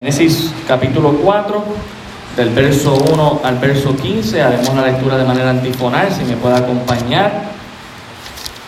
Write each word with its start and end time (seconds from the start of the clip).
Génesis 0.00 0.54
capítulo 0.68 1.10
4, 1.10 1.64
del 2.36 2.50
verso 2.50 2.94
1 2.94 3.40
al 3.42 3.58
verso 3.58 3.96
15, 3.96 4.40
haremos 4.40 4.72
la 4.76 4.86
lectura 4.86 5.18
de 5.18 5.24
manera 5.24 5.50
antifonal, 5.50 6.12
si 6.12 6.22
me 6.22 6.36
puede 6.36 6.54
acompañar. 6.54 7.32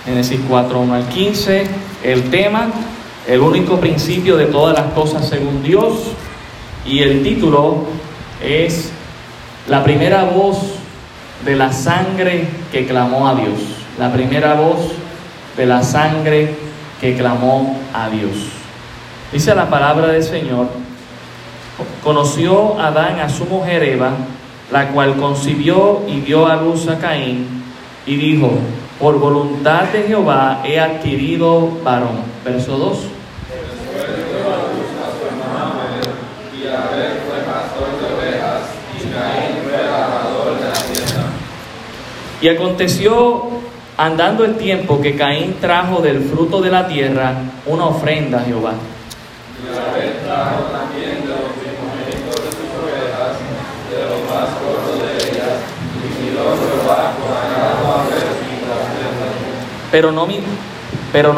Génesis 0.04 0.40
4, 0.48 0.80
1 0.80 0.92
al 0.92 1.06
15, 1.06 1.66
el 2.02 2.30
tema, 2.30 2.66
el 3.28 3.38
único 3.38 3.78
principio 3.78 4.36
de 4.36 4.46
todas 4.46 4.76
las 4.76 4.92
cosas 4.92 5.28
según 5.28 5.62
Dios, 5.62 6.00
y 6.84 6.98
el 6.98 7.22
título 7.22 7.84
es 8.42 8.90
la 9.68 9.84
primera 9.84 10.24
voz 10.24 10.58
de 11.44 11.54
la 11.54 11.72
sangre 11.72 12.48
que 12.72 12.88
clamó 12.88 13.28
a 13.28 13.36
Dios, 13.36 13.60
la 14.00 14.12
primera 14.12 14.54
voz 14.54 14.80
de 15.56 15.64
la 15.64 15.84
sangre 15.84 16.56
que 17.00 17.16
clamó 17.16 17.78
a 17.94 18.08
Dios. 18.08 18.32
Dice 19.30 19.54
la 19.54 19.70
palabra 19.70 20.08
del 20.08 20.24
Señor, 20.24 20.89
conoció 22.02 22.78
Adán 22.80 23.20
a 23.20 23.28
su 23.28 23.44
mujer 23.44 23.82
Eva, 23.82 24.12
la 24.70 24.88
cual 24.88 25.16
concibió 25.16 26.02
y 26.06 26.20
dio 26.20 26.46
a 26.46 26.56
luz 26.56 26.88
a 26.88 26.98
Caín, 26.98 27.46
y 28.06 28.16
dijo, 28.16 28.50
por 28.98 29.18
voluntad 29.18 29.84
de 29.84 30.02
Jehová 30.02 30.62
he 30.64 30.78
adquirido 30.78 31.70
varón. 31.82 32.20
Verso 32.44 32.76
2. 32.76 32.98
Y 42.42 42.48
aconteció 42.48 43.48
andando 43.96 44.44
el 44.44 44.56
tiempo 44.56 45.00
que 45.00 45.14
Caín 45.14 45.56
trajo 45.60 46.00
del 46.00 46.22
fruto 46.22 46.60
de 46.60 46.70
la 46.70 46.86
tierra 46.86 47.34
una 47.66 47.86
ofrenda 47.86 48.40
a 48.40 48.44
Jehová. 48.44 48.72
Pero 59.90 60.12
no, 60.12 60.26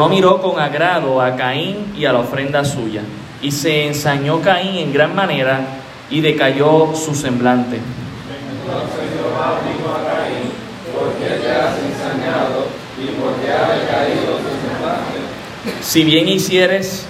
miró 0.09 0.41
con 0.41 0.59
agrado 0.59 1.21
a 1.21 1.35
Caín 1.35 1.93
y 1.97 2.05
a 2.05 2.13
la 2.13 2.19
ofrenda 2.19 2.63
suya. 2.63 3.01
Y 3.41 3.51
se 3.51 3.87
ensañó 3.87 4.41
Caín 4.41 4.75
en 4.77 4.93
gran 4.93 5.15
manera 5.15 5.61
y 6.09 6.21
decayó 6.21 6.93
su 6.95 7.15
semblante. 7.15 7.77
Entonces 7.77 9.09
Jehová 9.15 9.59
dijo 9.65 9.89
a 9.89 10.03
Caín, 10.05 10.51
¿por 10.93 11.13
qué 11.15 11.41
te 11.41 11.51
has 11.51 11.77
ensañado 11.79 12.67
y 13.01 13.07
por 13.19 13.33
qué 13.41 13.51
ha 13.51 13.73
decaído 13.79 14.37
su 14.37 14.51
semblante? 14.67 15.81
Si 15.81 16.03
bien 16.03 16.29
hicieres, 16.29 17.05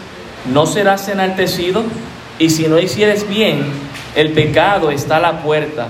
no 0.52 0.66
serás 0.66 1.08
enaltecido, 1.10 1.84
y 2.40 2.50
si 2.50 2.68
no 2.68 2.80
hicieres 2.80 3.28
bien, 3.30 3.64
el 4.16 4.32
pecado 4.32 4.92
está 4.92 5.18
a 5.18 5.20
la 5.20 5.44
puerta. 5.44 5.88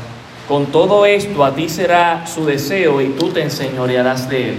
Con 0.48 0.68
todo 0.68 1.06
esto 1.06 1.44
a 1.46 1.56
ti 1.56 1.70
será 1.70 2.28
su 2.28 2.46
deseo 2.46 3.02
y 3.02 3.10
tú 3.10 3.30
te 3.30 3.42
enseñorearás 3.42 4.28
de 4.30 4.50
él. 4.50 4.58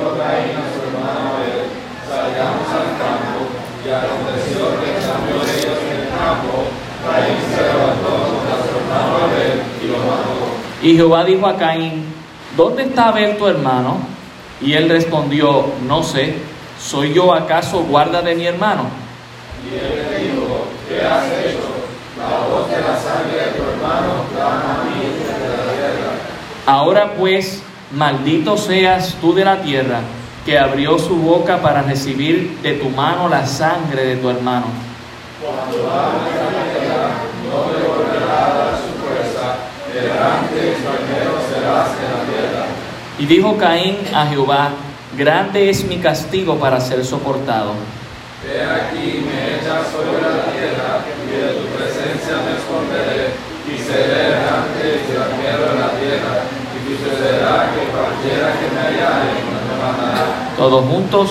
A 0.00 0.02
su 0.02 0.80
hermano 0.80 1.36
salgamos 2.08 2.68
al 2.72 2.88
campo, 2.96 3.40
y 3.84 3.88
en 3.88 3.94
el 6.00 6.08
campo, 6.08 6.52
Caín 7.04 7.36
se 7.54 7.60
levantó 7.62 8.10
contra 8.32 8.56
su 8.64 8.70
hermano 8.78 9.10
Abel 9.24 9.60
y 9.82 9.84
lo 9.88 9.98
mató. 9.98 10.32
Y 10.82 10.96
Jehová 10.96 11.24
dijo 11.24 11.46
a 11.46 11.56
Caín, 11.58 12.06
¿dónde 12.56 12.84
está 12.84 13.08
Abel 13.08 13.36
tu 13.36 13.46
hermano? 13.46 13.98
Y 14.62 14.72
él 14.72 14.88
respondió, 14.88 15.66
no 15.86 16.02
sé, 16.02 16.36
¿soy 16.82 17.12
yo 17.12 17.34
acaso 17.34 17.80
guarda 17.82 18.22
de 18.22 18.34
mi 18.34 18.46
hermano? 18.46 18.84
Y 19.70 19.74
él 19.74 20.06
le 20.10 20.18
dijo, 20.18 20.64
¿qué 20.88 21.02
has 21.06 21.26
hecho? 21.26 21.68
La 22.18 22.48
voz 22.48 22.70
de 22.70 22.80
la 22.80 22.96
sangre 22.96 23.36
de 23.36 23.50
tu 23.52 23.62
hermano 23.70 24.24
clama 24.34 24.80
a 24.80 24.84
mí 24.84 24.98
desde 25.18 25.48
la 25.48 25.72
tierra. 25.72 26.12
Ahora 26.66 27.12
pues, 27.18 27.62
Maldito 27.92 28.56
seas 28.56 29.16
tú 29.20 29.34
de 29.34 29.44
la 29.44 29.62
tierra, 29.62 30.00
que 30.46 30.56
abrió 30.56 30.96
su 30.96 31.16
boca 31.16 31.60
para 31.60 31.82
recibir 31.82 32.58
de 32.62 32.74
tu 32.74 32.88
mano 32.88 33.28
la 33.28 33.44
sangre 33.44 34.04
de 34.04 34.16
tu 34.16 34.30
hermano. 34.30 34.66
Cuando 35.42 35.76
no 37.50 37.58
devolverá 37.72 38.78
su 38.78 38.94
fuerza, 39.02 39.56
delante 39.92 40.76
serás 41.50 41.90
en 41.98 42.08
la 42.14 42.22
tierra. 42.30 42.66
Y 43.18 43.26
dijo 43.26 43.58
Caín 43.58 43.98
a 44.14 44.26
Jehová, 44.26 44.70
grande 45.18 45.68
es 45.68 45.84
mi 45.84 45.98
castigo 45.98 46.60
para 46.60 46.80
ser 46.80 47.04
soportado. 47.04 47.74
He 48.46 48.62
aquí 48.62 49.26
me 49.26 49.56
echas 49.56 49.90
sobre 49.90 50.22
la 50.22 50.46
tierra, 50.46 51.02
y 51.26 51.30
de 51.36 51.54
tu 51.58 51.66
presencia 51.76 52.38
me 52.46 52.54
esconderé, 52.56 53.34
y 53.66 53.76
seré 53.82 54.30
y 54.30 55.12
la 55.12 55.26
en 55.72 55.80
la 55.80 55.89
todos 60.56 60.84
juntos. 60.84 61.30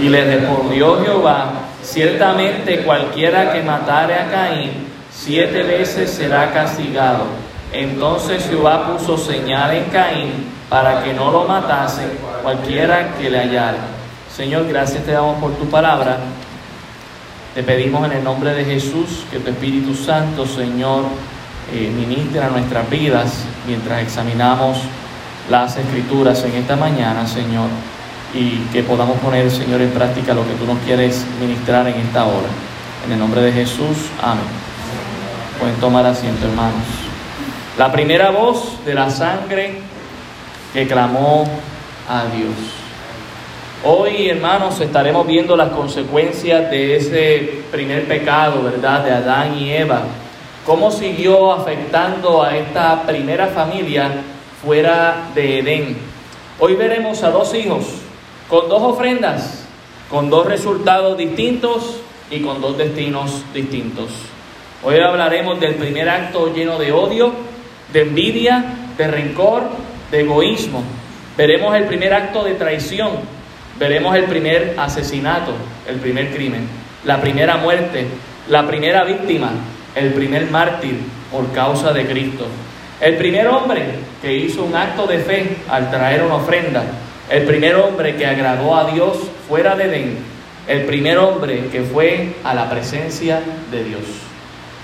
Y 0.00 0.08
le 0.08 0.24
respondió 0.24 1.04
Jehová, 1.04 1.50
ciertamente 1.82 2.84
cualquiera 2.84 3.52
que 3.52 3.62
matare 3.62 4.14
a 4.14 4.30
Caín, 4.30 4.86
siete 5.10 5.64
veces 5.64 6.10
será 6.10 6.52
castigado. 6.52 7.24
Entonces 7.72 8.46
Jehová 8.48 8.86
puso 8.86 9.18
señal 9.18 9.74
en 9.74 9.84
Caín 9.86 10.32
para 10.68 11.02
que 11.02 11.12
no 11.12 11.32
lo 11.32 11.44
matase 11.44 12.02
cualquiera 12.44 13.16
que 13.18 13.28
le 13.28 13.40
hallara. 13.40 13.78
Señor, 14.32 14.68
gracias 14.68 15.02
te 15.02 15.10
damos 15.10 15.38
por 15.40 15.50
tu 15.54 15.68
palabra. 15.68 16.18
Te 17.56 17.64
pedimos 17.64 18.06
en 18.06 18.18
el 18.18 18.24
nombre 18.24 18.54
de 18.54 18.64
Jesús 18.64 19.24
que 19.32 19.40
tu 19.40 19.50
Espíritu 19.50 19.96
Santo, 19.96 20.46
Señor, 20.46 21.02
eh, 21.72 21.90
ministre 21.92 22.40
a 22.40 22.48
nuestras 22.50 22.88
vidas 22.88 23.42
mientras 23.66 24.00
examinamos 24.00 24.78
las 25.50 25.76
escrituras 25.76 26.44
en 26.44 26.54
esta 26.54 26.76
mañana, 26.76 27.26
Señor, 27.26 27.68
y 28.34 28.58
que 28.72 28.82
podamos 28.82 29.18
poner, 29.20 29.50
Señor, 29.50 29.80
en 29.80 29.90
práctica 29.90 30.34
lo 30.34 30.46
que 30.46 30.54
tú 30.54 30.66
nos 30.66 30.78
quieres 30.80 31.24
ministrar 31.40 31.86
en 31.86 31.94
esta 31.94 32.26
hora. 32.26 32.48
En 33.06 33.12
el 33.12 33.18
nombre 33.18 33.40
de 33.40 33.52
Jesús, 33.52 33.96
amén. 34.22 34.44
Pueden 35.58 35.76
tomar 35.76 36.04
asiento, 36.04 36.46
hermanos. 36.46 36.84
La 37.78 37.90
primera 37.90 38.30
voz 38.30 38.84
de 38.84 38.94
la 38.94 39.08
sangre 39.08 39.80
que 40.72 40.86
clamó 40.86 41.48
a 42.08 42.24
Dios. 42.24 42.54
Hoy, 43.84 44.28
hermanos, 44.28 44.80
estaremos 44.80 45.26
viendo 45.26 45.56
las 45.56 45.70
consecuencias 45.70 46.70
de 46.70 46.96
ese 46.96 47.62
primer 47.70 48.06
pecado, 48.06 48.62
¿verdad? 48.64 49.04
De 49.04 49.12
Adán 49.12 49.56
y 49.56 49.70
Eva. 49.70 50.02
Cómo 50.66 50.90
siguió 50.90 51.52
afectando 51.52 52.42
a 52.42 52.56
esta 52.56 53.02
primera 53.04 53.46
familia 53.46 54.10
fuera 54.62 55.30
de 55.34 55.60
Edén. 55.60 55.96
Hoy 56.58 56.74
veremos 56.74 57.22
a 57.22 57.30
dos 57.30 57.54
hijos 57.54 57.84
con 58.48 58.68
dos 58.68 58.82
ofrendas, 58.82 59.64
con 60.10 60.30
dos 60.30 60.46
resultados 60.46 61.16
distintos 61.16 62.00
y 62.30 62.40
con 62.40 62.60
dos 62.60 62.76
destinos 62.76 63.42
distintos. 63.54 64.10
Hoy 64.82 64.98
hablaremos 64.98 65.60
del 65.60 65.74
primer 65.74 66.08
acto 66.08 66.52
lleno 66.52 66.78
de 66.78 66.92
odio, 66.92 67.32
de 67.92 68.02
envidia, 68.02 68.64
de 68.96 69.06
rencor, 69.06 69.62
de 70.10 70.20
egoísmo. 70.20 70.82
Veremos 71.36 71.76
el 71.76 71.84
primer 71.84 72.14
acto 72.14 72.42
de 72.42 72.54
traición, 72.54 73.12
veremos 73.78 74.16
el 74.16 74.24
primer 74.24 74.74
asesinato, 74.76 75.52
el 75.86 75.96
primer 75.96 76.34
crimen, 76.34 76.66
la 77.04 77.20
primera 77.20 77.58
muerte, 77.58 78.06
la 78.48 78.66
primera 78.66 79.04
víctima, 79.04 79.50
el 79.94 80.12
primer 80.12 80.50
mártir 80.50 80.98
por 81.30 81.52
causa 81.52 81.92
de 81.92 82.06
Cristo. 82.06 82.46
El 83.00 83.16
primer 83.16 83.46
hombre 83.46 83.84
que 84.20 84.34
hizo 84.34 84.64
un 84.64 84.74
acto 84.74 85.06
de 85.06 85.18
fe 85.18 85.56
al 85.68 85.88
traer 85.90 86.22
una 86.22 86.36
ofrenda, 86.36 86.82
el 87.30 87.44
primer 87.44 87.76
hombre 87.76 88.16
que 88.16 88.26
agradó 88.26 88.76
a 88.76 88.90
Dios 88.90 89.18
fuera 89.48 89.76
de 89.76 89.84
Edén, 89.84 90.18
el 90.66 90.82
primer 90.82 91.18
hombre 91.18 91.68
que 91.70 91.82
fue 91.82 92.34
a 92.42 92.54
la 92.54 92.68
presencia 92.68 93.40
de 93.70 93.84
Dios. 93.84 94.02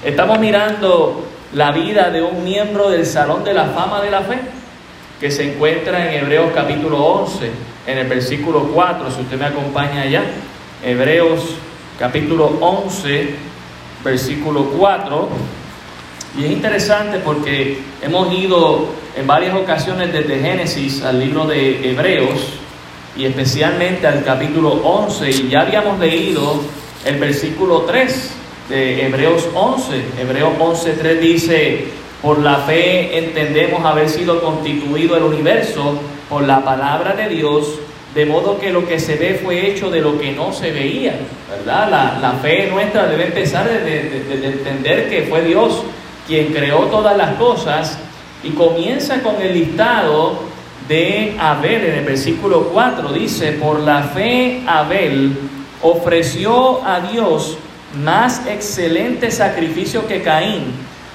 Estamos 0.04 0.38
mirando 0.38 1.26
la 1.54 1.72
vida 1.72 2.10
de 2.10 2.22
un 2.22 2.44
miembro 2.44 2.88
del 2.88 3.04
Salón 3.04 3.42
de 3.42 3.52
la 3.52 3.66
Fama 3.66 4.00
de 4.00 4.10
la 4.10 4.20
Fe, 4.20 4.38
que 5.20 5.30
se 5.32 5.52
encuentra 5.52 6.12
en 6.12 6.24
Hebreos 6.24 6.52
capítulo 6.54 6.98
11, 6.98 7.50
en 7.86 7.98
el 7.98 8.06
versículo 8.06 8.68
4, 8.72 9.10
si 9.10 9.22
usted 9.22 9.38
me 9.38 9.46
acompaña 9.46 10.02
allá, 10.02 10.22
Hebreos 10.84 11.56
capítulo 11.98 12.58
11, 12.60 13.34
versículo 14.04 14.66
4. 14.78 15.28
Y 16.36 16.44
es 16.44 16.50
interesante 16.50 17.18
porque 17.18 17.78
hemos 18.02 18.32
ido 18.32 18.88
en 19.16 19.24
varias 19.24 19.54
ocasiones 19.54 20.12
desde 20.12 20.40
Génesis 20.40 21.02
al 21.02 21.20
libro 21.20 21.46
de 21.46 21.90
Hebreos 21.90 22.40
y 23.16 23.24
especialmente 23.24 24.08
al 24.08 24.24
capítulo 24.24 24.70
11 24.70 25.30
y 25.30 25.48
ya 25.48 25.60
habíamos 25.60 26.00
leído 26.00 26.60
el 27.04 27.18
versículo 27.18 27.82
3 27.82 28.30
de 28.68 29.06
Hebreos 29.06 29.46
11. 29.54 30.02
Hebreos 30.20 30.54
11.3 30.58 31.20
dice, 31.20 31.84
por 32.20 32.40
la 32.40 32.56
fe 32.56 33.16
entendemos 33.16 33.84
haber 33.84 34.08
sido 34.08 34.40
constituido 34.40 35.16
el 35.16 35.22
universo 35.22 36.00
por 36.28 36.42
la 36.42 36.64
palabra 36.64 37.14
de 37.14 37.28
Dios 37.28 37.78
de 38.12 38.26
modo 38.26 38.58
que 38.58 38.70
lo 38.72 38.86
que 38.86 38.98
se 38.98 39.16
ve 39.16 39.40
fue 39.42 39.70
hecho 39.70 39.90
de 39.90 40.00
lo 40.00 40.18
que 40.18 40.32
no 40.32 40.52
se 40.52 40.70
veía, 40.70 41.16
¿verdad? 41.50 42.18
La, 42.20 42.32
fe 42.40 42.68
nuestra 42.70 43.06
debe 43.06 43.26
empezar 43.26 43.68
desde 43.68 44.46
entender 44.46 45.08
que 45.08 45.22
fue 45.22 45.42
Dios 45.42 45.82
quien 46.26 46.52
creó 46.52 46.86
todas 46.86 47.16
las 47.16 47.34
cosas 47.34 47.98
y 48.42 48.50
comienza 48.50 49.22
con 49.22 49.40
el 49.40 49.54
listado 49.54 50.38
de 50.88 51.36
Abel 51.38 51.84
en 51.84 51.94
el 51.98 52.04
versículo 52.04 52.68
4. 52.68 53.12
Dice, 53.12 53.52
por 53.52 53.80
la 53.80 54.02
fe 54.02 54.62
Abel 54.66 55.36
ofreció 55.82 56.84
a 56.84 57.00
Dios 57.00 57.58
más 58.02 58.46
excelente 58.46 59.30
sacrificio 59.30 60.06
que 60.06 60.22
Caín, 60.22 60.64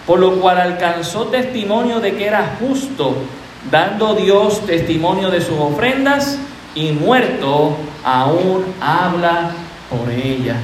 por 0.05 0.19
lo 0.19 0.39
cual 0.39 0.59
alcanzó 0.59 1.25
testimonio 1.25 1.99
de 1.99 2.15
que 2.15 2.25
era 2.25 2.57
justo, 2.59 3.15
dando 3.69 4.15
Dios 4.15 4.65
testimonio 4.65 5.29
de 5.29 5.41
sus 5.41 5.59
ofrendas 5.59 6.39
y 6.75 6.91
muerto 6.91 7.75
aún 8.03 8.65
habla 8.79 9.51
por 9.89 10.09
ella. 10.11 10.55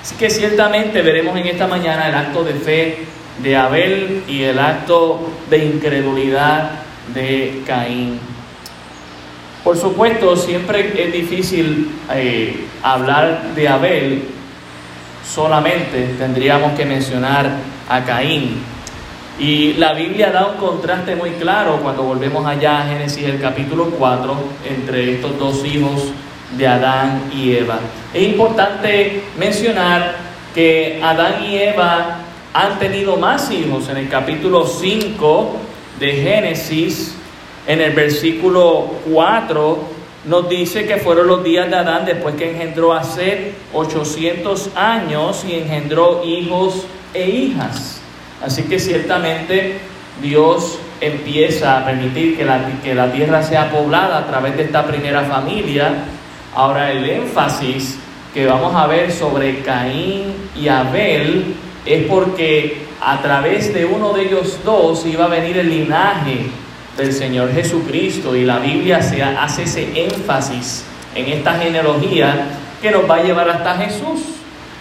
Así 0.00 0.16
que 0.16 0.30
ciertamente 0.30 1.02
veremos 1.02 1.36
en 1.36 1.46
esta 1.46 1.66
mañana 1.66 2.08
el 2.08 2.14
acto 2.14 2.42
de 2.42 2.54
fe 2.54 3.06
de 3.38 3.56
Abel 3.56 4.24
y 4.28 4.42
el 4.42 4.58
acto 4.58 5.30
de 5.48 5.64
incredulidad 5.64 6.82
de 7.14 7.62
Caín. 7.66 8.18
Por 9.64 9.76
supuesto, 9.76 10.36
siempre 10.36 10.92
es 11.06 11.12
difícil 11.12 11.90
eh, 12.12 12.66
hablar 12.82 13.54
de 13.54 13.68
Abel 13.68 14.22
solamente, 15.24 16.14
tendríamos 16.18 16.72
que 16.72 16.84
mencionar 16.84 17.48
a 17.88 18.04
Caín. 18.04 18.62
Y 19.38 19.74
la 19.74 19.94
Biblia 19.94 20.30
da 20.30 20.46
un 20.46 20.56
contraste 20.56 21.16
muy 21.16 21.30
claro 21.30 21.78
cuando 21.82 22.02
volvemos 22.02 22.44
allá 22.44 22.82
a 22.82 22.86
Génesis 22.86 23.24
el 23.24 23.40
capítulo 23.40 23.86
4 23.90 24.36
entre 24.68 25.14
estos 25.14 25.38
dos 25.38 25.64
hijos 25.64 26.12
de 26.56 26.68
Adán 26.68 27.30
y 27.34 27.52
Eva. 27.52 27.78
Es 28.12 28.22
importante 28.22 29.22
mencionar 29.38 30.16
que 30.54 31.00
Adán 31.02 31.44
y 31.44 31.56
Eva 31.56 32.18
han 32.54 32.78
tenido 32.78 33.16
más 33.16 33.50
hijos. 33.50 33.88
En 33.88 33.96
el 33.96 34.08
capítulo 34.08 34.66
5 34.66 35.56
de 35.98 36.12
Génesis, 36.12 37.14
en 37.66 37.80
el 37.80 37.92
versículo 37.92 38.90
4, 39.10 39.78
nos 40.24 40.48
dice 40.48 40.86
que 40.86 40.98
fueron 40.98 41.26
los 41.26 41.42
días 41.42 41.68
de 41.68 41.76
Adán 41.76 42.04
después 42.04 42.34
que 42.36 42.50
engendró 42.50 42.92
a 42.92 43.02
Seth 43.02 43.54
800 43.72 44.70
años 44.76 45.44
y 45.48 45.54
engendró 45.54 46.22
hijos 46.24 46.86
e 47.14 47.28
hijas. 47.28 48.00
Así 48.44 48.64
que 48.64 48.78
ciertamente 48.78 49.78
Dios 50.20 50.78
empieza 51.00 51.78
a 51.78 51.84
permitir 51.84 52.36
que 52.36 52.44
la, 52.44 52.60
que 52.82 52.94
la 52.94 53.10
tierra 53.10 53.42
sea 53.42 53.70
poblada 53.70 54.18
a 54.18 54.26
través 54.26 54.56
de 54.56 54.64
esta 54.64 54.86
primera 54.86 55.22
familia. 55.22 56.04
Ahora 56.54 56.92
el 56.92 57.08
énfasis 57.08 57.98
que 58.34 58.46
vamos 58.46 58.74
a 58.74 58.86
ver 58.86 59.10
sobre 59.10 59.60
Caín 59.60 60.34
y 60.56 60.68
Abel 60.68 61.54
es 61.84 62.06
porque 62.06 62.82
a 63.00 63.20
través 63.20 63.74
de 63.74 63.84
uno 63.84 64.12
de 64.12 64.26
ellos 64.26 64.60
dos 64.64 65.04
iba 65.06 65.24
a 65.24 65.28
venir 65.28 65.58
el 65.58 65.68
linaje 65.68 66.46
del 66.96 67.12
Señor 67.12 67.52
Jesucristo 67.52 68.36
y 68.36 68.44
la 68.44 68.58
Biblia 68.58 68.98
hace 68.98 69.62
ese 69.62 70.04
énfasis 70.04 70.84
en 71.14 71.26
esta 71.26 71.54
genealogía 71.54 72.46
que 72.80 72.90
nos 72.90 73.08
va 73.10 73.16
a 73.16 73.22
llevar 73.22 73.48
hasta 73.48 73.74
Jesús. 73.76 74.20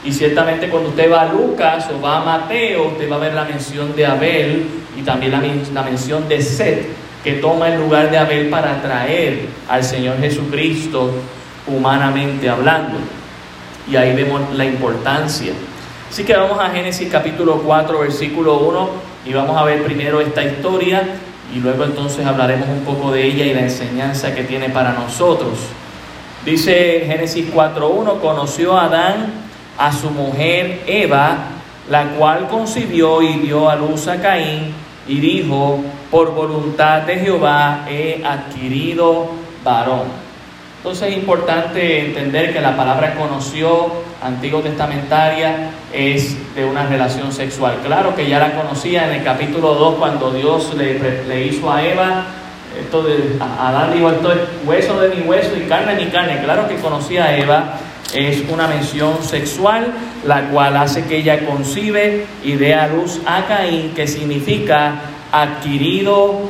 Y 0.04 0.12
ciertamente 0.12 0.70
cuando 0.70 0.90
usted 0.90 1.12
va 1.12 1.22
a 1.22 1.34
Lucas 1.34 1.88
o 1.92 2.02
va 2.02 2.18
a 2.18 2.26
Mateo, 2.26 2.88
usted 2.90 3.12
va 3.12 3.16
a 3.18 3.20
ver 3.20 3.34
la 3.34 3.46
mención 3.46 3.96
de 3.96 4.06
Abel 4.06 4.66
y 4.98 5.02
también 5.04 5.32
la, 5.32 5.42
la 5.74 5.84
mención 5.84 6.28
de 6.28 6.42
Seth, 6.42 6.88
que 7.24 7.34
toma 7.34 7.70
el 7.70 7.80
lugar 7.80 8.10
de 8.10 8.18
Abel 8.18 8.50
para 8.50 8.82
traer 8.82 9.46
al 9.70 9.84
Señor 9.84 10.20
Jesucristo 10.20 11.12
humanamente 11.68 12.50
hablando. 12.50 12.98
Y 13.90 13.96
ahí 13.96 14.16
vemos 14.16 14.42
la 14.56 14.66
importancia 14.66 15.54
Así 16.12 16.26
que 16.26 16.36
vamos 16.36 16.60
a 16.60 16.70
Génesis 16.72 17.08
capítulo 17.10 17.62
4, 17.66 18.00
versículo 18.00 18.58
1 18.58 18.90
y 19.28 19.32
vamos 19.32 19.56
a 19.56 19.64
ver 19.64 19.82
primero 19.82 20.20
esta 20.20 20.44
historia 20.44 21.08
y 21.56 21.60
luego 21.60 21.86
entonces 21.86 22.26
hablaremos 22.26 22.68
un 22.68 22.82
poco 22.82 23.14
de 23.14 23.26
ella 23.26 23.46
y 23.46 23.54
la 23.54 23.62
enseñanza 23.62 24.36
que 24.36 24.44
tiene 24.44 24.68
para 24.68 24.92
nosotros. 24.92 25.58
Dice 26.44 27.06
Génesis 27.08 27.50
4.1, 27.54 28.20
conoció 28.20 28.78
a 28.78 28.88
Adán 28.88 29.28
a 29.78 29.94
su 29.94 30.10
mujer 30.10 30.82
Eva, 30.86 31.38
la 31.90 32.10
cual 32.10 32.50
concibió 32.50 33.22
y 33.22 33.38
dio 33.40 33.70
a 33.70 33.78
luz 33.78 34.10
a 34.10 34.22
Caín 34.22 34.74
y 35.08 35.18
dijo, 35.22 35.80
por 36.12 36.36
voluntad 36.36 37.04
de 37.04 37.20
Jehová 37.20 37.86
he 37.90 38.22
adquirido 38.26 39.30
varón. 39.64 40.21
Entonces 40.82 41.10
es 41.10 41.18
importante 41.18 42.08
entender 42.08 42.52
que 42.52 42.60
la 42.60 42.76
palabra 42.76 43.14
conoció, 43.14 43.92
antiguo 44.20 44.62
testamentaria, 44.62 45.70
es 45.94 46.36
de 46.56 46.66
una 46.66 46.88
relación 46.88 47.32
sexual. 47.32 47.78
Claro 47.86 48.16
que 48.16 48.28
ya 48.28 48.40
la 48.40 48.56
conocía 48.56 49.06
en 49.06 49.20
el 49.20 49.24
capítulo 49.24 49.76
2 49.76 50.00
cuando 50.00 50.32
Dios 50.32 50.74
le, 50.74 51.46
hizo 51.46 51.72
a 51.72 51.86
Eva, 51.86 52.26
esto 52.80 53.04
de, 53.04 53.38
Adán 53.40 53.94
dijo, 53.94 54.10
esto 54.10 54.32
es 54.32 54.40
hueso 54.66 55.00
de 55.00 55.16
mi 55.16 55.22
hueso 55.22 55.56
y 55.56 55.68
carne 55.68 55.94
de 55.94 56.06
mi 56.06 56.10
carne. 56.10 56.42
Claro 56.44 56.68
que 56.68 56.78
conocía 56.78 57.26
a 57.26 57.38
Eva, 57.38 57.74
es 58.16 58.44
una 58.50 58.66
mención 58.66 59.22
sexual, 59.22 59.94
la 60.26 60.50
cual 60.50 60.76
hace 60.78 61.06
que 61.06 61.18
ella 61.18 61.46
concibe 61.46 62.26
y 62.44 62.54
dé 62.54 62.74
a 62.74 62.88
luz 62.88 63.20
a 63.28 63.46
Caín, 63.46 63.94
que 63.94 64.08
significa 64.08 64.96
adquirido 65.32 66.50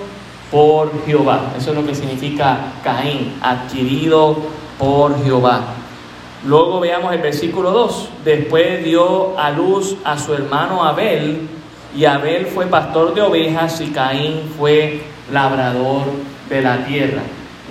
por 0.52 1.06
Jehová. 1.06 1.54
Eso 1.58 1.72
es 1.72 1.78
lo 1.78 1.86
que 1.86 1.96
significa 1.96 2.74
Caín, 2.84 3.34
adquirido 3.42 4.38
por 4.78 5.24
Jehová. 5.24 5.62
Luego 6.46 6.80
veamos 6.80 7.14
el 7.14 7.22
versículo 7.22 7.72
2. 7.72 8.10
Después 8.26 8.84
dio 8.84 9.40
a 9.40 9.52
luz 9.52 9.96
a 10.04 10.18
su 10.18 10.34
hermano 10.34 10.84
Abel, 10.84 11.48
y 11.96 12.06
Abel 12.06 12.46
fue 12.48 12.68
pastor 12.68 13.14
de 13.14 13.22
ovejas 13.22 13.82
y 13.82 13.88
Caín 13.88 14.52
fue 14.58 15.02
labrador 15.32 16.04
de 16.50 16.62
la 16.62 16.86
tierra. 16.86 17.22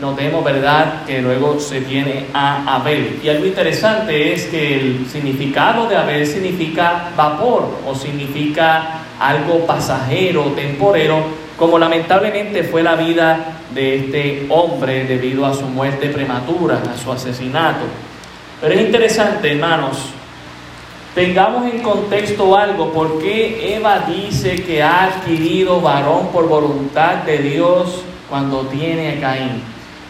Notemos, 0.01 0.43
¿verdad?, 0.43 1.05
que 1.07 1.21
luego 1.21 1.61
se 1.61 1.83
tiene 1.83 2.27
a 2.33 2.77
Abel. 2.77 3.21
Y 3.23 3.29
algo 3.29 3.45
interesante 3.45 4.33
es 4.33 4.47
que 4.47 4.81
el 4.81 5.07
significado 5.07 5.87
de 5.89 5.97
Abel 5.97 6.27
significa 6.27 7.11
vapor 7.17 7.79
o 7.87 7.95
significa 7.95 9.01
algo 9.19 9.67
pasajero, 9.67 10.45
temporero, 10.55 11.23
como 11.61 11.79
lamentablemente 11.79 12.65
fue 12.65 12.83
la 12.83 12.97
vida 12.97 13.59
de 13.75 13.97
este 13.97 14.47
hombre 14.49 15.05
debido 15.05 15.45
a 15.45 15.53
su 15.53 15.67
muerte 15.67 16.09
prematura, 16.09 16.81
a 16.91 16.97
su 16.97 17.13
asesinato. 17.13 17.85
Pero 18.63 18.75
es 18.75 18.81
interesante, 18.81 19.53
hermanos, 19.53 19.99
tengamos 21.15 21.71
en 21.71 21.83
contexto 21.83 22.57
algo, 22.57 22.95
¿por 22.95 23.21
qué 23.21 23.77
Eva 23.77 24.07
dice 24.09 24.63
que 24.63 24.83
ha 24.83 25.05
adquirido 25.05 25.83
varón 25.83 26.29
por 26.29 26.49
voluntad 26.49 27.17
de 27.25 27.37
Dios 27.37 28.05
cuando 28.31 28.63
tiene 28.69 29.19
a 29.19 29.21
Caín? 29.21 29.63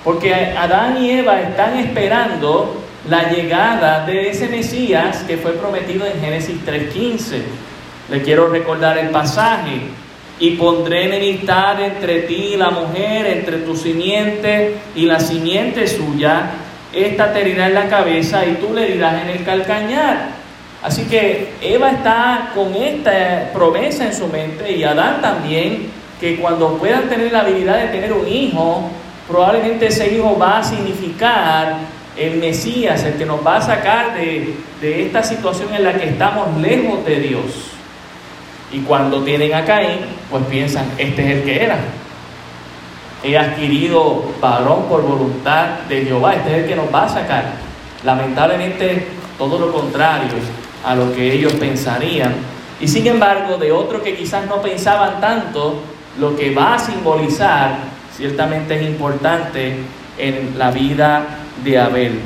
Porque 0.04 0.32
Adán 0.32 1.02
y 1.02 1.10
Eva 1.10 1.40
están 1.40 1.76
esperando 1.80 2.80
la 3.08 3.28
llegada 3.28 4.06
de 4.06 4.30
ese 4.30 4.46
Mesías 4.46 5.24
que 5.24 5.36
fue 5.36 5.50
prometido 5.54 6.06
en 6.06 6.20
Génesis 6.20 6.64
3.15. 6.64 7.42
Le 8.08 8.22
quiero 8.22 8.48
recordar 8.48 8.98
el 8.98 9.10
pasaje 9.10 9.80
y 10.40 10.52
pondré 10.52 11.04
enemistad 11.04 11.80
entre 11.82 12.20
ti 12.20 12.52
y 12.54 12.56
la 12.56 12.70
mujer, 12.70 13.26
entre 13.26 13.58
tu 13.58 13.76
simiente 13.76 14.74
y 14.96 15.04
la 15.04 15.20
simiente 15.20 15.86
suya. 15.86 16.50
Esta 16.92 17.32
te 17.32 17.42
herirá 17.42 17.68
en 17.68 17.74
la 17.74 17.88
cabeza 17.88 18.44
y 18.46 18.54
tú 18.54 18.72
le 18.74 18.86
dirás 18.86 19.22
en 19.22 19.28
el 19.28 19.44
calcañar. 19.44 20.30
Así 20.82 21.04
que 21.04 21.52
Eva 21.60 21.90
está 21.90 22.52
con 22.54 22.74
esta 22.74 23.50
promesa 23.52 24.06
en 24.06 24.14
su 24.14 24.26
mente 24.28 24.72
y 24.72 24.82
Adán 24.82 25.20
también, 25.20 25.90
que 26.18 26.36
cuando 26.36 26.78
puedan 26.78 27.08
tener 27.10 27.30
la 27.30 27.40
habilidad 27.40 27.78
de 27.82 27.88
tener 27.88 28.12
un 28.14 28.26
hijo, 28.26 28.88
probablemente 29.28 29.88
ese 29.88 30.14
hijo 30.14 30.38
va 30.38 30.58
a 30.58 30.64
significar 30.64 31.76
el 32.16 32.38
Mesías, 32.38 33.04
el 33.04 33.14
que 33.14 33.26
nos 33.26 33.46
va 33.46 33.58
a 33.58 33.62
sacar 33.62 34.14
de, 34.14 34.54
de 34.80 35.02
esta 35.04 35.22
situación 35.22 35.74
en 35.74 35.84
la 35.84 35.92
que 35.92 36.08
estamos 36.08 36.58
lejos 36.60 37.04
de 37.04 37.20
Dios. 37.20 37.79
Y 38.72 38.80
cuando 38.80 39.22
tienen 39.22 39.52
a 39.54 39.64
Caín, 39.64 39.98
pues 40.30 40.44
piensan, 40.44 40.86
este 40.96 41.22
es 41.22 41.38
el 41.38 41.42
que 41.44 41.64
era. 41.64 41.78
He 43.22 43.36
adquirido 43.36 44.32
varón 44.40 44.84
por 44.88 45.02
voluntad 45.02 45.80
de 45.88 46.04
Jehová, 46.04 46.36
este 46.36 46.50
es 46.50 46.62
el 46.62 46.68
que 46.68 46.76
nos 46.76 46.94
va 46.94 47.04
a 47.04 47.08
sacar. 47.08 47.44
Lamentablemente, 48.04 49.06
todo 49.36 49.58
lo 49.58 49.72
contrario 49.72 50.38
a 50.84 50.94
lo 50.94 51.12
que 51.12 51.32
ellos 51.32 51.52
pensarían. 51.54 52.34
Y 52.80 52.88
sin 52.88 53.06
embargo, 53.06 53.58
de 53.58 53.72
otros 53.72 54.02
que 54.02 54.16
quizás 54.16 54.46
no 54.46 54.62
pensaban 54.62 55.20
tanto, 55.20 55.82
lo 56.18 56.36
que 56.36 56.54
va 56.54 56.74
a 56.74 56.78
simbolizar 56.78 57.76
ciertamente 58.16 58.76
es 58.76 58.82
importante 58.82 59.76
en 60.16 60.58
la 60.58 60.70
vida 60.70 61.26
de 61.64 61.78
Abel. 61.78 62.20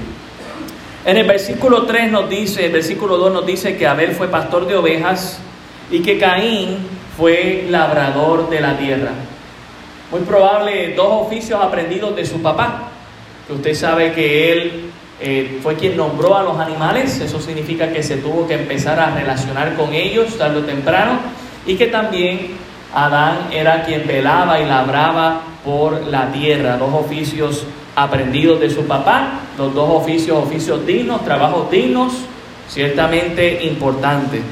En 1.04 1.16
el 1.16 1.26
versículo 1.26 1.84
3 1.84 2.10
nos 2.10 2.28
dice, 2.28 2.66
el 2.66 2.72
versículo 2.72 3.16
2 3.16 3.32
nos 3.32 3.46
dice 3.46 3.76
que 3.76 3.86
Abel 3.86 4.12
fue 4.12 4.28
pastor 4.28 4.66
de 4.66 4.76
ovejas 4.76 5.38
y 5.90 6.00
que 6.00 6.18
Caín 6.18 6.78
fue 7.16 7.66
labrador 7.70 8.48
de 8.50 8.60
la 8.60 8.76
tierra. 8.76 9.12
Muy 10.10 10.20
probable 10.22 10.94
dos 10.94 11.26
oficios 11.26 11.60
aprendidos 11.62 12.14
de 12.16 12.24
su 12.24 12.40
papá. 12.40 12.90
que 13.46 13.52
usted 13.52 13.74
sabe 13.74 14.12
que 14.12 14.52
él 14.52 14.90
eh, 15.20 15.58
fue 15.62 15.74
quien 15.74 15.96
nombró 15.96 16.36
a 16.36 16.42
los 16.42 16.58
animales, 16.58 17.20
eso 17.20 17.40
significa 17.40 17.92
que 17.92 18.02
se 18.02 18.16
tuvo 18.16 18.46
que 18.46 18.54
empezar 18.54 18.98
a 18.98 19.14
relacionar 19.14 19.74
con 19.74 19.92
ellos 19.92 20.38
tarde 20.38 20.60
o 20.60 20.62
temprano, 20.62 21.18
y 21.66 21.76
que 21.76 21.86
también 21.86 22.56
Adán 22.94 23.48
era 23.52 23.84
quien 23.84 24.06
velaba 24.06 24.60
y 24.60 24.66
labraba 24.66 25.42
por 25.64 26.06
la 26.06 26.32
tierra, 26.32 26.76
dos 26.76 26.92
oficios 26.94 27.66
aprendidos 27.96 28.60
de 28.60 28.70
su 28.70 28.84
papá, 28.86 29.40
los 29.56 29.74
dos 29.74 30.02
oficios, 30.02 30.38
oficios 30.38 30.84
dignos, 30.86 31.24
trabajos 31.24 31.70
dignos, 31.70 32.12
ciertamente 32.68 33.64
importantes, 33.64 34.42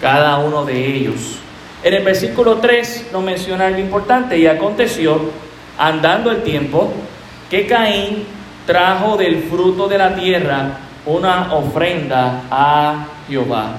cada 0.00 0.38
uno 0.38 0.64
de 0.64 0.96
ellos. 0.96 1.38
En 1.82 1.94
el 1.94 2.02
versículo 2.02 2.56
3 2.56 3.08
nos 3.12 3.22
menciona 3.22 3.66
algo 3.66 3.80
importante, 3.80 4.38
y 4.38 4.46
aconteció, 4.46 5.20
andando 5.78 6.30
el 6.30 6.42
tiempo, 6.42 6.92
que 7.50 7.66
Caín 7.66 8.24
trajo 8.66 9.16
del 9.16 9.44
fruto 9.44 9.86
de 9.86 9.98
la 9.98 10.14
tierra 10.14 10.78
una 11.06 11.54
ofrenda 11.54 12.42
a 12.50 13.06
Jehová. 13.28 13.76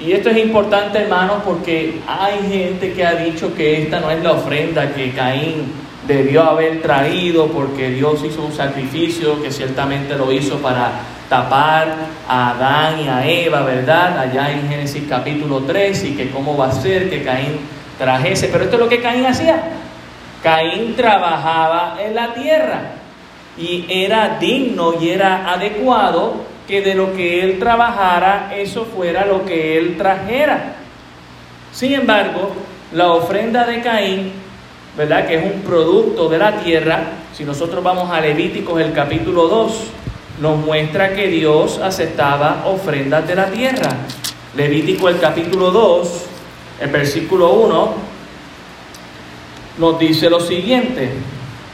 Y 0.00 0.12
esto 0.12 0.30
es 0.30 0.38
importante, 0.38 0.98
hermanos, 0.98 1.42
porque 1.44 2.00
hay 2.06 2.48
gente 2.48 2.92
que 2.92 3.04
ha 3.04 3.14
dicho 3.16 3.54
que 3.54 3.82
esta 3.82 4.00
no 4.00 4.10
es 4.10 4.22
la 4.22 4.32
ofrenda 4.32 4.94
que 4.94 5.12
Caín 5.12 5.72
debió 6.06 6.42
haber 6.44 6.82
traído 6.82 7.48
porque 7.48 7.90
Dios 7.90 8.22
hizo 8.24 8.42
un 8.42 8.52
sacrificio 8.52 9.42
que 9.42 9.50
ciertamente 9.50 10.16
lo 10.16 10.32
hizo 10.32 10.56
para 10.58 10.92
tapar 11.28 11.94
a 12.28 12.50
Adán 12.50 13.00
y 13.00 13.08
a 13.08 13.26
Eva, 13.26 13.62
¿verdad? 13.62 14.18
Allá 14.18 14.50
en 14.50 14.68
Génesis 14.68 15.04
capítulo 15.08 15.60
3 15.60 16.04
y 16.04 16.16
que 16.16 16.30
cómo 16.30 16.56
va 16.56 16.68
a 16.68 16.72
ser 16.72 17.08
que 17.08 17.22
Caín 17.22 17.60
trajese. 17.98 18.48
Pero 18.48 18.64
esto 18.64 18.76
es 18.76 18.82
lo 18.82 18.88
que 18.88 19.00
Caín 19.00 19.26
hacía. 19.26 19.62
Caín 20.42 20.96
trabajaba 20.96 21.98
en 22.00 22.14
la 22.14 22.34
tierra 22.34 22.80
y 23.56 23.84
era 23.88 24.38
digno 24.40 24.94
y 25.00 25.10
era 25.10 25.52
adecuado 25.52 26.48
que 26.66 26.80
de 26.80 26.94
lo 26.94 27.12
que 27.14 27.42
él 27.42 27.58
trabajara, 27.58 28.52
eso 28.56 28.84
fuera 28.84 29.26
lo 29.26 29.44
que 29.44 29.76
él 29.76 29.96
trajera. 29.98 30.76
Sin 31.72 31.92
embargo, 31.92 32.52
la 32.92 33.12
ofrenda 33.12 33.64
de 33.64 33.80
Caín, 33.80 34.32
¿verdad? 34.96 35.26
Que 35.26 35.36
es 35.36 35.54
un 35.54 35.62
producto 35.62 36.28
de 36.28 36.38
la 36.38 36.60
tierra, 36.60 37.04
si 37.32 37.44
nosotros 37.44 37.82
vamos 37.82 38.10
a 38.10 38.20
Levíticos 38.20 38.80
el 38.80 38.92
capítulo 38.92 39.48
2, 39.48 39.72
nos 40.40 40.58
muestra 40.58 41.14
que 41.14 41.28
Dios 41.28 41.78
aceptaba 41.78 42.64
ofrendas 42.66 43.26
de 43.26 43.34
la 43.34 43.46
tierra. 43.46 43.90
Levítico 44.56 45.08
el 45.08 45.18
capítulo 45.18 45.70
2, 45.70 46.08
el 46.80 46.90
versículo 46.90 47.50
1, 47.52 47.94
nos 49.78 49.98
dice 49.98 50.28
lo 50.28 50.40
siguiente. 50.40 51.12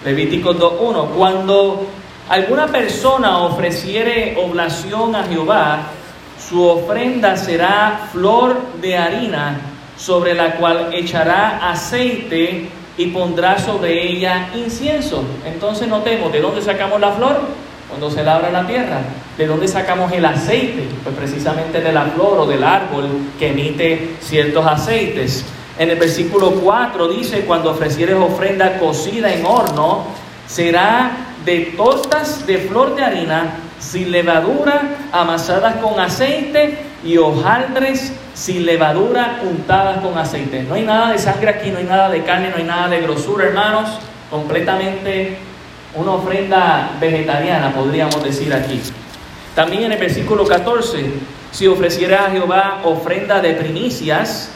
Levítico 0.04 0.54
2.1, 0.54 1.08
cuando 1.16 1.86
alguna 2.28 2.66
persona 2.66 3.38
ofreciere 3.38 4.36
oblación 4.36 5.16
a 5.16 5.24
Jehová, 5.24 5.80
su 6.38 6.62
ofrenda 6.62 7.36
será 7.36 8.08
flor 8.12 8.56
de 8.80 8.96
harina 8.96 9.60
sobre 9.96 10.34
la 10.34 10.56
cual 10.56 10.90
echará 10.92 11.70
aceite 11.70 12.68
y 12.98 13.06
pondrá 13.08 13.58
sobre 13.58 14.10
ella 14.10 14.50
incienso. 14.54 15.24
Entonces 15.44 15.88
notemos, 15.88 16.32
¿de 16.32 16.40
dónde 16.40 16.62
sacamos 16.62 17.00
la 17.00 17.12
flor? 17.12 17.40
Cuando 17.88 18.10
se 18.10 18.24
labra 18.24 18.50
la 18.50 18.66
tierra. 18.66 19.00
¿De 19.36 19.46
dónde 19.46 19.68
sacamos 19.68 20.10
el 20.12 20.24
aceite? 20.24 20.88
Pues 21.04 21.14
precisamente 21.14 21.80
de 21.80 21.92
la 21.92 22.06
flor 22.06 22.38
o 22.40 22.46
del 22.46 22.64
árbol 22.64 23.06
que 23.38 23.50
emite 23.50 24.16
ciertos 24.20 24.66
aceites. 24.66 25.44
En 25.78 25.90
el 25.90 25.98
versículo 25.98 26.52
4 26.52 27.08
dice, 27.08 27.40
cuando 27.42 27.70
ofrecieres 27.70 28.16
ofrenda 28.16 28.78
cocida 28.78 29.32
en 29.32 29.44
horno, 29.44 30.04
será 30.46 31.10
de 31.44 31.74
tortas 31.76 32.46
de 32.46 32.58
flor 32.58 32.96
de 32.96 33.04
harina 33.04 33.65
sin 33.78 34.10
levadura, 34.10 34.82
amasadas 35.12 35.76
con 35.76 35.98
aceite 36.00 36.78
y 37.04 37.16
hojaldres 37.16 38.12
sin 38.34 38.66
levadura 38.66 39.40
untadas 39.42 39.98
con 39.98 40.16
aceite. 40.18 40.62
No 40.62 40.74
hay 40.74 40.82
nada 40.82 41.12
de 41.12 41.18
sangre 41.18 41.50
aquí, 41.50 41.70
no 41.70 41.78
hay 41.78 41.84
nada 41.84 42.08
de 42.10 42.22
carne, 42.22 42.50
no 42.50 42.56
hay 42.56 42.64
nada 42.64 42.88
de 42.88 43.00
grosura, 43.00 43.46
hermanos. 43.46 43.98
Completamente 44.30 45.38
una 45.94 46.12
ofrenda 46.12 46.90
vegetariana, 47.00 47.72
podríamos 47.72 48.22
decir 48.22 48.52
aquí. 48.52 48.80
También 49.54 49.84
en 49.84 49.92
el 49.92 49.98
versículo 49.98 50.44
14, 50.44 51.12
si 51.50 51.66
ofreciera 51.66 52.26
a 52.26 52.30
Jehová 52.30 52.80
ofrenda 52.84 53.40
de 53.40 53.54
primicias, 53.54 54.50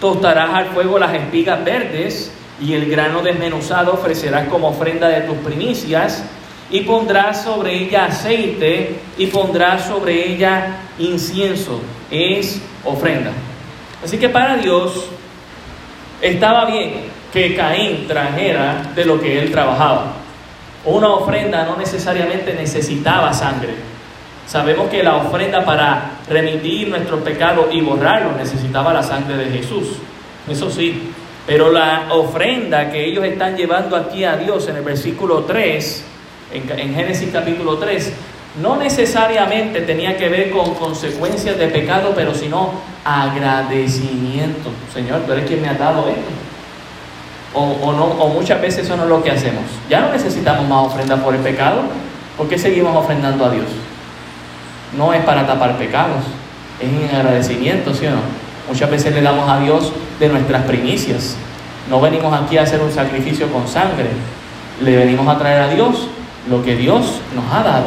tostarás 0.00 0.50
al 0.52 0.66
fuego 0.66 0.98
las 0.98 1.14
espigas 1.14 1.64
verdes 1.64 2.32
y 2.60 2.74
el 2.74 2.90
grano 2.90 3.22
desmenuzado 3.22 3.94
ofrecerás 3.94 4.48
como 4.48 4.68
ofrenda 4.68 5.08
de 5.08 5.20
tus 5.20 5.36
primicias, 5.36 6.24
y 6.70 6.80
pondrás 6.82 7.42
sobre 7.42 7.74
ella 7.74 8.06
aceite 8.06 9.00
y 9.18 9.26
pondrás 9.26 9.86
sobre 9.86 10.32
ella 10.32 10.76
incienso. 10.98 11.80
Es 12.10 12.60
ofrenda. 12.84 13.32
Así 14.04 14.18
que 14.18 14.28
para 14.28 14.56
Dios 14.56 15.06
estaba 16.20 16.64
bien 16.66 17.10
que 17.32 17.54
Caín 17.54 18.06
trajera 18.06 18.92
de 18.94 19.04
lo 19.04 19.20
que 19.20 19.38
él 19.40 19.50
trabajaba. 19.50 20.14
Una 20.84 21.08
ofrenda 21.08 21.64
no 21.64 21.76
necesariamente 21.76 22.54
necesitaba 22.54 23.32
sangre. 23.32 23.74
Sabemos 24.46 24.88
que 24.88 25.02
la 25.02 25.16
ofrenda 25.16 25.64
para 25.64 26.12
remitir 26.28 26.88
nuestros 26.88 27.20
pecados 27.20 27.66
y 27.70 27.80
borrarlos 27.82 28.36
necesitaba 28.36 28.92
la 28.92 29.02
sangre 29.02 29.36
de 29.36 29.58
Jesús. 29.58 29.98
Eso 30.48 30.70
sí, 30.70 31.12
pero 31.46 31.70
la 31.70 32.06
ofrenda 32.10 32.90
que 32.90 33.04
ellos 33.04 33.24
están 33.24 33.56
llevando 33.56 33.94
aquí 33.94 34.24
a 34.24 34.36
Dios 34.36 34.66
en 34.68 34.76
el 34.76 34.82
versículo 34.82 35.44
3, 35.44 36.04
en, 36.52 36.94
Génesis 36.94 37.30
capítulo 37.32 37.78
3, 37.78 38.12
no 38.60 38.76
necesariamente 38.76 39.82
tenía 39.82 40.16
que 40.16 40.28
ver 40.28 40.50
con 40.50 40.74
consecuencias 40.74 41.56
de 41.56 41.68
pecado, 41.68 42.12
pero 42.14 42.34
sino 42.34 42.70
agradecimiento. 43.04 44.70
Señor, 44.92 45.20
tú 45.20 45.32
eres 45.32 45.46
quien 45.46 45.62
me 45.62 45.68
ha 45.68 45.74
dado 45.74 46.08
esto. 46.08 46.30
O, 47.52 47.92
no, 47.92 48.04
o 48.04 48.28
muchas 48.28 48.60
veces 48.60 48.84
eso 48.84 48.96
no 48.96 49.04
es 49.04 49.08
lo 49.08 49.22
que 49.22 49.30
hacemos. 49.30 49.64
Ya 49.88 50.00
no 50.00 50.12
necesitamos 50.12 50.68
más 50.68 50.86
ofrenda 50.86 51.16
por 51.16 51.34
el 51.34 51.40
pecado. 51.40 51.82
¿Por 52.36 52.48
qué 52.48 52.58
seguimos 52.58 52.96
ofrendando 52.96 53.44
a 53.44 53.50
Dios? 53.50 53.66
No 54.96 55.12
es 55.12 55.22
para 55.24 55.46
tapar 55.46 55.76
pecados, 55.76 56.24
es 56.80 56.88
en 56.88 57.16
agradecimiento, 57.16 57.94
¿sí 57.94 58.06
o 58.06 58.10
no? 58.10 58.20
Muchas 58.68 58.90
veces 58.90 59.14
le 59.14 59.22
damos 59.22 59.48
a 59.48 59.58
Dios 59.60 59.92
de 60.18 60.28
nuestras 60.28 60.62
primicias. 60.62 61.36
No 61.88 62.00
venimos 62.00 62.32
aquí 62.32 62.56
a 62.56 62.62
hacer 62.62 62.80
un 62.80 62.92
sacrificio 62.92 63.52
con 63.52 63.66
sangre. 63.66 64.10
Le 64.80 64.96
venimos 64.96 65.26
a 65.26 65.38
traer 65.38 65.62
a 65.62 65.68
Dios 65.68 66.08
lo 66.50 66.62
que 66.62 66.76
Dios 66.76 67.20
nos 67.34 67.44
ha 67.52 67.62
dado. 67.62 67.86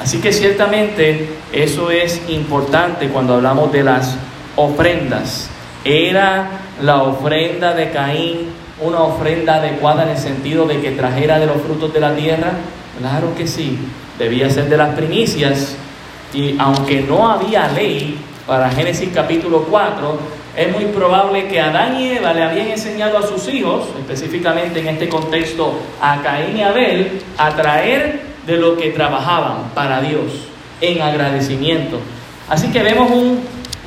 Así 0.00 0.18
que 0.20 0.32
ciertamente 0.32 1.28
eso 1.52 1.90
es 1.90 2.22
importante 2.28 3.08
cuando 3.08 3.34
hablamos 3.34 3.72
de 3.72 3.82
las 3.82 4.16
ofrendas. 4.56 5.48
¿Era 5.84 6.48
la 6.80 7.02
ofrenda 7.02 7.74
de 7.74 7.90
Caín 7.90 8.48
una 8.80 9.00
ofrenda 9.02 9.56
adecuada 9.56 10.04
en 10.04 10.10
el 10.10 10.18
sentido 10.18 10.66
de 10.66 10.80
que 10.80 10.92
trajera 10.92 11.38
de 11.38 11.46
los 11.46 11.60
frutos 11.62 11.92
de 11.92 12.00
la 12.00 12.14
tierra? 12.14 12.52
Claro 12.98 13.34
que 13.34 13.46
sí, 13.46 13.78
debía 14.18 14.48
ser 14.50 14.68
de 14.68 14.76
las 14.76 14.94
primicias. 14.94 15.76
Y 16.32 16.56
aunque 16.58 17.02
no 17.02 17.30
había 17.30 17.68
ley, 17.68 18.18
para 18.46 18.70
Génesis 18.70 19.10
capítulo 19.14 19.64
4, 19.70 20.18
es 20.56 20.72
muy 20.72 20.86
probable 20.86 21.48
que 21.48 21.60
Adán 21.60 22.00
y 22.00 22.12
Eva 22.12 22.32
le 22.32 22.42
habían 22.42 22.68
enseñado 22.68 23.18
a 23.18 23.26
sus 23.26 23.48
hijos, 23.48 23.88
específicamente 23.98 24.80
en 24.80 24.88
este 24.88 25.08
contexto 25.08 25.74
a 26.00 26.22
Caín 26.22 26.56
y 26.56 26.62
Abel, 26.62 27.22
a 27.36 27.50
traer 27.50 28.20
de 28.46 28.56
lo 28.56 28.76
que 28.76 28.90
trabajaban 28.90 29.70
para 29.74 30.00
Dios 30.00 30.48
en 30.80 31.02
agradecimiento. 31.02 31.98
Así 32.48 32.68
que 32.68 32.82
vemos 32.82 33.10
un, 33.10 33.40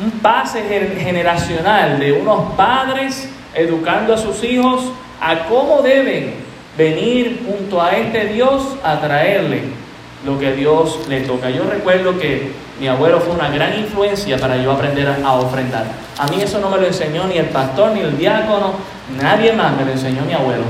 un 0.03 0.11
pase 0.21 0.63
generacional 0.99 1.99
de 1.99 2.11
unos 2.11 2.53
padres 2.53 3.29
educando 3.53 4.13
a 4.13 4.17
sus 4.17 4.43
hijos 4.43 4.91
a 5.21 5.45
cómo 5.45 5.81
deben 5.81 6.33
venir 6.77 7.43
junto 7.45 7.81
a 7.81 7.91
este 7.91 8.25
Dios 8.27 8.75
a 8.83 8.99
traerle 8.99 9.86
lo 10.25 10.39
que 10.39 10.53
Dios 10.53 10.99
le 11.07 11.21
toca. 11.21 11.49
Yo 11.49 11.63
recuerdo 11.63 12.17
que 12.17 12.51
mi 12.79 12.87
abuelo 12.87 13.19
fue 13.19 13.33
una 13.33 13.49
gran 13.49 13.77
influencia 13.77 14.37
para 14.37 14.57
yo 14.57 14.71
aprender 14.71 15.07
a, 15.07 15.33
ofrendar. 15.33 15.85
A 16.17 16.27
mí 16.27 16.41
eso 16.41 16.59
no 16.59 16.69
me 16.69 16.77
lo 16.77 16.87
enseñó 16.87 17.25
ni 17.25 17.37
el 17.37 17.47
pastor, 17.47 17.91
ni 17.91 18.01
el 18.01 18.17
diácono, 18.17 18.73
nadie 19.21 19.53
más 19.53 19.75
me 19.75 19.85
lo 19.85 19.91
enseñó 19.91 20.23
mi 20.23 20.33
abuelo. 20.33 20.63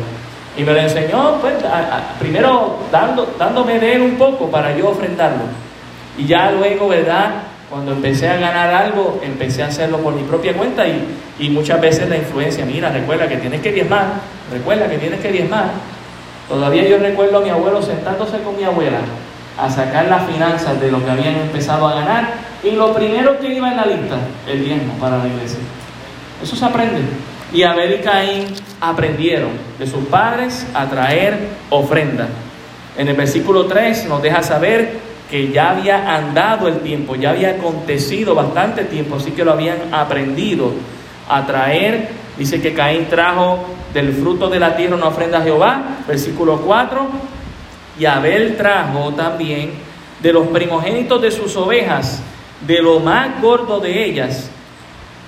Y 0.58 0.64
me 0.64 0.74
lo 0.74 0.80
enseñó, 0.80 1.38
pues, 1.40 1.56
primero 2.20 2.78
dando, 2.92 3.34
dándome 3.38 3.80
de 3.80 3.94
él 3.94 4.02
un 4.02 4.16
poco 4.16 4.50
para 4.50 4.76
yo 4.76 4.90
ofrendarlo. 4.90 5.44
Y 6.18 6.26
ya 6.26 6.52
luego, 6.52 6.88
¿verdad? 6.88 7.44
Cuando 7.70 7.92
empecé 7.92 8.28
a 8.30 8.38
ganar 8.38 8.74
algo, 8.74 9.20
empecé 9.22 9.62
a 9.62 9.68
hacerlo 9.68 9.98
por 10.00 10.14
mi 10.14 10.24
propia 10.24 10.54
cuenta 10.54 10.88
y, 10.88 11.06
y 11.38 11.50
muchas 11.50 11.80
veces 11.80 12.10
la 12.10 12.18
influencia, 12.18 12.66
mira, 12.66 12.90
recuerda 12.90 13.28
que 13.28 13.38
tienes 13.38 13.62
que 13.62 13.72
diezmar, 13.72 14.06
recuerda 14.52 14.90
que 14.90 14.98
tienes 14.98 15.20
que 15.20 15.32
diezmar. 15.32 15.72
Todavía 16.50 16.88
yo 16.88 16.98
recuerdo 16.98 17.40
a 17.40 17.42
mi 17.42 17.50
abuelo 17.50 17.82
sentándose 17.82 18.40
con 18.40 18.56
mi 18.56 18.64
abuela 18.64 19.00
a 19.58 19.70
sacar 19.70 20.08
las 20.08 20.30
finanzas 20.30 20.80
de 20.80 20.92
lo 20.92 21.04
que 21.04 21.12
habían 21.12 21.36
empezado 21.36 21.88
a 21.88 21.96
ganar 21.96 22.34
y 22.64 22.72
lo 22.72 22.94
primero 22.94 23.40
que 23.40 23.54
iba 23.54 23.72
en 23.72 23.78
la 23.78 23.86
lista, 23.86 24.18
el 24.48 24.64
diezmo 24.64 24.94
para 24.94 25.18
la 25.18 25.28
iglesia. 25.28 25.60
Eso 26.42 26.56
se 26.56 26.66
aprende. 26.66 27.02
Y 27.52 27.64
Abel 27.64 28.00
y 28.00 28.04
Caín 28.04 28.46
aprendieron 28.82 29.52
de 29.80 29.88
sus 29.88 30.06
padres 30.06 30.68
a 30.74 30.86
traer 30.86 31.38
ofrenda. 31.70 32.28
En 32.98 33.08
el 33.08 33.16
versículo 33.16 33.66
3 33.66 34.08
nos 34.08 34.22
deja 34.22 34.44
saber 34.44 35.00
que 35.30 35.52
ya 35.52 35.72
había 35.72 36.16
andado 36.16 36.68
el 36.68 36.80
tiempo, 36.80 37.16
ya 37.16 37.32
había 37.32 37.52
acontecido 37.52 38.36
bastante 38.36 38.84
tiempo, 38.86 39.16
así 39.16 39.32
que 39.32 39.44
lo 39.44 39.52
habían 39.52 39.94
aprendido 39.94 40.72
a 41.30 41.46
traer. 41.46 42.10
Dice 42.38 42.62
que 42.62 42.74
Caín 42.74 43.08
trajo 43.10 43.66
del 43.94 44.14
fruto 44.14 44.50
de 44.50 44.60
la 44.60 44.76
tierra 44.76 44.96
una 44.96 45.08
ofrenda 45.08 45.40
a 45.40 45.42
Jehová, 45.42 45.84
versículo 46.08 46.62
4, 46.62 47.08
y 48.00 48.06
Abel 48.06 48.56
trajo 48.58 49.14
también 49.14 49.72
de 50.22 50.34
los 50.34 50.48
primogénitos 50.48 51.22
de 51.22 51.32
sus 51.32 51.56
ovejas, 51.56 52.22
de 52.66 52.82
lo 52.82 53.00
más 53.00 53.42
gordo 53.42 53.80
de 53.80 54.06
ellas. 54.06 54.50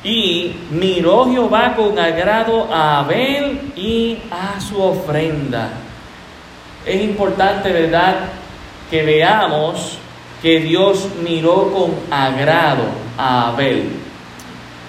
Y 0.04 0.56
miró 0.72 1.30
Jehová 1.30 1.76
con 1.76 2.00
agrado 2.00 2.74
a 2.74 3.00
Abel 3.00 3.74
y 3.76 4.18
a 4.32 4.60
su 4.60 4.82
ofrenda. 4.82 5.72
Es 6.86 7.02
importante, 7.02 7.72
¿verdad?, 7.72 8.30
que 8.90 9.04
veamos 9.04 9.98
que 10.42 10.60
Dios 10.62 11.10
miró 11.24 11.72
con 11.72 11.92
agrado 12.10 12.86
a 13.18 13.50
Abel. 13.50 13.90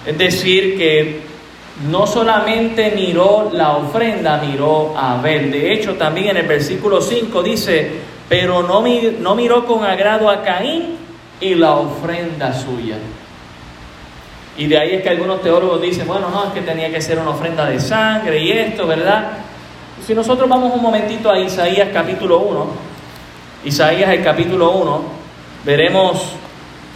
Es 0.05 0.17
decir, 0.17 0.77
que 0.77 1.30
no 1.89 2.05
solamente 2.05 2.91
miró 2.95 3.49
la 3.53 3.77
ofrenda, 3.77 4.37
miró 4.37 4.93
a 4.95 5.19
Abel. 5.19 5.51
De 5.51 5.73
hecho, 5.73 5.95
también 5.95 6.29
en 6.29 6.37
el 6.37 6.47
versículo 6.47 7.01
5 7.01 7.41
dice, 7.41 7.91
pero 8.29 8.61
no, 8.61 8.83
no 9.19 9.35
miró 9.35 9.65
con 9.65 9.83
agrado 9.83 10.29
a 10.29 10.41
Caín 10.41 10.97
y 11.39 11.55
la 11.55 11.75
ofrenda 11.75 12.53
suya. 12.53 12.97
Y 14.57 14.67
de 14.67 14.77
ahí 14.77 14.91
es 14.95 15.01
que 15.01 15.09
algunos 15.09 15.41
teólogos 15.41 15.81
dicen, 15.81 16.07
bueno, 16.07 16.29
no, 16.29 16.45
es 16.45 16.53
que 16.53 16.61
tenía 16.61 16.91
que 16.91 17.01
ser 17.01 17.17
una 17.17 17.31
ofrenda 17.31 17.65
de 17.65 17.79
sangre 17.79 18.43
y 18.43 18.51
esto, 18.51 18.85
¿verdad? 18.85 19.31
Si 20.05 20.13
nosotros 20.13 20.47
vamos 20.49 20.73
un 20.73 20.81
momentito 20.81 21.31
a 21.31 21.39
Isaías 21.39 21.89
capítulo 21.93 22.39
1, 22.39 22.67
Isaías 23.65 24.09
el 24.09 24.23
capítulo 24.23 24.71
1, 24.71 25.01
veremos 25.63 26.33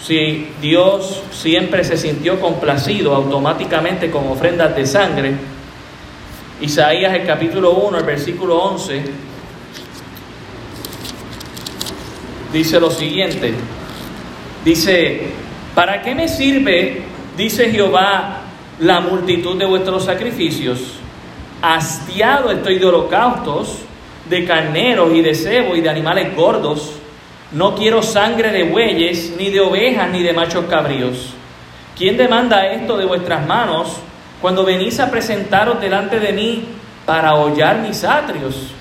si 0.05 0.49
Dios 0.61 1.23
siempre 1.31 1.83
se 1.83 1.97
sintió 1.97 2.39
complacido 2.39 3.15
automáticamente 3.15 4.11
con 4.11 4.27
ofrendas 4.27 4.75
de 4.75 4.85
sangre. 4.85 5.33
Isaías 6.61 7.13
el 7.15 7.25
capítulo 7.25 7.71
1, 7.71 7.97
el 7.97 8.03
versículo 8.03 8.57
11, 8.57 9.01
dice 12.53 12.79
lo 12.79 12.91
siguiente. 12.91 13.55
Dice, 14.63 15.21
¿para 15.73 16.03
qué 16.03 16.13
me 16.13 16.27
sirve, 16.27 17.01
dice 17.35 17.71
Jehová, 17.71 18.41
la 18.79 18.99
multitud 18.99 19.57
de 19.57 19.65
vuestros 19.65 20.05
sacrificios? 20.05 20.99
Hastiado 21.63 22.51
estoy 22.51 22.77
de 22.77 22.85
holocaustos, 22.85 23.79
de 24.29 24.45
carneros 24.45 25.13
y 25.15 25.21
de 25.21 25.33
cebo 25.33 25.75
y 25.75 25.81
de 25.81 25.89
animales 25.89 26.35
gordos 26.35 26.99
no 27.55 27.73
quiero 27.73 28.03
sangre 28.03 28.51
de 28.51 28.63
bueyes, 28.63 29.33
ni 29.37 29.49
de 29.49 29.61
ovejas, 29.61 30.09
ni 30.09 30.21
de 30.21 30.33
machos 30.33 30.65
cabríos. 30.65 31.33
¿Quién 31.97 32.17
demanda 32.17 32.67
esto 32.67 32.97
de 32.97 33.05
vuestras 33.05 33.47
manos 33.47 33.95
cuando 34.41 34.65
venís 34.65 34.99
a 34.99 35.09
presentaros 35.09 35.79
delante 35.79 36.19
de 36.19 36.33
mí 36.33 36.65
para 37.05 37.35
hollar 37.35 37.77
mis 37.77 38.03
atrios? 38.03 38.73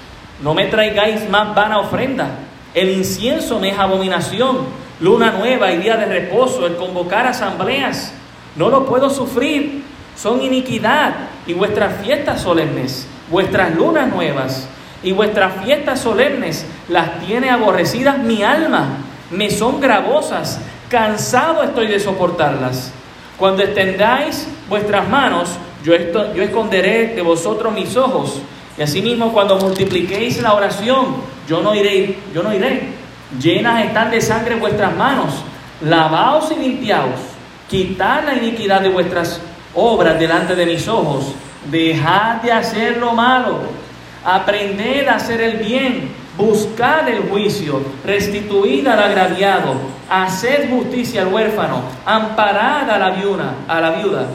No 0.43 0.55
me 0.55 0.67
traigáis 0.67 1.31
más 1.31 1.55
vana 1.55 1.79
ofrenda. 1.79 2.31
El 2.75 2.91
incienso 2.91 3.61
me 3.61 3.69
es 3.69 3.79
abominación, 3.79 4.67
luna 4.99 5.31
nueva 5.31 5.71
y 5.71 5.79
día 5.79 5.97
de 5.97 6.07
reposo, 6.07 6.67
el 6.67 6.75
convocar 6.75 7.29
asambleas. 7.29 8.13
No 8.57 8.71
lo 8.71 8.87
puedo 8.87 9.09
sufrir. 9.09 9.85
Son 10.17 10.43
iniquidad 10.43 11.15
y 11.47 11.53
vuestras 11.53 12.03
fiestas 12.03 12.41
solemnes, 12.41 13.07
vuestras 13.31 13.73
lunas 13.73 14.13
nuevas 14.13 14.69
y 15.05 15.13
vuestras 15.13 15.63
fiestas 15.63 16.01
solemnes 16.01 16.65
las 16.89 17.21
tiene 17.21 17.51
aborrecidas 17.51 18.19
mi 18.19 18.43
alma, 18.43 18.97
me 19.31 19.51
son 19.51 19.81
gravosas, 19.81 20.59
cansado 20.89 21.63
estoy 21.63 21.87
de 21.89 22.01
soportarlas. 22.01 22.91
Cuando 23.39 23.63
extendáis 23.63 24.49
vuestras 24.69 25.07
manos, 25.09 25.51
yo, 25.85 25.95
yo 26.35 26.43
esconderé 26.43 27.09
de 27.09 27.21
vosotros 27.21 27.73
mis 27.75 27.97
ojos. 27.97 28.41
Y 28.79 28.83
asimismo, 28.83 29.33
cuando 29.33 29.59
multipliquéis 29.59 30.41
la 30.41 30.55
oración, 30.55 31.17
yo 31.47 31.61
no 31.61 31.75
iré, 31.75 32.17
yo 32.35 32.43
no 32.43 32.55
iré. 32.55 32.95
Llenas 33.39 33.85
están 33.85 34.11
de 34.11 34.21
sangre 34.23 34.55
vuestras 34.55 34.97
manos. 34.97 35.35
Lavaos 35.83 36.51
y 36.53 36.61
limpiaos. 36.61 37.21
Quitad 37.69 38.25
la 38.25 38.35
iniquidad 38.35 38.81
de 38.81 38.89
vuestras 38.89 39.41
obras 39.75 40.19
delante 40.19 40.55
de 40.55 40.65
mis 40.65 40.89
ojos. 40.89 41.27
Dejad 41.71 42.37
de 42.37 42.53
hacer 42.53 42.97
lo 42.97 43.13
malo 43.13 43.84
Aprended 44.25 45.07
a 45.07 45.17
hacer 45.17 45.41
el 45.41 45.59
bien, 45.59 46.09
buscad 46.37 47.09
el 47.09 47.29
juicio, 47.29 47.83
restituid 48.05 48.87
al 48.87 49.03
agraviado, 49.03 49.75
haced 50.09 50.71
justicia 50.71 51.23
al 51.23 51.33
huérfano, 51.33 51.83
amparad 52.07 52.89
a 52.89 52.99
la 52.99 53.11
viuda, 53.11 53.55
a 53.69 53.81
la 53.81 53.91
viuda. 53.91 54.27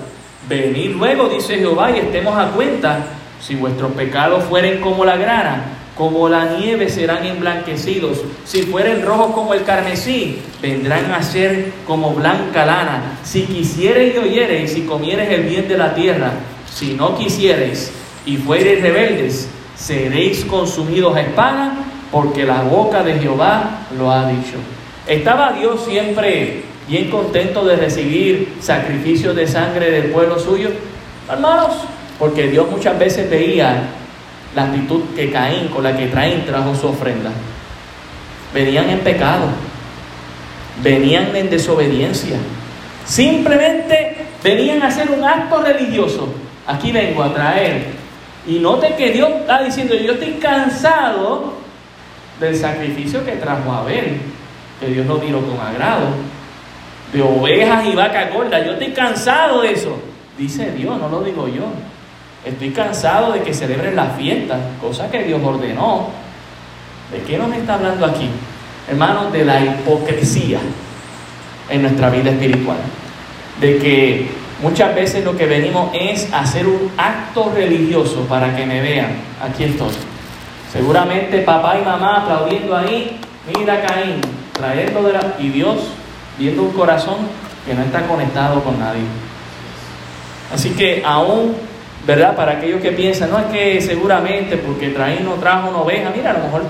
Venid 0.47 0.91
luego, 0.91 1.27
dice 1.27 1.57
Jehová, 1.57 1.91
y 1.91 1.99
estemos 1.99 2.37
a 2.37 2.51
cuenta, 2.51 2.99
si 3.41 3.55
vuestros 3.55 3.91
pecados 3.93 4.43
fueren 4.43 4.79
como 4.79 5.05
la 5.05 5.17
grana, 5.17 5.63
como 5.95 6.29
la 6.29 6.57
nieve 6.57 6.87
serán 6.87 7.25
emblanquecidos, 7.25 8.21
si 8.45 8.61
fueren 8.63 9.05
rojos 9.05 9.33
como 9.33 9.53
el 9.53 9.63
carmesí, 9.63 10.39
vendrán 10.61 11.11
a 11.11 11.21
ser 11.21 11.73
como 11.85 12.11
blanca 12.11 12.65
lana. 12.65 13.17
Si 13.23 13.43
quisiereis 13.43 14.15
y 14.15 14.17
oyereis 14.17 14.77
y 14.77 14.81
comiereis 14.83 15.29
el 15.29 15.43
bien 15.43 15.67
de 15.67 15.77
la 15.77 15.93
tierra, 15.93 16.31
si 16.73 16.93
no 16.93 17.17
quisiereis 17.17 17.91
y 18.25 18.37
fuereis 18.37 18.81
rebeldes, 18.81 19.49
seréis 19.79 20.43
consumidos 20.45 21.15
a 21.15 21.21
espada, 21.21 21.73
porque 22.11 22.43
la 22.43 22.63
boca 22.63 23.01
de 23.03 23.17
Jehová 23.19 23.85
lo 23.97 24.11
ha 24.11 24.27
dicho. 24.29 24.57
Estaba 25.07 25.53
Dios 25.53 25.85
siempre 25.85 26.63
bien 26.87 27.09
contento 27.09 27.63
de 27.65 27.75
recibir 27.77 28.55
sacrificios 28.59 29.35
de 29.35 29.47
sangre 29.47 29.89
del 29.91 30.11
pueblo 30.11 30.37
suyo, 30.37 30.69
hermanos, 31.29 31.75
porque 32.17 32.47
Dios 32.47 32.69
muchas 32.69 32.99
veces 32.99 33.29
veía 33.29 33.83
la 34.55 34.63
actitud 34.63 35.01
que 35.15 35.31
Caín, 35.31 35.67
con 35.67 35.83
la 35.83 35.95
que 35.95 36.09
Caín 36.09 36.43
trajo 36.45 36.75
su 36.75 36.87
ofrenda. 36.87 37.31
Venían 38.53 38.89
en 38.89 38.99
pecado, 38.99 39.45
venían 40.83 41.35
en 41.35 41.49
desobediencia, 41.49 42.37
simplemente 43.05 44.25
venían 44.43 44.81
a 44.81 44.87
hacer 44.87 45.09
un 45.11 45.23
acto 45.23 45.61
religioso. 45.61 46.33
Aquí 46.65 46.91
vengo 46.91 47.23
a 47.23 47.33
traer 47.33 47.98
y 48.49 48.57
note 48.57 48.95
que 48.95 49.11
Dios 49.11 49.29
está 49.41 49.61
diciendo, 49.61 49.93
yo 49.95 50.13
estoy 50.13 50.33
cansado 50.33 51.53
del 52.39 52.55
sacrificio 52.55 53.23
que 53.23 53.33
trajo 53.33 53.71
Abel, 53.71 54.17
que 54.79 54.87
Dios 54.87 55.05
no 55.05 55.19
miró 55.19 55.39
con 55.41 55.59
agrado, 55.59 56.07
de 57.13 57.21
ovejas 57.21 57.85
y 57.85 57.95
vacas 57.95 58.33
gordas, 58.33 58.65
yo 58.65 58.71
estoy 58.71 58.91
cansado 58.91 59.61
de 59.61 59.73
eso. 59.73 59.95
Dice 60.35 60.71
Dios, 60.71 60.97
no 60.99 61.09
lo 61.09 61.21
digo 61.21 61.47
yo. 61.47 61.65
Estoy 62.43 62.71
cansado 62.71 63.33
de 63.33 63.41
que 63.41 63.53
celebren 63.53 63.95
las 63.95 64.15
fiestas, 64.15 64.57
cosa 64.81 65.11
que 65.11 65.23
Dios 65.23 65.41
ordenó. 65.43 66.07
¿De 67.11 67.21
qué 67.21 67.37
nos 67.37 67.53
está 67.53 67.75
hablando 67.75 68.05
aquí? 68.05 68.29
Hermanos, 68.89 69.31
de 69.31 69.45
la 69.45 69.59
hipocresía 69.63 70.59
en 71.69 71.81
nuestra 71.83 72.09
vida 72.09 72.31
espiritual. 72.31 72.77
De 73.61 73.77
que 73.77 74.38
Muchas 74.61 74.93
veces 74.93 75.23
lo 75.23 75.37
que 75.37 75.45
venimos 75.45 75.89
es 75.93 76.27
hacer 76.33 76.67
un 76.67 76.91
acto 76.97 77.49
religioso 77.55 78.25
para 78.27 78.53
que 78.55 78.65
me 78.65 78.81
vean. 78.81 79.11
Aquí 79.41 79.63
estoy. 79.63 79.93
Seguramente 80.73 81.39
papá 81.39 81.77
y 81.81 81.85
mamá 81.85 82.23
aplaudiendo 82.23 82.75
ahí, 82.75 83.17
mira 83.57 83.81
Caín, 83.81 84.19
trayendo 84.51 85.01
de 85.03 85.13
la... 85.13 85.35
Y 85.39 85.49
Dios 85.49 85.77
viendo 86.37 86.63
un 86.63 86.71
corazón 86.71 87.15
que 87.65 87.73
no 87.73 87.83
está 87.83 88.05
conectado 88.05 88.61
con 88.61 88.77
nadie. 88.77 89.01
Así 90.53 90.71
que 90.71 91.03
aún, 91.05 91.55
¿verdad? 92.05 92.35
Para 92.35 92.53
aquellos 92.53 92.81
que 92.81 92.91
piensan, 92.91 93.29
no 93.29 93.39
es 93.39 93.45
que 93.45 93.81
seguramente 93.81 94.57
porque 94.57 94.93
Caín 94.93 95.23
no 95.23 95.35
trajo 95.35 95.69
una 95.69 95.79
oveja, 95.79 96.11
mira, 96.13 96.31
a 96.31 96.33
lo 96.33 96.43
mejor 96.43 96.63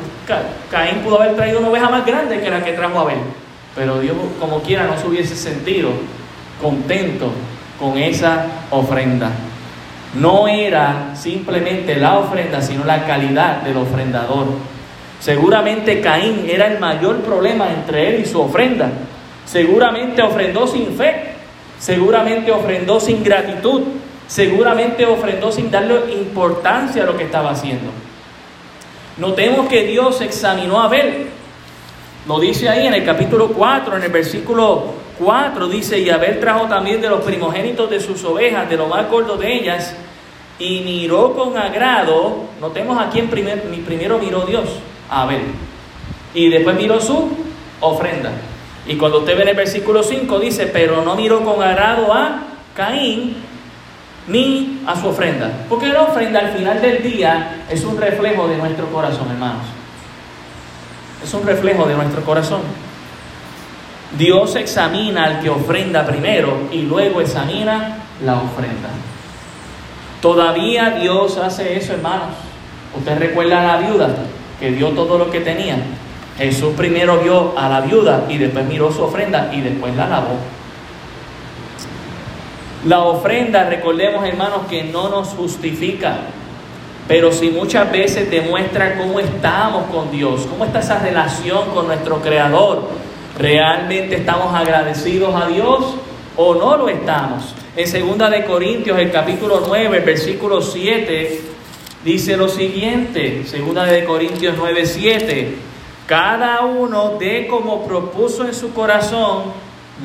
Caín 0.70 1.00
pudo 1.00 1.20
haber 1.22 1.36
traído 1.36 1.60
una 1.60 1.70
oveja 1.70 1.90
más 1.90 2.06
grande 2.06 2.40
que 2.40 2.52
la 2.52 2.64
que 2.64 2.74
trajo 2.74 3.00
Abel. 3.00 3.18
Pero 3.76 4.00
Dios 4.00 4.16
como 4.40 4.62
quiera 4.62 4.86
no 4.86 4.96
se 4.96 5.08
hubiese 5.08 5.36
sentido 5.36 5.90
contento 6.62 7.32
con 7.80 7.98
esa 7.98 8.46
ofrenda. 8.72 9.32
No 10.16 10.48
era 10.48 11.12
simplemente 11.16 11.96
la 11.96 12.18
ofrenda, 12.18 12.62
sino 12.62 12.84
la 12.84 13.06
calidad 13.06 13.62
del 13.62 13.78
ofrendador. 13.78 14.48
Seguramente 15.20 16.02
Caín 16.02 16.46
era 16.48 16.68
el 16.68 16.80
mayor 16.80 17.18
problema 17.18 17.70
entre 17.72 18.10
él 18.10 18.22
y 18.22 18.26
su 18.26 18.42
ofrenda. 18.42 18.90
Seguramente 19.46 20.22
ofrendó 20.22 20.68
sin 20.68 20.96
fe, 20.96 21.34
seguramente 21.80 22.52
ofrendó 22.52 23.00
sin 23.00 23.24
gratitud, 23.24 23.84
seguramente 24.28 25.06
ofrendó 25.06 25.52
sin 25.52 25.70
darle 25.70 26.14
importancia 26.14 27.04
a 27.04 27.06
lo 27.06 27.18
que 27.18 27.26
estaba 27.26 27.52
haciendo. 27.52 27.92
Notemos 29.18 29.68
que 29.68 29.84
Dios 29.84 30.22
examinó 30.22 30.80
a 30.80 30.86
Abel. 30.86 31.28
Lo 32.28 32.40
dice 32.40 32.70
ahí 32.70 32.88
en 32.88 32.94
el 32.94 33.04
capítulo 33.04 33.50
4, 33.50 33.98
en 33.98 34.04
el 34.04 34.12
versículo 34.12 34.94
4 35.20 35.68
dice, 35.68 36.00
y 36.00 36.10
Abel 36.10 36.40
trajo 36.40 36.66
también 36.66 37.02
de 37.02 37.10
los 37.10 37.22
primogénitos 37.22 37.90
de 37.90 38.00
sus 38.00 38.24
ovejas, 38.24 38.70
de 38.70 38.78
lo 38.78 38.88
más 38.88 39.10
gordo 39.10 39.36
de 39.36 39.54
ellas, 39.54 39.94
y 40.58 40.82
miró 40.82 41.36
con 41.36 41.58
agrado, 41.58 42.46
notemos 42.60 42.98
a 43.00 43.10
quién 43.10 43.30
primer, 43.30 43.62
primero 43.86 44.18
miró 44.18 44.46
Dios, 44.46 44.70
a 45.10 45.24
Abel. 45.24 45.42
y 46.34 46.50
después 46.50 46.76
miró 46.76 47.02
su 47.02 47.30
ofrenda. 47.82 48.32
Y 48.88 48.96
cuando 48.96 49.20
usted 49.20 49.36
ve 49.36 49.44
en 49.44 49.50
el 49.50 49.56
versículo 49.56 50.04
5 50.04 50.40
dice, 50.40 50.68
pero 50.68 51.04
no 51.04 51.16
miró 51.16 51.44
con 51.44 51.62
agrado 51.62 52.14
a 52.14 52.44
Caín 52.76 53.36
ni 54.28 54.82
a 54.86 54.96
su 55.00 55.08
ofrenda. 55.08 55.52
Porque 55.68 55.88
la 55.88 56.04
ofrenda 56.04 56.40
al 56.40 56.52
final 56.54 56.82
del 56.82 57.04
día 57.04 57.66
es 57.70 57.84
un 57.84 58.00
reflejo 58.00 58.48
de 58.48 58.58
nuestro 58.58 58.88
corazón, 58.88 59.30
hermanos. 59.30 59.66
Es 61.24 61.34
un 61.34 61.46
reflejo 61.46 61.86
de 61.86 61.96
nuestro 61.96 62.22
corazón. 62.24 62.62
Dios 64.18 64.56
examina 64.56 65.26
al 65.26 65.40
que 65.42 65.50
ofrenda 65.50 66.06
primero 66.06 66.68
y 66.72 66.82
luego 66.82 67.22
examina 67.22 67.98
la 68.26 68.36
ofrenda. 68.36 68.90
Todavía 70.22 70.98
Dios 71.00 71.38
hace 71.38 71.78
eso, 71.78 71.94
hermanos. 71.94 72.36
Usted 72.98 73.20
recuerda 73.20 73.62
a 73.62 73.78
la 73.78 73.88
viuda 73.88 74.10
que 74.60 74.72
dio 74.72 74.90
todo 74.90 75.18
lo 75.18 75.30
que 75.30 75.42
tenía. 75.42 75.78
Jesús 76.38 76.74
primero 76.76 77.20
vio 77.20 77.58
a 77.58 77.70
la 77.70 77.82
viuda 77.82 78.26
y 78.30 78.38
después 78.38 78.66
miró 78.66 78.92
su 78.92 79.04
ofrenda 79.04 79.52
y 79.54 79.62
después 79.62 79.96
la 79.96 80.08
lavó. 80.08 80.38
La 82.86 83.02
ofrenda, 83.02 83.66
recordemos 83.66 84.26
hermanos, 84.26 84.62
que 84.70 84.84
no 84.84 85.10
nos 85.10 85.30
justifica, 85.30 86.20
pero 87.08 87.32
si 87.32 87.50
muchas 87.50 87.92
veces 87.92 88.32
demuestra 88.32 88.98
cómo 88.98 89.20
estamos 89.20 89.84
con 89.92 90.12
Dios, 90.12 90.48
cómo 90.50 90.64
está 90.64 90.80
esa 90.80 91.00
relación 91.00 91.72
con 91.72 91.88
nuestro 91.88 92.22
Creador. 92.22 92.88
¿Realmente 93.40 94.18
estamos 94.18 94.54
agradecidos 94.54 95.34
a 95.34 95.48
Dios 95.48 95.96
o 96.36 96.56
no 96.56 96.76
lo 96.76 96.90
estamos? 96.90 97.56
En 97.74 97.88
segunda 97.88 98.30
de 98.30 98.44
Corintios, 98.44 99.00
el 99.00 99.12
capítulo 99.12 99.64
9, 99.66 100.00
el 100.00 100.04
versículo 100.04 100.62
7, 100.62 101.40
dice 102.04 102.36
lo 102.36 102.50
siguiente, 102.50 103.46
segunda 103.46 103.86
de 103.86 104.04
Corintios 104.04 104.56
9, 104.58 104.86
7, 104.86 105.56
cada 106.06 106.66
uno 106.66 107.18
de 107.18 107.48
como 107.48 107.88
propuso 107.88 108.46
en 108.46 108.54
su 108.54 108.74
corazón, 108.74 109.44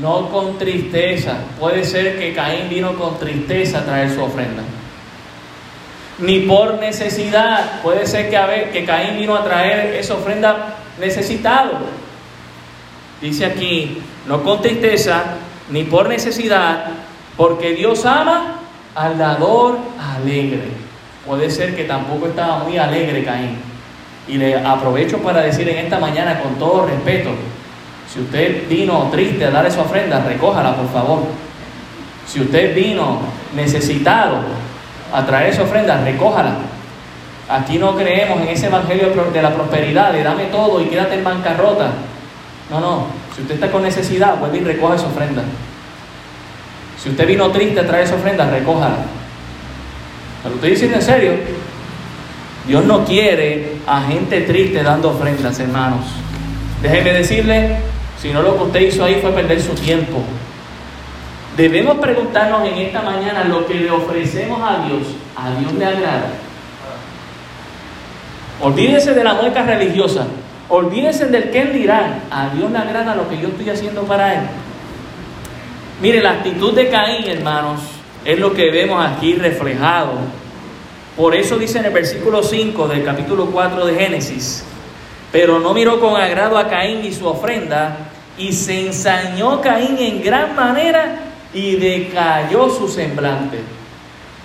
no 0.00 0.28
con 0.28 0.56
tristeza. 0.56 1.38
Puede 1.58 1.82
ser 1.82 2.16
que 2.16 2.34
Caín 2.34 2.68
vino 2.68 2.94
con 2.94 3.18
tristeza 3.18 3.80
a 3.80 3.84
traer 3.84 4.10
su 4.10 4.22
ofrenda. 4.22 4.62
Ni 6.18 6.38
por 6.40 6.74
necesidad. 6.74 7.82
Puede 7.82 8.06
ser 8.06 8.30
que, 8.30 8.70
que 8.72 8.84
Caín 8.84 9.18
vino 9.18 9.34
a 9.34 9.42
traer 9.42 9.96
esa 9.96 10.14
ofrenda 10.14 10.76
necesitado. 11.00 12.03
Dice 13.24 13.46
aquí, 13.46 14.02
no 14.28 14.42
con 14.42 14.60
tristeza, 14.60 15.22
ni 15.70 15.84
por 15.84 16.10
necesidad, 16.10 16.84
porque 17.38 17.72
Dios 17.72 18.04
ama 18.04 18.56
al 18.94 19.16
dador 19.16 19.78
alegre. 19.98 20.64
Puede 21.26 21.50
ser 21.50 21.74
que 21.74 21.84
tampoco 21.84 22.26
estaba 22.26 22.58
muy 22.58 22.76
alegre 22.76 23.24
Caín. 23.24 23.56
Y 24.28 24.34
le 24.37 24.58
aprovecho 24.58 25.22
para 25.22 25.40
decir 25.40 25.66
en 25.70 25.78
esta 25.78 25.98
mañana 25.98 26.42
con 26.42 26.56
todo 26.56 26.84
respeto, 26.84 27.30
si 28.12 28.20
usted 28.20 28.68
vino 28.68 29.08
triste 29.10 29.46
a 29.46 29.50
dar 29.50 29.64
esa 29.64 29.80
ofrenda, 29.80 30.20
recójala 30.20 30.76
por 30.76 30.92
favor. 30.92 31.20
Si 32.26 32.42
usted 32.42 32.74
vino 32.74 33.20
necesitado 33.56 34.37
a 35.10 35.24
traer 35.24 35.48
esa 35.48 35.62
ofrenda, 35.62 35.98
recójala. 36.04 36.56
Aquí 37.48 37.78
no 37.78 37.96
creemos 37.96 38.42
en 38.42 38.48
ese 38.48 38.66
evangelio 38.66 39.14
de 39.32 39.42
la 39.42 39.54
prosperidad, 39.54 40.12
de 40.12 40.22
dame 40.22 40.44
todo 40.52 40.82
y 40.82 40.88
quédate 40.88 41.14
en 41.14 41.24
bancarrota. 41.24 41.90
No, 42.70 42.81
no. 42.81 43.07
Si 43.35 43.42
usted 43.42 43.57
está 43.57 43.70
con 43.70 43.83
necesidad, 43.83 44.38
vuelve 44.38 44.59
y 44.59 44.64
recoja 44.64 44.96
esa 44.96 45.07
ofrenda. 45.07 45.42
Si 47.03 47.11
usted 47.11 47.27
vino 47.27 47.50
triste 47.50 47.81
a 47.81 47.87
traer 47.87 48.05
esa 48.05 48.14
ofrenda, 48.14 48.48
recójala. 48.48 48.98
Pero 50.42 50.55
usted 50.55 50.68
dice 50.68 50.94
en 50.94 51.03
serio, 51.03 51.33
Dios 52.66 52.85
no 52.85 53.05
quiere 53.05 53.77
a 53.87 54.03
gente 54.03 54.42
triste 54.42 54.83
dando 54.83 55.11
ofrendas, 55.11 55.59
hermanos. 55.61 56.07
Déjeme 56.83 57.12
decirle, 57.12 57.77
si 58.20 58.33
no 58.33 58.42
lo 58.42 58.57
que 58.57 58.62
usted 58.64 58.81
hizo 58.81 59.05
ahí 59.05 59.18
fue 59.20 59.33
perder 59.33 59.61
su 59.61 59.74
tiempo. 59.74 60.22
Debemos 61.57 61.98
preguntarnos 61.98 62.66
en 62.66 62.74
esta 62.79 63.03
mañana 63.03 63.44
lo 63.44 63.66
que 63.66 63.74
le 63.74 63.90
ofrecemos 63.90 64.61
a 64.62 64.87
Dios, 64.87 65.03
¿a 65.37 65.59
Dios 65.59 65.72
le 65.74 65.85
agrada? 65.85 66.31
Olvídese 68.61 69.14
de 69.14 69.24
la 69.24 69.35
mueca 69.35 69.62
religiosa, 69.62 70.27
olvídese 70.68 71.27
del 71.27 71.50
que 71.50 71.64
dirán, 71.66 72.22
¿a 72.31 72.48
Dios 72.50 72.70
le 72.70 72.79
agrada 72.79 73.14
lo 73.14 73.29
que 73.29 73.38
yo 73.38 73.48
estoy 73.48 73.70
haciendo 73.70 74.03
para 74.03 74.35
Él? 74.35 74.40
Mire, 76.00 76.20
la 76.20 76.33
actitud 76.33 76.74
de 76.74 76.88
Caín, 76.88 77.24
hermanos, 77.29 77.81
es 78.24 78.38
lo 78.38 78.53
que 78.53 78.70
vemos 78.70 79.05
aquí 79.05 79.35
reflejado. 79.35 80.12
Por 81.16 81.35
eso 81.35 81.57
dice 81.57 81.79
en 81.79 81.85
el 81.85 81.92
versículo 81.92 82.42
5 82.42 82.88
del 82.88 83.05
capítulo 83.05 83.46
4 83.46 83.87
de 83.87 83.94
Génesis, 83.94 84.64
pero 85.31 85.61
no 85.61 85.72
miró 85.72 86.00
con 86.00 86.20
agrado 86.20 86.59
a 86.59 86.68
Caín 86.68 87.05
y 87.05 87.12
su 87.12 87.27
ofrenda, 87.27 87.96
y 88.37 88.53
se 88.53 88.87
ensañó 88.87 89.61
Caín 89.61 89.96
en 89.98 90.22
gran 90.22 90.57
manera 90.57 91.16
y 91.53 91.77
decayó 91.77 92.68
su 92.68 92.88
semblante. 92.88 93.61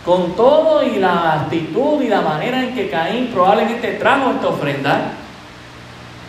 Con 0.05 0.35
todo 0.35 0.83
y 0.83 0.97
la 0.97 1.33
actitud 1.33 2.01
y 2.01 2.07
la 2.07 2.21
manera 2.21 2.63
en 2.63 2.75
que 2.75 2.89
Caín 2.89 3.27
probablemente 3.33 3.93
trajo 3.93 4.31
esta 4.31 4.47
ofrenda, 4.47 5.11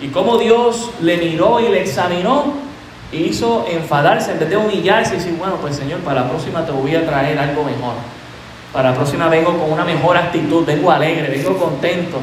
y 0.01 0.09
cómo 0.09 0.39
Dios 0.39 0.91
le 1.03 1.17
miró 1.19 1.61
y 1.61 1.69
le 1.69 1.83
examinó, 1.83 2.55
hizo 3.13 3.67
enfadarse 3.69 4.33
en 4.33 4.39
vez 4.39 4.51
de 4.51 4.57
humillarse 4.57 5.15
y 5.15 5.19
decir, 5.19 5.35
bueno, 5.39 5.57
pues 5.57 5.77
Señor, 5.77 6.01
para 6.01 6.23
la 6.23 6.29
próxima 6.29 6.65
te 6.65 6.73
voy 6.73 6.95
a 6.95 7.05
traer 7.05 7.39
algo 7.39 7.65
mejor. 7.65 7.95
Para 8.73 8.91
la 8.91 8.97
próxima 8.97 9.29
vengo 9.29 9.59
con 9.59 9.73
una 9.73 9.85
mejor 9.85 10.17
actitud, 10.17 10.65
vengo 10.65 10.91
alegre, 10.91 11.29
vengo 11.29 11.57
contento. 11.59 12.19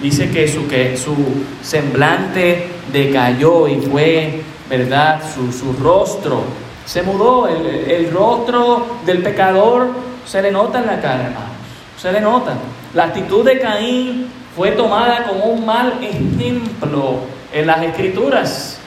Dice 0.00 0.30
que 0.30 0.46
su, 0.46 0.68
que 0.68 0.96
su 0.96 1.14
semblante 1.62 2.68
decayó 2.92 3.66
y 3.66 3.80
fue, 3.80 4.42
¿verdad? 4.68 5.22
Su, 5.34 5.72
rostro 5.82 6.42
se 6.84 7.02
mudó. 7.02 7.48
El, 7.48 8.10
rostro 8.12 8.98
del 9.06 9.22
pecador 9.22 9.88
se 10.26 10.42
le 10.42 10.52
nota 10.52 10.80
en 10.80 10.86
la 10.86 11.00
cara, 11.00 11.24
hermanos. 11.24 11.56
Se 11.96 12.12
le 12.12 12.20
nota. 12.20 12.54
La 12.92 13.04
actitud 13.04 13.42
de 13.42 13.58
Caín 13.58 14.26
fue 14.56 14.72
tomada 14.72 15.26
como 15.26 15.44
un 15.44 15.66
mal 15.66 15.98
ejemplo 16.02 17.20
en 17.52 17.66
las 17.66 17.82
escrituras. 17.82 18.78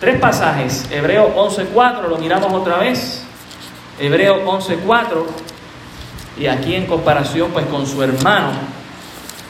Tres 0.00 0.18
pasajes. 0.20 0.86
Hebreo 0.90 1.34
11.4, 1.34 2.08
lo 2.08 2.18
miramos 2.18 2.52
otra 2.52 2.78
vez. 2.78 3.24
Hebreo 4.00 4.44
11.4. 4.46 5.24
Y 6.38 6.46
aquí 6.46 6.74
en 6.74 6.86
comparación 6.86 7.50
pues 7.50 7.66
con 7.66 7.86
su 7.86 8.02
hermano 8.02 8.82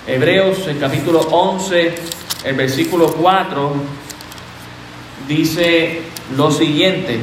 Hebreos, 0.05 0.67
el 0.67 0.81
capítulo 0.81 1.21
11, 1.21 1.95
el 2.45 2.57
versículo 2.57 3.13
4, 3.13 3.73
dice 5.29 6.03
lo 6.37 6.51
siguiente, 6.51 7.21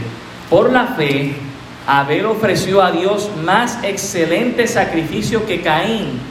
por 0.49 0.71
la 0.71 0.87
fe, 0.87 1.35
Abel 1.85 2.25
ofreció 2.27 2.81
a 2.81 2.93
Dios 2.93 3.29
más 3.43 3.83
excelente 3.83 4.65
sacrificio 4.65 5.45
que 5.45 5.59
Caín, 5.61 6.21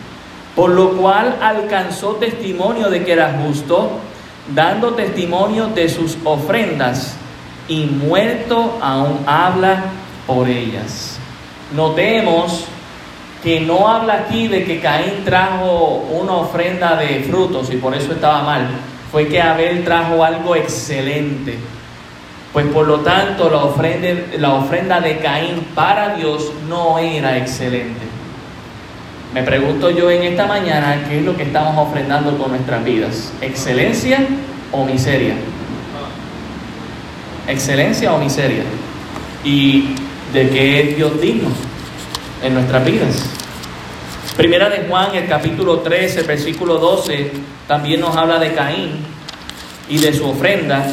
por 0.58 0.70
lo 0.70 0.90
cual 0.96 1.36
alcanzó 1.40 2.16
testimonio 2.16 2.90
de 2.90 3.04
que 3.04 3.12
era 3.12 3.38
justo, 3.44 3.92
dando 4.52 4.94
testimonio 4.94 5.68
de 5.68 5.88
sus 5.88 6.18
ofrendas, 6.24 7.14
y 7.68 7.84
muerto 7.84 8.76
aún 8.82 9.20
habla 9.24 9.84
por 10.26 10.48
ellas. 10.48 11.16
Notemos 11.76 12.64
que 13.40 13.60
no 13.60 13.86
habla 13.86 14.14
aquí 14.14 14.48
de 14.48 14.64
que 14.64 14.80
Caín 14.80 15.24
trajo 15.24 16.08
una 16.10 16.32
ofrenda 16.32 16.96
de 16.96 17.20
frutos 17.30 17.72
y 17.72 17.76
por 17.76 17.94
eso 17.94 18.10
estaba 18.10 18.42
mal, 18.42 18.66
fue 19.12 19.28
que 19.28 19.40
Abel 19.40 19.84
trajo 19.84 20.24
algo 20.24 20.56
excelente. 20.56 21.56
Pues 22.52 22.66
por 22.66 22.84
lo 22.84 22.98
tanto 22.98 23.48
la 23.48 23.58
ofrenda, 23.58 24.08
la 24.38 24.54
ofrenda 24.54 25.00
de 25.00 25.18
Caín 25.18 25.68
para 25.76 26.16
Dios 26.16 26.50
no 26.68 26.98
era 26.98 27.38
excelente. 27.38 28.17
Me 29.34 29.42
pregunto 29.42 29.90
yo 29.90 30.10
en 30.10 30.22
esta 30.22 30.46
mañana 30.46 31.04
qué 31.08 31.18
es 31.18 31.24
lo 31.24 31.36
que 31.36 31.44
estamos 31.44 31.76
ofrendando 31.76 32.36
con 32.38 32.50
nuestras 32.50 32.84
vidas, 32.84 33.32
excelencia 33.40 34.20
o 34.72 34.84
miseria. 34.84 35.34
Excelencia 37.46 38.12
o 38.12 38.18
miseria. 38.18 38.64
¿Y 39.44 39.94
de 40.32 40.48
qué 40.50 40.80
es 40.80 40.96
Dios 40.96 41.20
digno? 41.20 41.48
en 42.42 42.54
nuestras 42.54 42.84
vidas. 42.84 43.30
Primera 44.36 44.68
de 44.68 44.86
Juan, 44.88 45.14
el 45.14 45.26
capítulo 45.26 45.80
13, 45.80 46.22
versículo 46.22 46.78
12, 46.78 47.32
también 47.66 48.00
nos 48.00 48.16
habla 48.16 48.38
de 48.38 48.52
Caín 48.52 48.90
y 49.88 49.98
de 49.98 50.12
su 50.14 50.28
ofrenda. 50.28 50.86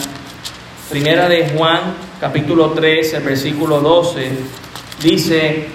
Primera 0.89 1.30
de 1.30 1.50
Juan, 1.50 1.93
capítulo 2.19 2.71
13, 2.71 3.19
versículo 3.19 3.80
12, 3.82 4.30
dice, 5.02 5.67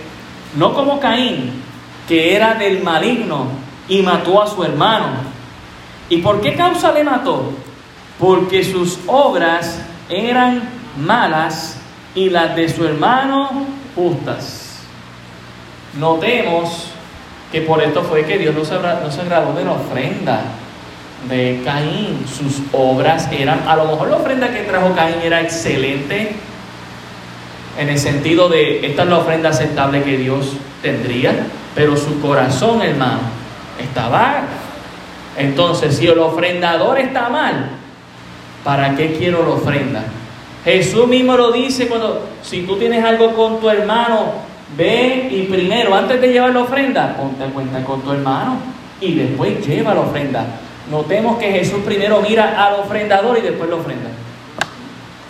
no 0.57 0.75
como 0.75 0.99
Caín, 0.99 1.62
que 2.11 2.35
era 2.35 2.55
del 2.55 2.83
maligno 2.83 3.46
y 3.88 4.03
mató 4.03 4.42
a 4.42 4.49
su 4.49 4.64
hermano. 4.64 5.11
¿Y 6.09 6.16
por 6.16 6.40
qué 6.40 6.57
causa 6.57 6.90
le 6.90 7.05
mató? 7.05 7.53
Porque 8.18 8.64
sus 8.64 8.99
obras 9.07 9.81
eran 10.09 10.61
malas 10.99 11.79
y 12.16 12.29
las 12.29 12.57
de 12.57 12.68
su 12.68 12.85
hermano 12.85 13.49
justas. 13.94 14.81
Notemos 16.01 16.88
que 17.53 17.61
por 17.61 17.81
esto 17.81 18.03
fue 18.03 18.25
que 18.25 18.38
Dios 18.38 18.57
no 18.57 18.64
se, 18.64 18.75
agradó 18.75 19.53
de 19.53 19.64
la 19.64 19.73
ofrenda. 19.75 20.40
de 21.29 21.61
Caín. 21.64 22.25
Sus 22.27 22.61
obras 22.73 23.29
eran, 23.31 23.68
a 23.68 23.77
lo 23.77 23.85
mejor 23.85 24.09
la 24.09 24.16
ofrenda 24.16 24.53
que 24.53 24.64
trajo 24.64 24.96
Caín 24.96 25.20
era 25.23 25.42
excelente, 25.42 26.33
en 27.79 27.88
el 27.88 27.99
sentido 28.01 28.49
de, 28.49 28.85
esta 28.85 29.05
es 29.05 29.09
la 29.09 29.18
ofrenda 29.18 29.51
aceptable 29.51 30.03
que 30.03 30.16
Dios 30.16 30.57
tendría, 30.83 31.46
pero 31.74 31.96
su 31.96 32.20
corazón, 32.20 32.83
hermano, 32.83 33.20
estaba... 33.80 34.42
Entonces, 35.37 35.96
si 35.96 36.06
el 36.06 36.18
ofrendador 36.18 36.98
está 36.98 37.28
mal, 37.28 37.70
¿para 38.64 38.94
qué 38.96 39.16
quiero 39.16 39.42
la 39.42 39.50
ofrenda? 39.50 40.02
Jesús 40.64 41.06
mismo 41.06 41.37
lo 41.37 41.50
dice 41.50 41.88
cuando, 41.88 42.26
si 42.42 42.62
tú 42.62 42.76
tienes 42.76 43.02
algo 43.02 43.35
con 43.35 43.61
tu 43.61 43.70
hermano, 43.70 44.33
ve 44.76 45.28
y 45.30 45.42
primero, 45.44 45.94
antes 45.94 46.20
de 46.20 46.28
llevar 46.33 46.52
la 46.52 46.61
ofrenda, 46.61 47.16
ponte 47.16 47.44
en 47.44 47.50
cuenta 47.52 47.83
con 47.85 48.02
tu 48.02 48.12
hermano 48.12 48.59
y 49.00 49.14
después 49.14 49.66
lleva 49.66 49.94
la 49.94 50.00
ofrenda. 50.00 50.44
Notemos 50.90 51.38
que 51.38 51.50
Jesús 51.52 51.80
primero 51.85 52.20
mira 52.20 52.62
al 52.62 52.80
ofrendador 52.80 53.38
y 53.38 53.42
después 53.42 53.70
la 53.70 53.76
ofrenda. 53.76 54.11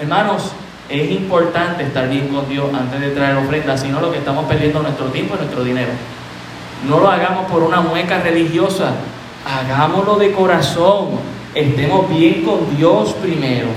Hermanos, 0.00 0.50
es 0.88 1.10
importante 1.10 1.84
estar 1.84 2.08
bien 2.08 2.28
con 2.28 2.48
Dios 2.48 2.68
antes 2.74 3.00
de 3.00 3.10
traer 3.10 3.36
ofrenda, 3.36 3.76
si 3.78 3.88
no 3.88 4.00
lo 4.00 4.10
que 4.10 4.18
estamos 4.18 4.46
perdiendo 4.46 4.82
nuestro 4.82 5.06
tiempo 5.06 5.34
y 5.36 5.38
nuestro 5.38 5.62
dinero. 5.62 5.90
No 6.88 6.98
lo 6.98 7.10
hagamos 7.10 7.50
por 7.50 7.62
una 7.62 7.80
mueca 7.80 8.20
religiosa, 8.20 8.92
hagámoslo 9.44 10.16
de 10.16 10.32
corazón, 10.32 11.08
estemos 11.54 12.08
bien 12.08 12.42
con 12.42 12.76
Dios 12.76 13.12
primero. 13.20 13.68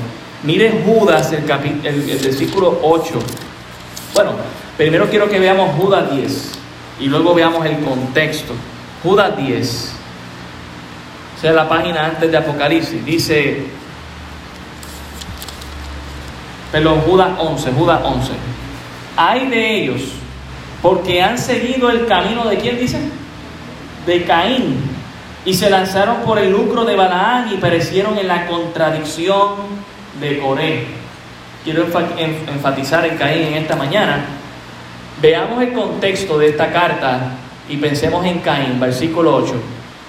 Miren 0.44 0.84
Judas, 0.86 1.32
el, 1.32 1.50
el, 1.86 2.02
versículo 2.02 2.80
8. 2.82 3.14
Bueno, 4.14 4.32
primero 4.78 5.10
quiero 5.10 5.30
que 5.30 5.40
veamos 5.40 5.76
Judas 5.78 6.12
10 6.12 6.52
y 7.02 7.08
luego 7.08 7.34
veamos 7.34 7.66
el 7.66 7.80
contexto. 7.80 8.54
Judas 9.02 9.36
10, 9.36 9.94
o 11.38 11.42
sea, 11.42 11.52
la 11.52 11.68
página 11.68 12.06
antes 12.06 12.32
de 12.32 12.38
Apocalipsis, 12.38 13.04
dice, 13.04 13.66
perdón, 16.72 17.02
Judas 17.02 17.32
11, 17.38 17.72
Judas 17.74 18.00
11. 18.02 18.32
Hay 19.18 19.48
de 19.48 19.76
ellos, 19.76 20.02
porque 20.84 21.24
han 21.24 21.38
seguido 21.38 21.90
el 21.90 22.06
camino 22.06 22.44
de 22.44 22.58
quién 22.58 22.78
dice? 22.78 23.00
De 24.06 24.26
Caín, 24.26 24.82
y 25.46 25.54
se 25.54 25.70
lanzaron 25.70 26.18
por 26.26 26.38
el 26.38 26.52
lucro 26.52 26.84
de 26.84 26.98
Balaán 26.98 27.54
y 27.54 27.58
perecieron 27.58 28.18
en 28.18 28.28
la 28.28 28.46
contradicción 28.46 29.56
de 30.20 30.40
Coré. 30.40 30.86
Quiero 31.64 31.86
enfatizar 31.86 33.06
en 33.06 33.18
Caín 33.18 33.44
en 33.44 33.54
esta 33.56 33.78
mañana. 33.78 34.26
Veamos 35.22 35.64
el 35.64 35.72
contexto 35.72 36.38
de 36.38 36.50
esta 36.50 36.70
carta 36.70 37.32
y 37.70 37.78
pensemos 37.78 38.26
en 38.26 38.40
Caín, 38.40 38.78
versículo 38.78 39.38
8. 39.38 39.54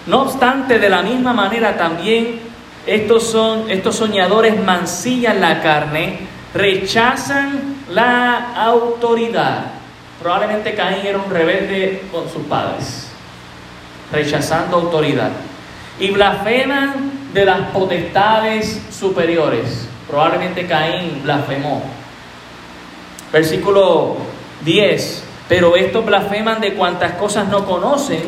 No 0.09 0.23
obstante, 0.23 0.81
de 0.81 0.91
la 0.91 1.03
misma 1.03 1.33
manera 1.33 1.77
también 1.77 2.41
estos, 2.85 3.23
son, 3.29 3.71
estos 3.71 3.95
soñadores 3.95 4.61
mancillan 4.61 5.41
la 5.41 5.63
carne, 5.63 6.19
rechazan 6.53 7.77
la 7.91 8.55
autoridad. 8.57 9.84
Probablemente 10.25 10.75
Caín 10.75 11.05
era 11.05 11.19
un 11.19 11.29
rebelde 11.31 12.05
con 12.11 12.31
sus 12.31 12.45
padres, 12.45 13.09
rechazando 14.11 14.79
autoridad. 14.79 15.29
Y 16.01 16.13
blasfeman 16.13 17.29
de 17.35 17.45
las 17.45 17.61
potestades 17.73 18.81
superiores. 18.91 19.87
Probablemente 20.09 20.67
Caín 20.67 21.21
blasfemó. 21.23 21.83
Versículo 23.35 24.17
10. 24.65 25.25
Pero 25.47 25.77
estos 25.77 26.07
blasfeman 26.07 26.59
de 26.63 26.73
cuantas 26.73 27.13
cosas 27.17 27.47
no 27.49 27.67
conocen 27.67 28.23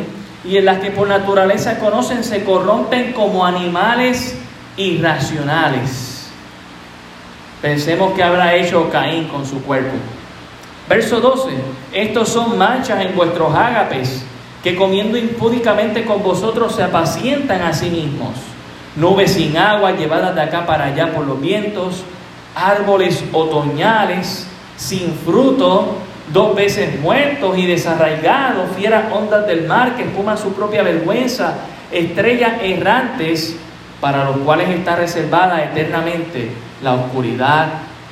y 0.45 0.59
en 0.59 0.67
las 0.67 0.81
que 0.81 0.91
por 0.91 1.09
naturaleza 1.09 1.79
conocen 1.79 2.25
se 2.25 2.45
corrompen 2.45 3.15
como 3.15 3.47
animales 3.47 4.37
irracionales. 4.77 6.29
Pensemos 7.63 8.13
que 8.13 8.23
habrá 8.23 8.55
hecho 8.55 8.91
Caín 8.91 9.29
con 9.29 9.47
su 9.47 9.63
cuerpo. 9.63 9.97
Verso 10.89 11.21
12. 11.21 11.51
Estos 11.93 12.29
son 12.29 12.57
manchas 12.59 13.05
en 13.05 13.15
vuestros 13.17 13.55
ágapes 13.55 14.25
que 14.63 14.77
comiendo 14.77 15.17
impúdicamente 15.17 16.05
con 16.05 16.23
vosotros 16.23 16.75
se 16.75 16.83
apacientan 16.83 17.63
a 17.63 17.73
sí 17.73 17.91
mismos 17.91 18.35
nubes 18.97 19.33
sin 19.33 19.57
agua 19.57 19.93
llevadas 19.93 20.35
de 20.35 20.43
acá 20.43 20.67
para 20.67 20.87
allá 20.87 21.13
por 21.13 21.27
los 21.27 21.41
vientos, 21.41 22.03
árboles 22.55 23.23
otoñales 23.33 24.47
sin 24.77 25.13
fruto, 25.13 25.99
dos 26.33 26.55
veces 26.55 27.01
muertos 27.01 27.57
y 27.57 27.67
desarraigados, 27.67 28.71
fieras 28.77 29.05
ondas 29.13 29.47
del 29.47 29.67
mar 29.67 29.97
que 29.97 30.05
espuman 30.05 30.37
su 30.37 30.53
propia 30.53 30.83
vergüenza, 30.83 31.55
estrellas 31.93 32.55
errantes 32.63 33.57
para 34.01 34.25
los 34.25 34.39
cuales 34.39 34.69
está 34.71 34.97
reservada 34.97 35.63
eternamente 35.65 36.51
la 36.83 36.95
oscuridad 36.95 37.69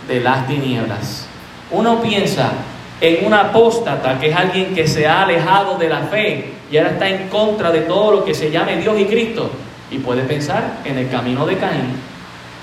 de 0.07 0.21
las 0.21 0.47
tinieblas. 0.47 1.27
Uno 1.75 2.01
piensa 2.01 2.53
en 3.01 3.27
un 3.27 3.35
apóstata 3.35 4.19
que 4.19 4.31
es 4.31 4.37
alguien 4.37 4.75
que 4.75 4.87
se 4.87 5.07
ha 5.07 5.23
alejado 5.23 5.77
de 5.77 5.89
la 5.89 6.01
fe 6.03 6.53
y 6.71 6.77
ahora 6.77 6.91
está 6.91 7.09
en 7.09 7.29
contra 7.29 7.71
de 7.71 7.81
todo 7.81 8.13
lo 8.13 8.25
que 8.25 8.33
se 8.33 8.51
llame 8.51 8.77
Dios 8.77 8.99
y 8.99 9.05
Cristo. 9.07 9.51
Y 9.91 9.99
puede 9.99 10.23
pensar 10.23 10.79
en 10.85 10.99
el 10.99 11.11
camino 11.11 11.45
de 11.47 11.57
Caín. 11.57 11.97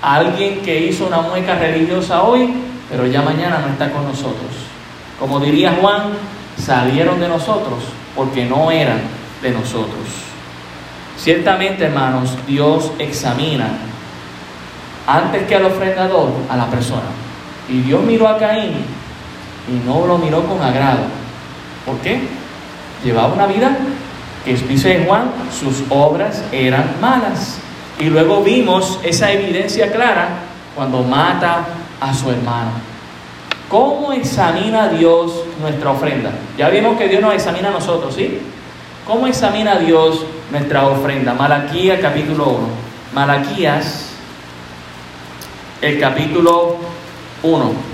Alguien 0.00 0.60
que 0.60 0.86
hizo 0.86 1.06
una 1.06 1.20
mueca 1.20 1.54
religiosa 1.56 2.22
hoy, 2.22 2.52
pero 2.90 3.06
ya 3.06 3.22
mañana 3.22 3.58
no 3.58 3.68
está 3.72 3.90
con 3.90 4.04
nosotros. 4.04 4.50
Como 5.18 5.38
diría 5.38 5.76
Juan, 5.80 6.12
salieron 6.58 7.20
de 7.20 7.28
nosotros 7.28 7.84
porque 8.16 8.44
no 8.44 8.70
eran 8.70 9.00
de 9.40 9.50
nosotros. 9.50 10.06
Ciertamente, 11.16 11.84
hermanos, 11.84 12.36
Dios 12.46 12.90
examina 12.98 13.68
antes 15.06 15.44
que 15.44 15.54
al 15.54 15.66
ofrendador 15.66 16.30
a 16.48 16.56
la 16.56 16.66
persona. 16.66 17.10
Y 17.68 17.80
Dios 17.82 18.02
miró 18.02 18.28
a 18.28 18.38
Caín 18.38 19.01
y 19.68 19.86
no 19.86 20.06
lo 20.06 20.18
miró 20.18 20.44
con 20.46 20.60
agrado. 20.60 21.02
¿Por 21.86 21.96
qué? 21.98 22.20
Llevaba 23.04 23.34
una 23.34 23.46
vida 23.46 23.76
que 24.44 24.54
dice 24.54 25.04
Juan, 25.06 25.30
sus 25.52 25.84
obras 25.88 26.42
eran 26.52 26.96
malas. 27.00 27.58
Y 27.98 28.04
luego 28.04 28.42
vimos 28.42 28.98
esa 29.02 29.30
evidencia 29.30 29.92
clara 29.92 30.28
cuando 30.74 31.02
mata 31.02 31.64
a 32.00 32.14
su 32.14 32.30
hermano. 32.30 32.70
¿Cómo 33.68 34.12
examina 34.12 34.88
Dios 34.88 35.32
nuestra 35.60 35.90
ofrenda? 35.90 36.30
Ya 36.58 36.68
vimos 36.68 36.98
que 36.98 37.08
Dios 37.08 37.22
nos 37.22 37.34
examina 37.34 37.68
a 37.68 37.72
nosotros, 37.72 38.14
¿sí? 38.14 38.40
¿Cómo 39.06 39.26
examina 39.26 39.78
Dios 39.78 40.24
nuestra 40.50 40.86
ofrenda? 40.86 41.34
Malaquías 41.34 41.98
capítulo 42.00 42.48
1. 42.48 42.58
Malaquías, 43.14 44.10
el 45.80 45.98
capítulo 45.98 46.76
1. 47.42 47.91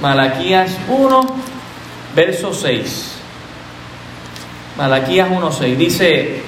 Malaquías 0.00 0.76
1, 0.88 1.26
verso 2.14 2.54
6. 2.54 3.14
Malaquías 4.76 5.28
1.6 5.28 5.76
dice, 5.76 6.42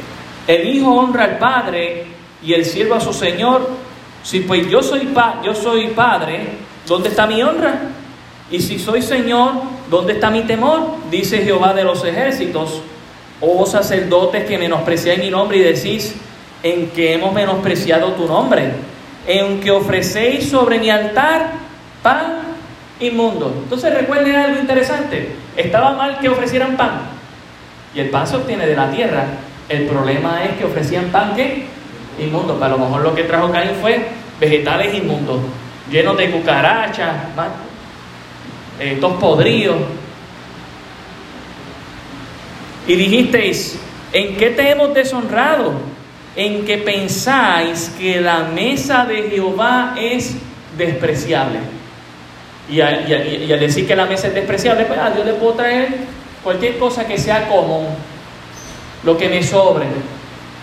el 0.47 0.69
hijo 0.69 0.93
honra 0.95 1.25
al 1.25 1.39
padre 1.39 2.07
y 2.45 2.53
el 2.53 2.65
siervo 2.65 2.95
a 2.95 3.01
su 3.01 3.13
señor. 3.13 3.69
Si 4.23 4.41
pues 4.41 4.69
yo 4.69 4.83
soy, 4.83 5.07
pa 5.07 5.41
yo 5.43 5.55
soy 5.55 5.89
padre, 5.89 6.47
¿dónde 6.87 7.09
está 7.09 7.27
mi 7.27 7.43
honra? 7.43 7.81
Y 8.53 8.61
si 8.61 8.79
soy 8.79 9.03
señor, 9.03 9.53
¿dónde 9.91 10.13
está 10.13 10.31
mi 10.31 10.43
temor? 10.43 10.97
Dice 11.11 11.39
Jehová 11.39 11.75
de 11.75 11.83
los 11.83 12.05
ejércitos. 12.05 12.83
Oh 13.41 13.67
sacerdotes 13.67 14.45
que 14.45 14.59
menospreciáis 14.59 15.19
mi 15.19 15.31
nombre 15.31 15.59
y 15.59 15.63
decís, 15.63 16.15
en 16.63 16.91
que 16.91 17.15
hemos 17.15 17.33
menospreciado 17.33 18.13
tu 18.13 18.27
nombre, 18.27 18.71
en 19.27 19.61
que 19.61 19.71
ofrecéis 19.71 20.51
sobre 20.51 20.79
mi 20.79 20.91
altar 20.91 21.53
pan 22.03 22.50
inmundo. 23.01 23.53
Entonces 23.63 23.95
recuerden 23.95 24.37
algo 24.37 24.61
interesante. 24.61 25.35
Estaba 25.57 25.93
mal 25.93 26.19
que 26.19 26.29
ofrecieran 26.29 26.77
pan. 26.77 27.01
Y 27.95 28.01
el 28.01 28.11
pan 28.11 28.27
se 28.27 28.37
obtiene 28.37 28.67
de 28.67 28.77
la 28.77 28.91
tierra. 28.91 29.27
El 29.69 29.87
problema 29.87 30.45
es 30.45 30.57
que 30.57 30.65
ofrecían 30.65 31.07
pan 31.07 31.35
que 31.35 31.65
inmundo. 32.19 32.63
A 32.63 32.69
lo 32.69 32.79
mejor 32.79 33.03
lo 33.03 33.15
que 33.15 33.25
trajo 33.25 33.51
Caín 33.51 33.73
fue 33.81 34.07
vegetales 34.39 34.95
inmundos, 34.95 35.41
llenos 35.91 36.17
de 36.17 36.31
cucarachas, 36.31 37.15
eh, 38.79 38.99
todos 39.01 39.19
podridos. 39.19 39.77
Y 42.87 42.95
dijisteis, 42.97 43.79
¿en 44.13 44.37
qué 44.37 44.51
te 44.51 44.71
hemos 44.71 44.95
deshonrado? 44.95 45.75
En 46.35 46.65
que 46.65 46.79
pensáis 46.79 47.95
que 47.99 48.21
la 48.21 48.45
mesa 48.45 49.05
de 49.05 49.29
Jehová 49.31 49.95
es 49.99 50.37
despreciable. 50.79 51.59
Y, 52.71 52.81
al 52.81 53.61
decir 53.61 53.87
que 53.87 53.97
la 53.97 54.07
mesa 54.07 54.29
es 54.29 54.35
despreciable, 54.35 54.85
pues 54.85 54.99
ah, 55.03 55.11
Dios 55.11 55.27
le 55.27 55.35
puedo 55.35 55.55
traer 55.55 55.89
cualquier 56.43 56.79
cosa 56.79 57.07
que 57.07 57.19
sea 57.19 57.49
común, 57.49 57.87
lo 59.05 59.19
que 59.19 59.29
me 59.29 59.43
sobre, 59.43 59.87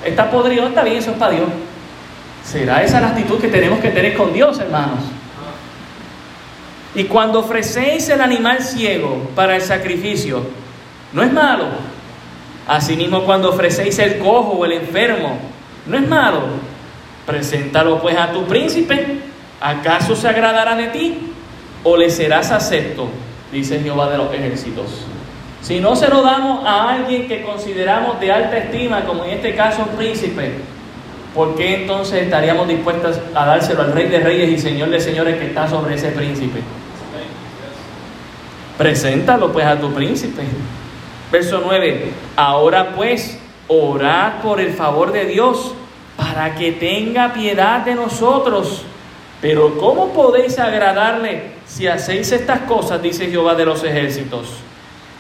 está 0.06 0.32
podrido, 0.32 0.68
está 0.68 0.84
bien, 0.84 0.98
eso 0.98 1.12
es 1.12 1.18
para 1.18 1.34
Dios. 1.34 1.50
¿Será 2.46 2.82
esa 2.82 3.02
la 3.02 3.10
actitud 3.10 3.40
que 3.40 3.50
tenemos 3.50 3.80
que 3.80 3.90
tener 3.90 4.16
con 4.16 4.32
Dios, 4.32 4.58
hermanos? 4.60 5.00
Y 6.96 7.04
cuando 7.04 7.40
ofrecéis 7.40 8.08
el 8.10 8.22
animal 8.22 8.64
ciego 8.64 9.30
para 9.36 9.56
el 9.58 9.62
sacrificio, 9.62 10.44
no 11.12 11.24
es 11.24 11.32
malo. 11.32 11.66
Asimismo, 12.68 13.24
cuando 13.24 13.50
ofrecéis 13.50 14.00
el 14.00 14.18
cojo 14.18 14.54
o 14.54 14.66
el 14.66 14.74
enfermo 14.74 15.38
no 15.88 15.98
es 15.98 16.08
malo. 16.08 16.42
Preséntalo 17.26 18.02
pues 18.02 18.18
a 18.18 18.32
tu 18.32 18.46
príncipe. 18.46 19.20
¿Acaso 19.60 20.16
se 20.16 20.28
agradará 20.28 20.76
de 20.76 20.88
ti? 20.88 21.34
¿O 21.90 21.96
le 21.96 22.10
serás 22.10 22.52
acepto? 22.52 23.08
Dice 23.50 23.80
Jehová 23.80 24.10
de 24.10 24.18
los 24.18 24.34
ejércitos. 24.34 24.88
Si 25.62 25.80
no 25.80 25.96
se 25.96 26.10
lo 26.10 26.22
damos 26.22 26.66
a 26.66 26.90
alguien 26.90 27.30
que 27.30 27.44
consideramos 27.44 28.20
de 28.20 28.30
alta 28.30 28.58
estima, 28.58 29.06
como 29.06 29.24
en 29.24 29.32
este 29.32 29.56
caso 29.56 29.84
un 29.90 29.96
príncipe, 29.96 30.52
¿por 31.34 31.56
qué 31.56 31.84
entonces 31.84 32.24
estaríamos 32.24 32.68
dispuestos 32.68 33.18
a 33.34 33.46
dárselo 33.46 33.84
al 33.84 33.94
Rey 33.94 34.10
de 34.10 34.20
Reyes 34.20 34.50
y 34.50 34.58
Señor 34.60 34.90
de 34.90 35.00
Señores 35.00 35.38
que 35.38 35.46
está 35.46 35.70
sobre 35.70 35.96
ese 35.96 36.10
príncipe? 36.10 36.60
Preséntalo 38.78 39.54
pues 39.54 39.66
a 39.66 39.80
tu 39.80 39.94
príncipe. 39.94 40.44
Verso 41.32 41.62
9. 41.64 42.12
Ahora 42.36 42.92
pues, 42.98 43.40
orad 43.70 44.42
por 44.44 44.60
el 44.60 44.74
favor 44.74 45.14
de 45.14 45.24
Dios 45.24 45.74
para 46.18 46.54
que 46.54 46.74
tenga 46.74 47.32
piedad 47.32 47.86
de 47.86 47.96
nosotros. 47.96 48.84
Pero 49.42 49.78
¿cómo 49.78 50.14
podéis 50.14 50.58
agradarle 50.58 51.52
si 51.68 51.88
hacéis 51.88 52.32
estas 52.32 52.62
cosas? 52.62 53.02
Dice 53.02 53.30
Jehová 53.30 53.56
de 53.56 53.66
los 53.66 53.84
ejércitos. 53.84 54.48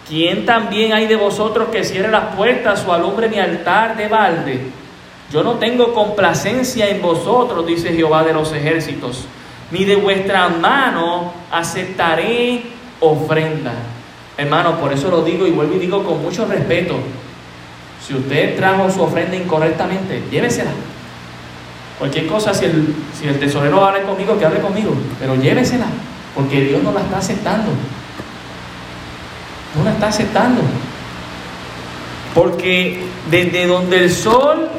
¿Quién 0.08 0.45
también 0.45 0.93
hay 0.93 1.06
de 1.06 1.17
vosotros 1.17 1.67
que 1.69 1.84
cierre 1.84 2.10
las 2.10 2.36
puertas 2.36 2.84
o 2.88 2.93
alumbre 2.93 3.27
mi 3.27 3.39
altar 3.39 3.97
de 3.97 4.08
balde? 4.08 4.62
Yo 5.32 5.43
no 5.43 5.56
tengo 5.56 5.93
complacencia 5.93 6.88
en 6.88 7.01
vosotros, 7.01 7.67
dice 7.67 7.93
Jehová 7.93 8.23
de 8.23 8.34
los 8.34 8.53
ejércitos, 8.53 9.25
ni 9.71 9.84
de 9.84 9.97
vuestra 9.97 10.47
mano 10.47 11.34
aceptaré 11.51 12.62
ofrenda. 13.01 13.73
Hermano, 14.38 14.80
por 14.80 14.93
eso 14.93 15.10
lo 15.10 15.23
digo 15.23 15.45
y 15.45 15.51
vuelvo 15.51 15.75
y 15.75 15.80
digo 15.80 16.03
con 16.03 16.23
mucho 16.23 16.45
respeto. 16.45 16.95
Si 18.06 18.13
usted 18.13 18.56
trajo 18.56 18.89
su 18.89 19.01
ofrenda 19.01 19.36
incorrectamente, 19.36 20.23
llévesela. 20.32 20.71
Cualquier 21.99 22.27
cosa, 22.27 22.53
si 22.53 22.65
el, 22.65 22.95
si 23.19 23.27
el 23.27 23.39
tesorero 23.39 23.83
habla 23.83 24.03
conmigo, 24.03 24.38
que 24.38 24.45
hable 24.45 24.60
conmigo, 24.60 24.93
pero 25.19 25.36
llévesela, 25.36 25.88
porque 26.36 26.62
Dios 26.62 26.83
no 26.83 26.91
la 26.91 27.01
está 27.01 27.17
aceptando. 27.17 27.71
No 29.75 29.83
la 29.83 29.91
está 29.91 30.07
aceptando. 30.10 30.62
Porque 32.36 33.01
desde 33.31 33.65
donde 33.65 34.03
el 34.03 34.12
sol 34.12 34.69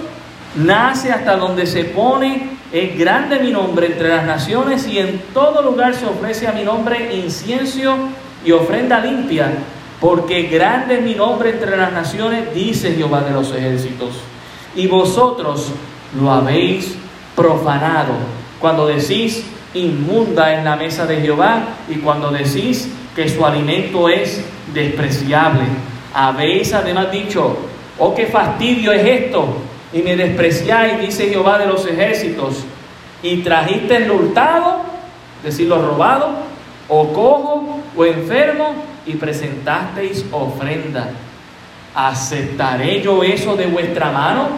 nace 0.55 1.11
hasta 1.11 1.37
donde 1.37 1.67
se 1.67 1.85
pone, 1.85 2.51
es 2.73 2.97
grande 2.97 3.41
mi 3.41 3.51
nombre 3.51 3.87
entre 3.87 4.09
las 4.09 4.25
naciones 4.25 4.87
y 4.87 4.99
en 4.99 5.21
todo 5.35 5.63
lugar 5.63 5.95
se 5.95 6.07
ofrece 6.07 6.47
a 6.47 6.53
mi 6.53 6.63
nombre 6.63 7.17
incienso 7.17 7.97
y 8.45 8.53
ofrenda 8.53 9.01
limpia, 9.01 9.53
porque 10.01 10.43
grande 10.43 10.99
es 10.99 11.03
mi 11.03 11.15
nombre 11.15 11.51
entre 11.51 11.77
las 11.77 11.93
naciones, 11.93 12.55
dice 12.55 12.95
Jehová 12.95 13.23
de 13.23 13.33
los 13.33 13.53
ejércitos. 13.53 14.11
Y 14.77 14.87
vosotros 14.87 15.73
lo 16.21 16.31
habéis 16.31 16.97
profanado. 17.39 18.15
Cuando 18.59 18.89
decís 18.89 19.45
inmunda 19.73 20.55
en 20.55 20.65
la 20.65 20.75
mesa 20.75 21.07
de 21.07 21.21
Jehová 21.21 21.63
y 21.89 21.99
cuando 21.99 22.33
decís 22.33 22.91
que 23.15 23.29
su 23.29 23.47
alimento 23.47 24.09
es 24.09 24.45
despreciable. 24.75 25.63
Habéis 26.13 26.75
además 26.75 27.13
dicho, 27.13 27.57
oh 27.97 28.13
qué 28.13 28.27
fastidio 28.27 28.91
es 28.91 29.07
esto, 29.07 29.47
y 29.93 30.03
me 30.03 30.17
despreciáis, 30.17 31.01
dice 31.01 31.29
Jehová 31.29 31.59
de 31.59 31.67
los 31.67 31.87
ejércitos, 31.87 32.65
y 33.23 33.37
trajiste 33.39 33.97
el 33.97 34.11
hurtado, 34.11 34.81
decir 35.45 35.69
lo 35.69 35.81
robado, 35.81 36.31
o 36.89 37.13
cojo, 37.13 37.81
o 37.97 38.05
enfermo, 38.05 38.75
y 39.07 39.15
presentasteis 39.15 40.25
ofrenda. 40.33 41.11
¿Aceptaré 41.95 43.01
yo 43.01 43.23
eso 43.23 43.55
de 43.57 43.67
vuestra 43.67 44.11
mano? 44.11 44.49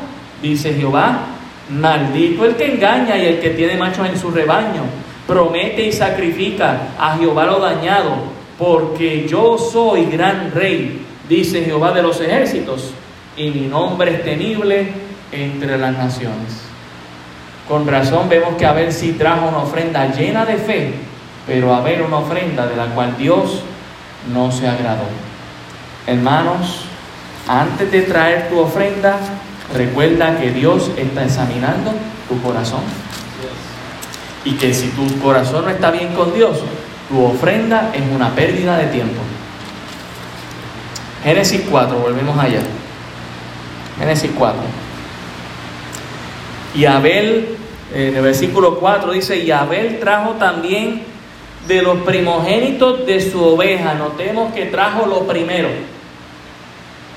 Dice 0.41 0.73
Jehová. 0.75 1.40
Maldito 1.71 2.45
el 2.45 2.57
que 2.57 2.75
engaña 2.75 3.17
y 3.17 3.27
el 3.27 3.41
que 3.41 3.51
tiene 3.51 3.77
machos 3.77 4.09
en 4.09 4.19
su 4.19 4.31
rebaño. 4.31 4.83
Promete 5.27 5.87
y 5.87 5.93
sacrifica 5.93 6.89
a 6.99 7.17
Jehová 7.17 7.47
lo 7.47 7.61
dañado, 7.61 8.17
porque 8.59 9.29
yo 9.29 9.57
soy 9.57 10.07
gran 10.07 10.51
rey, 10.53 11.07
dice 11.29 11.65
Jehová 11.65 11.93
de 11.93 12.03
los 12.03 12.21
ejércitos, 12.21 12.93
y 13.37 13.51
mi 13.51 13.69
nombre 13.69 14.15
es 14.15 14.25
temible 14.25 14.89
entre 15.31 15.79
las 15.79 15.97
naciones. 15.97 16.71
Con 17.69 17.87
razón 17.87 18.29
vemos 18.29 18.57
que 18.57 18.67
Abel 18.67 18.93
sí 18.93 19.13
trajo 19.13 19.49
una 19.49 19.59
ofrenda 19.59 20.13
llena 20.13 20.45
de 20.45 20.57
fe, 20.57 20.93
pero 21.47 21.73
Abel 21.73 22.03
una 22.03 22.19
ofrenda 22.19 22.67
de 22.67 22.77
la 22.77 22.87
cual 22.87 23.17
Dios 23.17 23.63
no 24.33 24.51
se 24.51 24.67
agradó. 24.67 25.05
Hermanos, 26.07 26.87
antes 27.47 27.93
de 27.93 28.03
traer 28.03 28.49
tu 28.49 28.59
ofrenda, 28.59 29.19
recuerda 29.75 30.39
que 30.39 30.51
Dios 30.51 30.91
está 30.97 31.25
examinando 31.25 31.93
tu 32.29 32.41
corazón. 32.43 32.81
Y 34.45 34.53
que 34.53 34.73
si 34.73 34.89
tu 34.89 35.21
corazón 35.21 35.65
no 35.67 35.71
está 35.71 35.91
bien 35.91 36.15
con 36.15 36.33
Dios, 36.33 36.59
tu 37.09 37.23
ofrenda 37.23 37.91
es 37.95 38.03
una 38.15 38.35
pérdida 38.35 38.79
de 38.79 38.87
tiempo. 38.87 39.21
Génesis 41.23 41.63
4, 41.71 41.97
volvemos 41.99 42.39
allá. 42.39 42.61
Génesis 43.99 44.31
4. 44.39 44.61
Y 46.75 46.85
Abel, 46.87 47.57
en 47.93 48.17
el 48.17 48.23
versículo 48.23 48.79
4 48.79 49.13
dice, 49.13 49.39
y 49.39 49.51
Abel 49.51 49.99
trajo 50.01 50.31
también 50.33 51.03
de 51.67 51.83
los 51.83 51.99
primogénitos 51.99 53.05
de 53.07 53.21
su 53.31 53.45
oveja. 53.45 53.95
Notemos 53.95 54.55
que 54.55 54.67
trajo 54.67 55.07
lo 55.07 55.27
primero. 55.27 55.69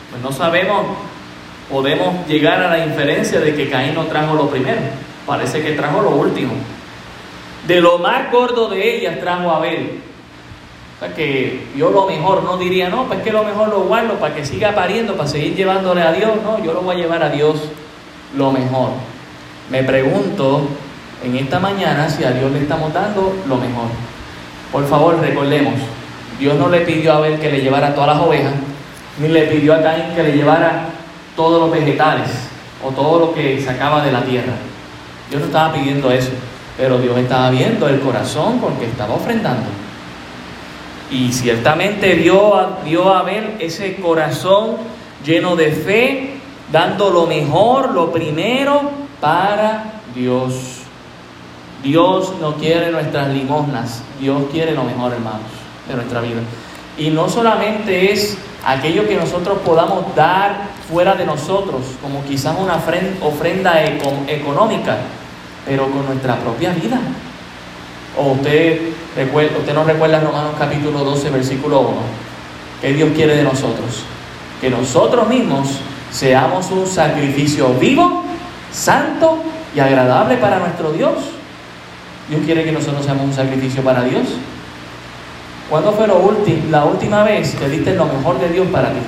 Pues 0.10 0.22
no 0.22 0.32
sabemos, 0.32 0.86
podemos 1.70 2.28
llegar 2.28 2.62
a 2.62 2.70
la 2.70 2.86
inferencia 2.86 3.40
de 3.40 3.56
que 3.56 3.70
Caín 3.70 3.96
no 3.96 4.06
trajo 4.06 4.36
lo 4.36 4.50
primero. 4.50 4.82
Parece 5.26 5.62
que 5.62 5.72
trajo 5.74 6.02
lo 6.02 6.12
último. 6.12 6.54
De 7.68 7.80
lo 7.80 7.98
más 7.98 8.32
gordo 8.32 8.68
de 8.70 8.98
ellas 8.98 9.20
trajo 9.20 9.52
Abel. 9.52 10.00
O 10.96 11.06
sea 11.06 11.14
que 11.16 11.68
yo 11.76 11.90
lo 11.92 12.06
mejor 12.06 12.44
no 12.44 12.58
diría, 12.58 12.90
no, 12.90 13.06
pues 13.06 13.22
que 13.22 13.32
lo 13.32 13.44
mejor 13.44 13.70
lo 13.70 13.82
guardo 13.82 14.16
para 14.16 14.36
que 14.36 14.46
siga 14.46 14.74
pariendo, 14.74 15.16
para 15.16 15.30
seguir 15.30 15.56
llevándole 15.56 16.02
a 16.02 16.12
Dios. 16.12 16.32
No, 16.44 16.64
yo 16.64 16.74
lo 16.74 16.82
voy 16.82 16.96
a 16.96 17.00
llevar 17.00 17.24
a 17.24 17.30
Dios 17.30 17.58
lo 18.36 18.52
mejor. 18.52 18.90
Me 19.70 19.84
pregunto 19.84 20.68
en 21.24 21.38
esta 21.38 21.60
mañana 21.60 22.10
si 22.10 22.24
a 22.24 22.32
Dios 22.32 22.52
le 22.52 22.60
estamos 22.60 22.94
dando 22.94 23.34
lo 23.48 23.56
mejor. 23.56 23.88
Por 24.72 24.88
favor, 24.88 25.20
recordemos, 25.20 25.76
Dios 26.40 26.56
no 26.56 26.68
le 26.70 26.82
pidió 26.82 27.14
a 27.14 27.18
Abel 27.18 27.40
que 27.40 27.50
le 27.50 27.62
llevara 27.62 27.94
todas 27.94 28.16
las 28.16 28.26
ovejas, 28.26 28.54
ni 29.20 29.28
le 29.30 29.44
pidió 29.44 29.74
a 29.74 29.82
Caín 29.82 30.16
que 30.16 30.24
le 30.24 30.34
llevara 30.34 30.90
todos 31.36 31.62
los 31.62 31.72
vegetales 31.72 32.30
o 32.86 32.90
todo 32.92 33.20
lo 33.20 33.34
que 33.34 33.62
sacaba 33.62 34.04
de 34.04 34.12
la 34.12 34.24
tierra. 34.24 34.54
Dios 35.30 35.42
no 35.42 35.48
estaba 35.48 35.74
pidiendo 35.74 36.12
eso. 36.12 36.32
Pero 36.78 36.98
Dios 36.98 37.18
estaba 37.18 37.50
viendo 37.52 37.88
el 37.88 38.00
corazón 38.00 38.60
con 38.60 38.78
que 38.78 38.86
estaba 38.86 39.14
ofrendando. 39.14 39.68
Y 41.12 41.32
ciertamente 41.32 42.16
dio 42.16 42.56
a, 42.56 42.80
dio 42.84 43.14
a 43.14 43.22
ver 43.22 43.58
ese 43.60 43.96
corazón 43.98 44.78
lleno 45.24 45.56
de 45.56 45.72
fe, 45.72 46.34
dando 46.72 47.12
lo 47.12 47.28
mejor, 47.28 47.92
lo 47.92 48.12
primero 48.12 48.90
para 49.22 50.02
Dios. 50.16 50.80
Dios 51.84 52.34
no 52.42 52.56
quiere 52.56 52.92
nuestras 52.92 53.30
limosnas, 53.30 54.02
Dios 54.20 54.44
quiere 54.52 54.74
lo 54.74 54.84
mejor, 54.84 55.14
hermanos, 55.14 55.42
de 55.88 55.96
nuestra 55.96 56.22
vida. 56.22 56.40
Y 56.98 57.10
no 57.10 57.28
solamente 57.28 58.12
es 58.12 58.38
aquello 58.66 59.08
que 59.08 59.16
nosotros 59.16 59.60
podamos 59.66 60.16
dar 60.16 60.70
fuera 60.90 61.16
de 61.16 61.26
nosotros, 61.26 61.82
como 62.02 62.24
quizás 62.24 62.56
una 62.60 62.76
ofrenda 62.76 63.84
económica, 64.28 64.98
pero 65.66 65.90
con 65.90 66.06
nuestra 66.06 66.36
propia 66.38 66.72
vida. 66.72 67.00
O 68.18 68.34
usted, 68.34 68.80
recuerda, 69.16 69.58
usted 69.58 69.74
no 69.74 69.84
recuerda 69.84 70.20
Romanos 70.20 70.54
capítulo 70.58 71.04
12, 71.04 71.30
versículo 71.32 71.80
1, 71.82 71.92
que 72.82 72.94
Dios 72.94 73.10
quiere 73.16 73.36
de 73.36 73.44
nosotros, 73.44 74.04
que 74.62 74.70
nosotros 74.70 75.28
mismos 75.28 75.80
seamos 76.12 76.70
un 76.70 76.86
sacrificio 76.86 77.74
vivo, 77.74 78.24
santo 78.72 79.40
y 79.76 79.80
agradable 79.80 80.38
para 80.38 80.60
nuestro 80.60 80.92
Dios. 80.92 81.14
Dios 82.30 82.42
quiere 82.46 82.64
que 82.64 82.72
nosotros 82.72 83.04
seamos 83.04 83.26
un 83.26 83.34
sacrificio 83.34 83.82
para 83.84 84.04
Dios. 84.04 84.24
¿Cuándo 85.74 85.92
fue 85.94 86.06
la 86.70 86.86
última 86.86 87.24
vez 87.24 87.56
que 87.56 87.68
diste 87.68 87.96
lo 87.96 88.06
mejor 88.06 88.40
de 88.40 88.48
Dios 88.50 88.68
para 88.68 88.90
ti? 88.90 89.00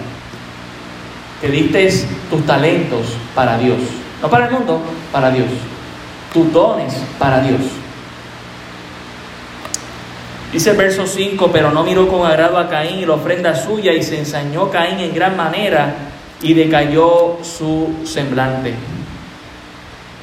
Que 1.39 1.47
diste 1.49 2.07
tus 2.27 2.43
talentos 2.43 3.15
para 3.35 3.55
Dios. 3.59 3.77
No 4.19 4.31
para 4.31 4.47
el 4.47 4.51
mundo, 4.51 4.81
para 5.11 5.29
Dios 5.29 5.45
tus 6.33 6.51
dones 6.51 6.91
para 7.19 7.41
Dios. 7.41 7.61
Dice 10.51 10.71
el 10.71 10.77
verso 10.77 11.05
5, 11.05 11.51
pero 11.53 11.69
no 11.69 11.83
miró 11.83 12.07
con 12.07 12.25
agrado 12.25 12.57
a 12.57 12.67
Caín 12.67 12.97
y 12.97 13.05
la 13.05 13.13
ofrenda 13.13 13.53
suya 13.53 13.93
y 13.93 14.01
se 14.01 14.17
ensañó 14.17 14.71
Caín 14.71 14.97
en 14.97 15.13
gran 15.13 15.37
manera 15.37 15.93
y 16.41 16.55
decayó 16.55 17.37
su 17.43 17.93
semblante. 18.05 18.73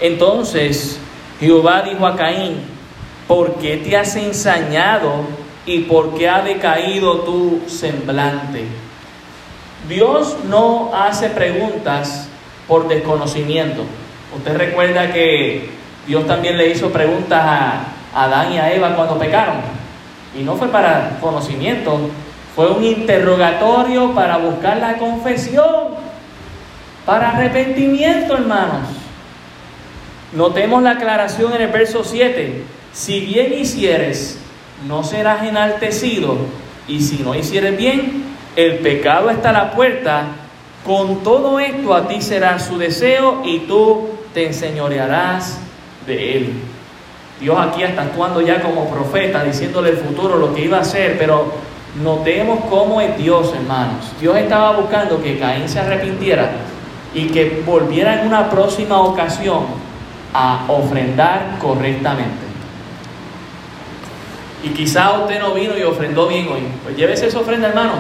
Entonces 0.00 0.98
Jehová 1.38 1.82
dijo 1.82 2.04
a 2.04 2.16
Caín, 2.16 2.56
¿por 3.28 3.54
qué 3.60 3.76
te 3.76 3.96
has 3.96 4.16
ensañado 4.16 5.40
y 5.66 5.80
por 5.80 6.14
qué 6.14 6.28
ha 6.28 6.42
decaído 6.42 7.20
tu 7.20 7.62
semblante? 7.66 8.64
Dios 9.88 10.36
no 10.48 10.92
hace 10.94 11.28
preguntas 11.30 12.28
por 12.68 12.88
desconocimiento. 12.88 13.84
Usted 14.36 14.56
recuerda 14.56 15.12
que 15.12 15.70
Dios 16.06 16.26
también 16.26 16.56
le 16.56 16.70
hizo 16.70 16.90
preguntas 16.90 17.40
a 17.42 17.84
Adán 18.14 18.52
y 18.52 18.58
a 18.58 18.72
Eva 18.72 18.94
cuando 18.94 19.18
pecaron. 19.18 19.56
Y 20.38 20.42
no 20.42 20.56
fue 20.56 20.68
para 20.68 21.18
conocimiento, 21.20 21.98
fue 22.54 22.70
un 22.70 22.84
interrogatorio 22.84 24.14
para 24.14 24.38
buscar 24.38 24.78
la 24.78 24.96
confesión, 24.96 25.94
para 27.04 27.30
arrepentimiento, 27.30 28.34
hermanos. 28.34 28.88
Notemos 30.32 30.82
la 30.82 30.92
aclaración 30.92 31.52
en 31.54 31.62
el 31.62 31.68
verso 31.68 32.04
7. 32.04 32.62
Si 32.92 33.20
bien 33.20 33.52
hicieres, 33.54 34.38
no 34.86 35.04
serás 35.04 35.44
enaltecido, 35.44 36.36
y 36.88 37.00
si 37.00 37.22
no 37.22 37.34
hicieres 37.34 37.76
bien, 37.76 38.24
el 38.56 38.78
pecado 38.78 39.30
está 39.30 39.50
a 39.50 39.52
la 39.52 39.72
puerta. 39.72 40.24
Con 40.84 41.22
todo 41.22 41.60
esto 41.60 41.94
a 41.94 42.08
ti 42.08 42.20
será 42.20 42.58
su 42.58 42.76
deseo 42.76 43.42
y 43.44 43.60
tú 43.60 44.08
te 44.34 44.46
enseñorearás 44.46 45.60
de 46.06 46.36
él. 46.36 46.52
Dios 47.40 47.56
aquí 47.58 47.82
está 47.82 48.02
actuando 48.02 48.40
ya 48.40 48.60
como 48.60 48.88
profeta, 48.88 49.44
diciéndole 49.44 49.90
el 49.90 49.96
futuro, 49.96 50.38
lo 50.38 50.54
que 50.54 50.64
iba 50.64 50.78
a 50.78 50.80
hacer, 50.80 51.16
pero 51.18 51.52
notemos 52.02 52.64
cómo 52.68 53.00
es 53.00 53.16
Dios, 53.16 53.52
hermanos. 53.54 54.12
Dios 54.20 54.36
estaba 54.36 54.72
buscando 54.76 55.22
que 55.22 55.38
Caín 55.38 55.68
se 55.68 55.80
arrepintiera 55.80 56.50
y 57.14 57.26
que 57.26 57.62
volviera 57.64 58.20
en 58.20 58.26
una 58.26 58.50
próxima 58.50 59.00
ocasión 59.00 59.64
a 60.34 60.64
ofrendar 60.68 61.58
correctamente. 61.60 62.51
Y 64.62 64.68
quizá 64.68 65.12
usted 65.20 65.40
no 65.40 65.54
vino 65.54 65.76
y 65.76 65.82
ofrendó 65.82 66.28
bien 66.28 66.48
hoy. 66.48 66.62
Pues 66.84 66.96
llévese 66.96 67.26
esa 67.26 67.40
ofrenda, 67.40 67.68
hermano, 67.68 67.94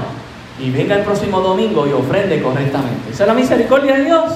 y 0.60 0.70
venga 0.70 0.96
el 0.96 1.02
próximo 1.02 1.40
domingo 1.40 1.86
y 1.86 1.92
ofrende 1.92 2.40
correctamente. 2.40 3.10
Esa 3.10 3.24
es 3.24 3.28
la 3.28 3.34
misericordia 3.34 3.96
de 3.96 4.04
Dios. 4.04 4.32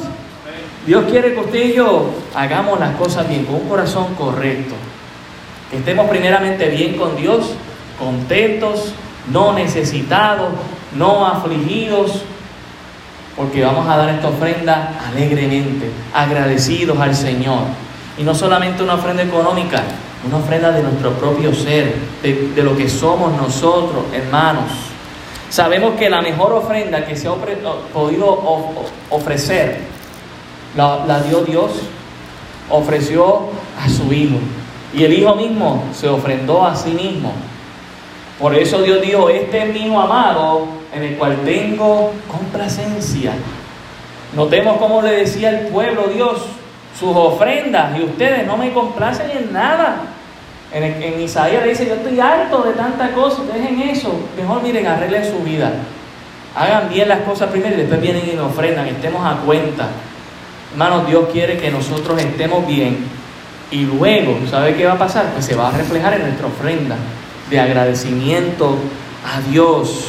Dios 0.87 1.05
quiere 1.11 1.35
que 1.35 1.41
usted 1.41 1.64
y 1.64 1.74
yo 1.74 2.11
hagamos 2.35 2.79
las 2.79 2.95
cosas 2.97 3.29
bien, 3.29 3.45
con 3.45 3.57
un 3.57 3.68
corazón 3.68 4.14
correcto. 4.14 4.74
Que 5.70 5.79
estemos 5.79 6.09
primeramente 6.09 6.68
bien 6.68 6.97
con 6.97 7.16
Dios, 7.16 7.55
contentos, 7.99 8.93
no 9.33 9.53
necesitados, 9.53 10.53
no 10.97 11.27
afligidos, 11.27 12.22
porque 13.37 13.64
vamos 13.64 13.89
a 13.89 13.97
dar 13.97 14.09
esta 14.11 14.29
ofrenda 14.29 14.99
alegremente, 15.09 15.91
agradecidos 16.14 16.99
al 16.99 17.14
Señor. 17.14 17.64
Y 18.16 18.22
no 18.22 18.35
solamente 18.35 18.83
una 18.83 18.95
ofrenda 18.95 19.22
económica, 19.22 19.83
una 20.27 20.39
ofrenda 20.39 20.72
de 20.72 20.83
nuestro 20.83 21.12
propio 21.12 21.55
ser, 21.55 21.95
de, 22.22 22.62
lo 22.62 22.77
que 22.77 22.89
somos 22.89 23.33
nosotros, 23.37 24.05
hermanos. 24.12 24.70
Sabemos 25.49 25.95
que 25.97 26.11
la 26.11 26.20
mejor 26.20 26.53
ofrenda 26.53 27.05
que 27.07 27.14
se 27.14 27.29
ha 27.29 27.35
podido 27.93 28.74
ofrecer 29.11 29.79
la, 30.77 31.20
dio 31.20 31.43
Dios, 31.43 31.70
ofreció 32.68 33.51
a 33.81 33.89
su 33.89 34.12
Hijo. 34.12 34.37
Y 34.93 35.05
el 35.05 35.12
Hijo 35.12 35.35
mismo 35.37 35.85
se 35.95 36.09
ofrendó 36.09 36.66
a 36.66 36.74
sí 36.74 36.91
mismo. 36.91 37.33
Por 38.41 38.55
eso 38.55 38.83
Dios 38.83 39.01
dijo, 39.01 39.31
este 39.31 39.62
es 39.62 39.72
mi 39.72 39.87
Hijo 39.87 40.01
amado, 40.01 40.66
en 40.93 41.03
el 41.05 41.16
cual 41.16 41.37
tengo 41.45 42.12
complacencia. 42.29 43.33
Notemos 44.35 44.79
cómo 44.79 45.01
le 45.01 45.12
decía 45.12 45.51
el 45.51 45.68
pueblo 45.68 46.09
Dios, 46.09 46.43
sus 46.99 47.14
ofrendas, 47.14 47.97
y 47.99 48.03
ustedes 48.03 48.47
no 48.47 48.57
me 48.57 48.72
complacen 48.72 49.31
en 49.31 49.53
nada. 49.53 50.15
En, 50.77 51.20
Isaías 51.20 51.62
le 51.62 51.70
dice, 51.70 51.87
yo 51.87 51.95
estoy 51.95 52.20
harto 52.20 52.62
de 52.62 52.74
tanta 52.74 53.12
cosa, 53.12 53.43
dejen 53.53 53.81
eso. 53.81 54.12
Mejor 54.37 54.62
miren, 54.62 54.87
arreglen 54.87 55.24
su 55.24 55.39
vida. 55.39 55.72
Hagan 56.55 56.91
bien 56.91 57.09
las 57.09 57.20
cosas 57.20 57.51
primero 57.51 57.74
y 57.74 57.79
después 57.79 58.01
vienen 58.01 58.29
y 58.31 58.35
me 58.35 58.43
ofrendan, 58.43 58.87
estemos 58.87 59.24
a 59.24 59.37
cuenta. 59.39 59.89
Hermanos, 60.72 61.07
Dios 61.07 61.29
quiere 61.33 61.57
que 61.57 61.70
nosotros 61.70 62.20
estemos 62.20 62.66
bien 62.66 62.99
y 63.70 63.85
luego, 63.85 64.39
¿sabe 64.51 64.74
qué 64.74 64.85
va 64.85 64.93
a 64.93 64.99
pasar? 64.99 65.33
Pues 65.33 65.47
se 65.47 65.55
va 65.55 65.68
a 65.68 65.72
reflejar 65.72 66.14
en 66.14 66.22
nuestra 66.22 66.47
ofrenda 66.47 66.97
de 67.49 67.59
agradecimiento 67.59 68.77
a 69.24 69.41
Dios. 69.51 70.09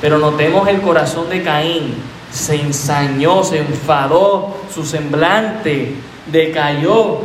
Pero 0.00 0.18
notemos 0.18 0.66
el 0.68 0.80
corazón 0.80 1.28
de 1.28 1.42
Caín. 1.42 1.94
Se 2.32 2.54
ensañó, 2.56 3.44
se 3.44 3.58
enfadó, 3.58 4.56
su 4.72 4.86
semblante 4.86 5.94
decayó. 6.26 7.18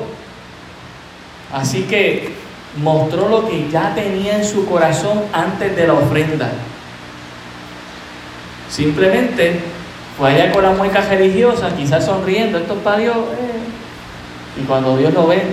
Así 1.53 1.83
que 1.83 2.44
mostró 2.77 3.29
lo 3.29 3.47
que 3.47 3.69
ya 3.69 3.93
tenía 3.95 4.37
en 4.37 4.45
su 4.45 4.65
corazón 4.65 5.23
antes 5.31 5.75
de 5.75 5.87
la 5.87 5.93
ofrenda. 5.93 6.49
Simplemente 8.69 9.61
fue 10.17 10.31
allá 10.31 10.51
con 10.51 10.63
la 10.63 10.71
mueca 10.71 11.01
religiosa, 11.01 11.75
quizás 11.75 12.05
sonriendo, 12.05 12.57
esto 12.57 12.73
es 12.73 12.79
para 12.79 12.97
Dios. 12.97 13.17
Eh. 13.17 14.61
Y 14.61 14.63
cuando 14.65 14.97
Dios 14.97 15.13
lo 15.13 15.27
ve, 15.27 15.43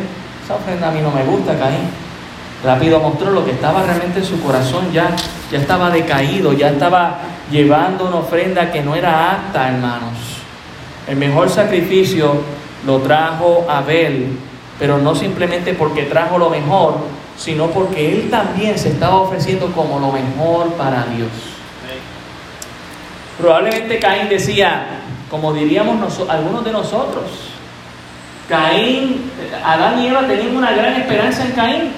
esa 0.44 0.54
ofrenda 0.54 0.88
a 0.88 0.90
mí 0.92 1.00
no 1.00 1.10
me 1.10 1.24
gusta, 1.24 1.58
Caín. 1.58 1.88
Rápido 2.64 3.00
mostró 3.00 3.32
lo 3.32 3.44
que 3.44 3.52
estaba 3.52 3.82
realmente 3.82 4.20
en 4.20 4.24
su 4.24 4.40
corazón, 4.40 4.92
ya, 4.92 5.10
ya 5.50 5.58
estaba 5.58 5.90
decaído, 5.90 6.52
ya 6.52 6.70
estaba 6.70 7.18
llevando 7.50 8.06
una 8.06 8.16
ofrenda 8.18 8.70
que 8.70 8.82
no 8.82 8.94
era 8.94 9.32
apta, 9.32 9.68
hermanos. 9.68 10.14
El 11.08 11.16
mejor 11.16 11.50
sacrificio 11.50 12.40
lo 12.86 12.98
trajo 12.98 13.66
Abel, 13.68 14.38
pero 14.82 14.98
no 14.98 15.14
simplemente 15.14 15.74
porque 15.74 16.02
trajo 16.02 16.38
lo 16.38 16.50
mejor, 16.50 16.96
sino 17.38 17.68
porque 17.68 18.14
él 18.14 18.30
también 18.30 18.76
se 18.76 18.88
estaba 18.88 19.14
ofreciendo 19.18 19.68
como 19.68 20.00
lo 20.00 20.10
mejor 20.10 20.72
para 20.72 21.04
Dios. 21.04 21.28
Probablemente 23.38 24.00
Caín 24.00 24.28
decía, 24.28 24.84
como 25.30 25.52
diríamos 25.52 26.18
algunos 26.28 26.64
de 26.64 26.72
nosotros, 26.72 27.22
Caín, 28.48 29.30
Adán 29.64 30.02
y 30.02 30.08
Eva 30.08 30.26
tenían 30.26 30.56
una 30.56 30.72
gran 30.72 31.00
esperanza 31.00 31.44
en 31.44 31.52
Caín. 31.52 31.92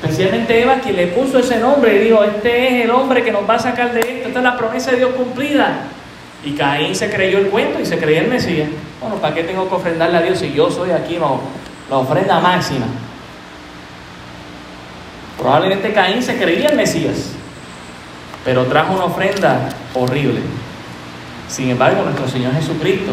Especialmente 0.00 0.62
Eva, 0.62 0.76
quien 0.76 0.94
le 0.94 1.08
puso 1.08 1.40
ese 1.40 1.58
nombre 1.58 1.96
y 1.96 2.04
dijo, 2.04 2.22
este 2.22 2.68
es 2.78 2.84
el 2.84 2.92
hombre 2.92 3.24
que 3.24 3.32
nos 3.32 3.42
va 3.42 3.54
a 3.54 3.58
sacar 3.58 3.92
de 3.92 3.98
esto, 3.98 4.28
esta 4.28 4.38
es 4.38 4.44
la 4.44 4.56
promesa 4.56 4.92
de 4.92 4.98
Dios 4.98 5.10
cumplida. 5.16 5.80
Y 6.44 6.52
Caín 6.52 6.94
se 6.94 7.10
creyó 7.10 7.38
el 7.38 7.48
cuento 7.48 7.80
y 7.80 7.86
se 7.86 7.98
creyó 7.98 8.20
el 8.20 8.28
Mesías. 8.28 8.68
Bueno, 9.00 9.16
¿para 9.16 9.34
qué 9.34 9.42
tengo 9.42 9.68
que 9.68 9.74
ofrendarle 9.74 10.18
a 10.18 10.22
Dios 10.22 10.38
si 10.38 10.52
yo 10.52 10.70
soy 10.70 10.92
aquí 10.92 11.18
la 11.90 11.96
ofrenda 11.96 12.40
máxima? 12.40 12.86
Probablemente 15.38 15.92
Caín 15.92 16.22
se 16.22 16.36
creía 16.36 16.68
el 16.68 16.76
Mesías, 16.76 17.30
pero 18.44 18.66
trajo 18.66 18.94
una 18.94 19.04
ofrenda 19.04 19.68
horrible. 19.94 20.40
Sin 21.48 21.70
embargo, 21.70 22.02
nuestro 22.02 22.28
Señor 22.28 22.52
Jesucristo, 22.54 23.12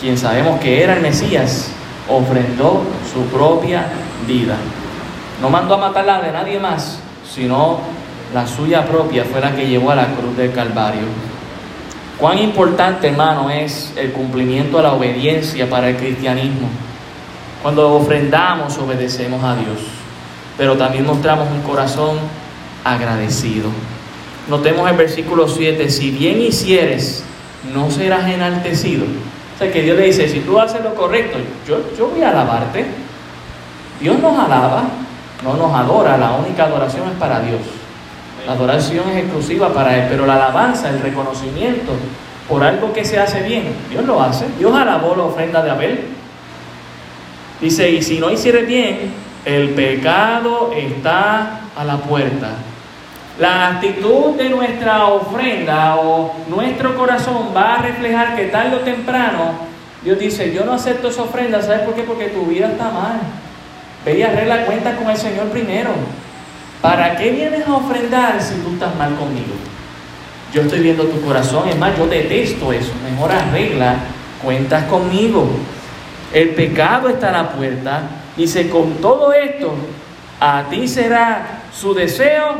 quien 0.00 0.16
sabemos 0.16 0.60
que 0.60 0.82
era 0.82 0.94
el 0.94 1.02
Mesías, 1.02 1.70
ofrendó 2.08 2.84
su 3.12 3.22
propia 3.24 3.86
vida. 4.26 4.56
No 5.42 5.50
mandó 5.50 5.74
a 5.74 5.78
matarla 5.78 6.20
de 6.20 6.32
nadie 6.32 6.58
más, 6.58 7.00
sino 7.28 7.80
la 8.32 8.46
suya 8.46 8.86
propia 8.86 9.24
fue 9.24 9.40
la 9.40 9.54
que 9.54 9.66
llevó 9.66 9.90
a 9.90 9.96
la 9.96 10.06
cruz 10.06 10.36
del 10.36 10.52
Calvario. 10.52 11.02
Cuán 12.18 12.38
importante, 12.38 13.08
hermano, 13.08 13.50
es 13.50 13.92
el 13.96 14.12
cumplimiento 14.12 14.78
a 14.78 14.82
la 14.82 14.92
obediencia 14.92 15.68
para 15.68 15.88
el 15.88 15.96
cristianismo. 15.96 16.68
Cuando 17.62 17.94
ofrendamos, 17.94 18.78
obedecemos 18.78 19.42
a 19.42 19.56
Dios, 19.56 19.78
pero 20.56 20.76
también 20.76 21.06
mostramos 21.06 21.48
un 21.50 21.62
corazón 21.62 22.18
agradecido. 22.84 23.68
Notemos 24.48 24.88
el 24.90 24.96
versículo 24.96 25.48
7, 25.48 25.90
si 25.90 26.10
bien 26.10 26.40
hicieres, 26.40 27.24
no 27.74 27.90
serás 27.90 28.28
enaltecido. 28.30 29.04
O 29.04 29.58
sea, 29.58 29.72
que 29.72 29.82
Dios 29.82 29.96
le 29.96 30.04
dice, 30.04 30.28
si 30.28 30.40
tú 30.40 30.58
haces 30.58 30.82
lo 30.82 30.94
correcto, 30.94 31.38
yo, 31.66 31.80
yo 31.98 32.08
voy 32.08 32.22
a 32.22 32.30
alabarte. 32.30 32.86
Dios 34.00 34.18
nos 34.20 34.38
alaba, 34.38 34.84
no 35.42 35.54
nos 35.54 35.74
adora, 35.74 36.16
la 36.16 36.32
única 36.32 36.64
adoración 36.64 37.08
es 37.08 37.18
para 37.18 37.40
Dios. 37.40 37.60
La 38.46 38.52
adoración 38.52 39.08
es 39.10 39.24
exclusiva 39.24 39.72
para 39.74 39.96
Él, 39.96 40.06
pero 40.08 40.24
la 40.24 40.36
alabanza, 40.36 40.88
el 40.88 41.00
reconocimiento 41.00 41.92
por 42.48 42.64
algo 42.64 42.92
que 42.92 43.04
se 43.04 43.18
hace 43.18 43.42
bien, 43.42 43.74
Dios 43.90 44.04
lo 44.06 44.22
hace. 44.22 44.46
Dios 44.58 44.74
alabó 44.74 45.14
la 45.14 45.24
ofrenda 45.24 45.62
de 45.62 45.70
Abel. 45.70 46.06
Dice, 47.60 47.90
y 47.90 48.02
si 48.02 48.18
no 48.18 48.30
hiciere 48.30 48.62
bien, 48.62 49.12
el 49.44 49.70
pecado 49.70 50.72
está 50.76 51.60
a 51.76 51.84
la 51.84 51.96
puerta. 51.98 52.50
La 53.38 53.68
actitud 53.68 54.34
de 54.36 54.48
nuestra 54.48 55.06
ofrenda 55.06 55.96
o 55.96 56.34
nuestro 56.48 56.96
corazón 56.96 57.48
va 57.56 57.74
a 57.74 57.82
reflejar 57.82 58.36
que 58.36 58.46
tarde 58.46 58.76
o 58.76 58.80
temprano 58.80 59.68
Dios 60.02 60.18
dice, 60.18 60.52
yo 60.54 60.64
no 60.64 60.74
acepto 60.74 61.08
esa 61.08 61.22
ofrenda, 61.22 61.60
¿sabes 61.60 61.80
por 61.80 61.94
qué? 61.94 62.02
Porque 62.02 62.28
tu 62.28 62.46
vida 62.46 62.68
está 62.68 62.90
mal. 62.90 63.20
Ve 64.04 64.18
y 64.18 64.22
arregla 64.22 64.64
cuenta 64.64 64.96
con 64.96 65.10
el 65.10 65.16
Señor 65.16 65.48
primero. 65.48 65.90
¿Para 66.80 67.16
qué 67.16 67.32
vienes 67.32 67.66
a 67.66 67.74
ofrendar 67.74 68.40
si 68.40 68.54
tú 68.60 68.74
estás 68.74 68.94
mal 68.94 69.16
conmigo? 69.16 69.54
Yo 70.54 70.62
estoy 70.62 70.80
viendo 70.80 71.04
tu 71.04 71.20
corazón, 71.20 71.68
es 71.68 71.76
más, 71.76 71.98
yo 71.98 72.06
detesto 72.06 72.72
eso. 72.72 72.92
Mejor 73.10 73.32
arregla 73.32 73.96
cuentas 74.42 74.84
conmigo. 74.84 75.48
El 76.32 76.50
pecado 76.50 77.08
está 77.08 77.30
a 77.30 77.42
la 77.42 77.48
puerta. 77.50 78.02
Dice, 78.36 78.68
con 78.68 78.94
todo 78.94 79.32
esto, 79.32 79.72
a 80.40 80.64
ti 80.70 80.86
será 80.86 81.62
su 81.72 81.94
deseo 81.94 82.56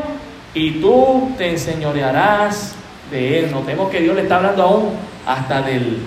y 0.53 0.81
tú 0.81 1.31
te 1.37 1.49
enseñorearás 1.51 2.75
de 3.11 3.39
él. 3.39 3.51
Notemos 3.51 3.89
que 3.89 4.01
Dios 4.01 4.15
le 4.15 4.23
está 4.23 4.37
hablando 4.37 4.63
aún 4.63 4.93
hasta 5.25 5.61
del, 5.61 5.99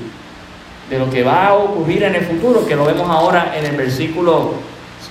de 0.90 0.98
lo 0.98 1.08
que 1.08 1.22
va 1.22 1.48
a 1.48 1.54
ocurrir 1.54 2.02
en 2.02 2.16
el 2.16 2.24
futuro, 2.24 2.66
que 2.66 2.76
lo 2.76 2.84
vemos 2.84 3.08
ahora 3.08 3.54
en 3.56 3.64
el 3.64 3.76
versículo 3.76 4.54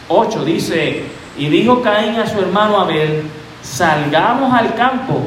8. 0.09 0.45
Dice, 0.45 1.03
y 1.37 1.49
dijo 1.49 1.81
Caín 1.81 2.15
a 2.17 2.27
su 2.27 2.39
hermano 2.39 2.79
Abel, 2.79 3.23
salgamos 3.61 4.53
al 4.53 4.75
campo. 4.75 5.21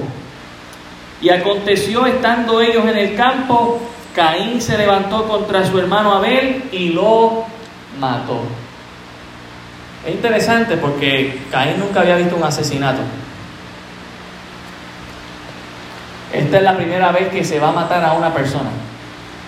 Y 1.21 1.31
aconteció 1.31 2.05
estando 2.05 2.61
ellos 2.61 2.85
en 2.87 2.99
el 2.99 3.17
campo, 3.17 3.81
Caín 4.15 4.61
se 4.63 4.79
levantó 4.79 5.27
contra 5.27 5.65
su 5.67 5.79
hermano 5.79 6.13
Abel 6.15 6.65
y 6.71 6.91
lo 6.91 7.45
mató. 7.99 8.43
Es 10.07 10.15
interesante 10.15 10.77
porque 10.77 11.43
Caín 11.51 11.81
nunca 11.81 12.01
había 12.01 12.17
visto 12.17 12.37
un 12.37 12.45
asesinato. 12.45 13.01
Esta 16.33 16.57
es 16.57 16.63
la 16.63 16.77
primera 16.77 17.11
vez 17.13 17.29
que 17.29 17.45
se 17.45 17.59
va 17.59 17.69
a 17.69 17.73
matar 17.73 18.05
a 18.05 18.13
una 18.13 18.33
persona. 18.33 18.71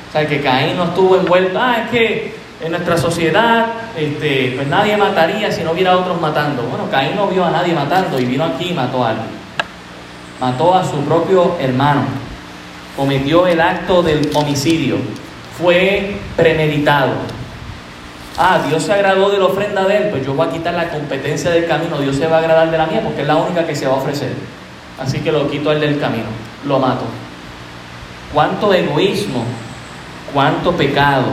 O 0.09 0.13
sea, 0.13 0.27
que 0.27 0.41
Caín 0.41 0.77
no 0.77 0.85
estuvo 0.85 1.17
envuelto. 1.17 1.59
Ah, 1.61 1.83
es 1.85 1.91
que 1.91 2.35
en 2.61 2.71
nuestra 2.71 2.97
sociedad 2.97 3.67
este, 3.97 4.53
pues 4.57 4.67
nadie 4.67 4.97
mataría 4.97 5.53
si 5.53 5.63
no 5.63 5.73
hubiera 5.73 5.97
otros 5.97 6.21
matando. 6.21 6.63
Bueno, 6.63 6.89
Caín 6.91 7.17
no 7.17 7.29
vio 7.29 7.45
a 7.45 7.51
nadie 7.51 7.73
matando 7.75 8.19
y 8.19 8.25
vino 8.25 8.45
aquí 8.45 8.71
y 8.71 8.75
mató 8.75 9.05
a 9.05 9.11
alguien. 9.11 9.29
Mató 10.41 10.75
a 10.75 10.85
su 10.85 10.97
propio 11.05 11.57
hermano. 11.61 12.03
Cometió 12.97 13.47
el 13.47 13.61
acto 13.61 14.03
del 14.03 14.31
homicidio. 14.35 14.97
Fue 15.61 16.17
premeditado. 16.37 17.13
Ah, 18.39 18.61
Dios 18.69 18.83
se 18.83 18.93
agradó 18.93 19.31
de 19.31 19.39
la 19.39 19.47
ofrenda 19.47 19.85
de 19.85 19.97
él, 19.97 20.09
pues 20.11 20.27
yo 20.27 20.35
voy 20.35 20.47
a 20.47 20.51
quitar 20.51 20.75
la 20.75 20.91
competencia 20.91 21.51
del 21.51 21.67
camino. 21.67 21.99
Dios 21.99 22.17
se 22.17 22.27
va 22.27 22.37
a 22.37 22.39
agradar 22.41 22.71
de 22.71 22.77
la 22.77 22.87
mía 22.87 23.01
porque 23.03 23.23
es 23.23 23.27
la 23.27 23.37
única 23.37 23.67
que 23.67 23.75
se 23.75 23.87
va 23.87 23.95
a 23.95 23.97
ofrecer. 23.97 24.33
Así 25.01 25.21
que 25.21 25.33
lo 25.33 25.49
quito 25.51 25.73
él 25.73 25.81
del 25.81 25.99
camino, 25.99 26.27
lo 26.67 26.79
mato. 26.79 27.05
Cuánto 28.33 28.73
egoísmo, 28.73 29.45
cuánto 30.35 30.73
pecado. 30.73 31.29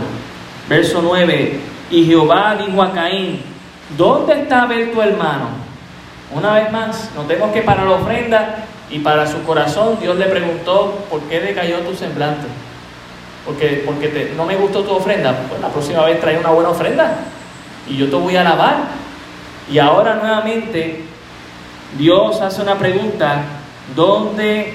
Verso 0.70 1.02
9, 1.02 1.60
y 1.92 2.06
Jehová 2.06 2.56
dijo 2.56 2.82
a 2.82 2.94
Caín, 2.94 3.42
¿dónde 3.98 4.34
está 4.34 4.64
Abel 4.64 4.92
tu 4.92 5.02
hermano? 5.02 5.50
Una 6.34 6.54
vez 6.54 6.72
más, 6.72 7.12
notemos 7.16 7.52
que 7.52 7.62
para 7.62 7.84
la 7.84 7.92
ofrenda 7.92 8.66
y 8.90 9.00
para 9.00 9.26
su 9.28 9.42
corazón 9.44 9.98
Dios 10.02 10.18
le 10.18 10.26
preguntó, 10.26 11.06
¿por 11.10 11.22
qué 11.22 11.40
decayó 11.40 11.80
tu 11.80 11.96
semblante? 11.96 12.48
Porque, 13.46 13.84
porque 13.86 14.34
no 14.38 14.46
me 14.46 14.56
gustó 14.56 14.84
tu 14.84 14.92
ofrenda, 14.92 15.36
pues 15.50 15.60
la 15.62 15.70
próxima 15.70 16.06
vez 16.06 16.20
trae 16.22 16.38
una 16.38 16.50
buena 16.50 16.70
ofrenda 16.70 17.18
y 17.90 17.98
yo 17.98 18.10
te 18.10 18.16
voy 18.16 18.36
a 18.36 18.42
alabar. 18.42 19.04
Y 19.72 19.80
ahora 19.80 20.16
nuevamente 20.16 21.04
Dios 21.98 22.42
hace 22.42 22.62
una 22.62 22.78
pregunta, 22.78 23.44
¿dónde 23.96 24.74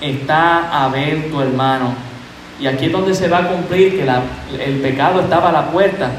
está 0.00 0.84
Abel 0.84 1.30
tu 1.30 1.40
hermano? 1.40 1.94
Y 2.60 2.66
aquí 2.66 2.86
es 2.86 2.92
donde 2.92 3.14
se 3.14 3.28
va 3.28 3.38
a 3.38 3.48
cumplir 3.48 3.96
que 3.96 4.64
el 4.64 4.80
pecado 4.80 5.20
estaba 5.20 5.48
a 5.48 5.52
la 5.52 5.70
puerta. 5.70 6.10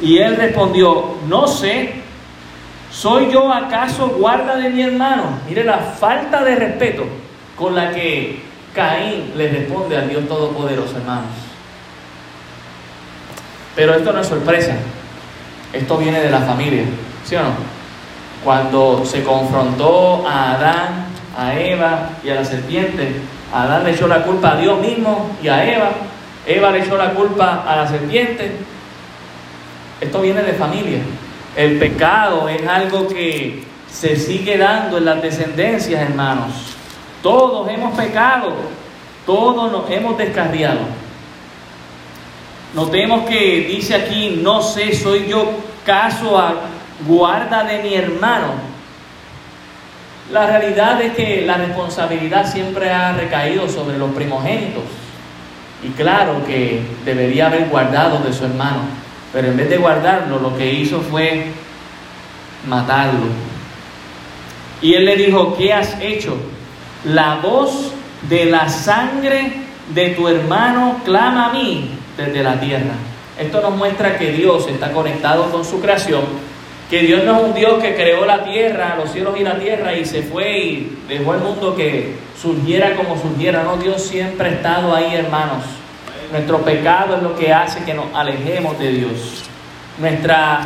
Y 0.00 0.18
él 0.18 0.36
respondió, 0.36 1.16
no 1.26 1.48
sé, 1.48 2.02
¿soy 2.90 3.30
yo 3.30 3.52
acaso 3.52 4.08
guarda 4.18 4.56
de 4.56 4.70
mi 4.70 4.82
hermano? 4.82 5.38
Mire 5.48 5.64
la 5.64 5.78
falta 5.78 6.42
de 6.42 6.56
respeto 6.56 7.04
con 7.56 7.74
la 7.74 7.92
que 7.92 8.42
Caín 8.74 9.32
le 9.36 9.48
responde 9.48 9.96
al 9.96 10.08
Dios 10.08 10.28
Todopoderoso, 10.28 10.96
hermanos. 10.96 11.30
Pero 13.74 13.94
esto 13.94 14.12
no 14.12 14.20
es 14.20 14.26
sorpresa, 14.26 14.74
esto 15.72 15.98
viene 15.98 16.20
de 16.20 16.30
la 16.30 16.40
familia, 16.40 16.84
¿sí 17.24 17.36
o 17.36 17.42
no? 17.42 17.50
Cuando 18.44 19.04
se 19.04 19.22
confrontó 19.22 20.26
a 20.26 20.52
Adán, 20.52 21.06
a 21.36 21.54
Eva 21.58 22.10
y 22.24 22.30
a 22.30 22.36
la 22.36 22.44
serpiente, 22.44 23.20
Adán 23.52 23.84
le 23.84 23.92
echó 23.92 24.06
la 24.08 24.22
culpa 24.22 24.52
a 24.52 24.56
Dios 24.56 24.80
mismo 24.80 25.30
y 25.42 25.48
a 25.48 25.64
Eva, 25.64 25.90
Eva 26.46 26.70
le 26.70 26.80
echó 26.80 26.96
la 26.96 27.10
culpa 27.10 27.64
a 27.66 27.76
la 27.76 27.86
serpiente. 27.86 28.52
Esto 30.00 30.20
viene 30.22 30.42
de 30.42 30.54
familia. 30.54 31.00
El 31.58 31.76
pecado 31.76 32.48
es 32.48 32.64
algo 32.68 33.08
que 33.08 33.64
se 33.90 34.14
sigue 34.14 34.56
dando 34.58 34.98
en 34.98 35.04
las 35.04 35.20
descendencias, 35.20 36.00
hermanos. 36.00 36.52
Todos 37.20 37.68
hemos 37.68 37.98
pecado, 37.98 38.54
todos 39.26 39.72
nos 39.72 39.90
hemos 39.90 40.16
descarriado. 40.16 40.78
Notemos 42.74 43.28
que 43.28 43.66
dice 43.68 43.96
aquí, 43.96 44.38
no 44.40 44.62
sé, 44.62 44.94
soy 44.94 45.26
yo 45.26 45.50
caso 45.84 46.38
a 46.38 46.54
guarda 47.08 47.64
de 47.64 47.82
mi 47.82 47.92
hermano. 47.92 48.52
La 50.30 50.46
realidad 50.46 51.02
es 51.02 51.14
que 51.14 51.42
la 51.44 51.56
responsabilidad 51.56 52.48
siempre 52.48 52.92
ha 52.92 53.14
recaído 53.14 53.68
sobre 53.68 53.98
los 53.98 54.12
primogénitos. 54.12 54.84
Y 55.82 55.88
claro 55.88 56.40
que 56.46 56.82
debería 57.04 57.48
haber 57.48 57.68
guardado 57.68 58.20
de 58.20 58.32
su 58.32 58.44
hermano, 58.44 58.82
pero 59.32 59.48
en 59.48 59.56
vez 59.56 59.68
de 59.70 59.76
guardarlo, 59.76 60.38
lo 60.38 60.56
que 60.56 60.72
hizo 60.72 61.00
fue 61.00 61.46
matarlo. 62.66 63.26
Y 64.80 64.94
él 64.94 65.04
le 65.04 65.16
dijo, 65.16 65.56
¿qué 65.56 65.72
has 65.72 66.00
hecho? 66.00 66.36
La 67.04 67.36
voz 67.36 67.92
de 68.28 68.46
la 68.46 68.68
sangre 68.68 69.52
de 69.94 70.10
tu 70.10 70.28
hermano 70.28 71.00
clama 71.04 71.50
a 71.50 71.52
mí 71.52 71.90
desde 72.16 72.42
la 72.42 72.58
tierra. 72.60 72.94
Esto 73.38 73.60
nos 73.60 73.76
muestra 73.76 74.18
que 74.18 74.32
Dios 74.32 74.66
está 74.68 74.92
conectado 74.92 75.50
con 75.50 75.64
su 75.64 75.80
creación 75.80 76.48
que 76.90 77.02
Dios 77.02 77.24
no 77.24 77.36
es 77.36 77.44
un 77.44 77.54
Dios 77.54 77.82
que 77.82 77.94
creó 77.94 78.24
la 78.24 78.42
tierra, 78.44 78.96
los 78.96 79.12
cielos 79.12 79.38
y 79.38 79.44
la 79.44 79.58
tierra 79.58 79.94
y 79.94 80.04
se 80.06 80.22
fue 80.22 80.58
y 80.58 80.98
dejó 81.06 81.34
el 81.34 81.40
mundo 81.40 81.76
que 81.76 82.14
surgiera 82.40 82.96
como 82.96 83.20
surgiera. 83.20 83.62
No, 83.62 83.76
Dios 83.76 84.02
siempre 84.02 84.48
ha 84.48 84.52
estado 84.52 84.94
ahí, 84.94 85.14
hermanos. 85.14 85.64
Nuestro 86.30 86.58
pecado 86.62 87.16
es 87.16 87.22
lo 87.22 87.34
que 87.36 87.52
hace 87.52 87.84
que 87.84 87.94
nos 87.94 88.06
alejemos 88.14 88.78
de 88.78 88.92
Dios. 88.92 89.44
Nuestra, 89.98 90.60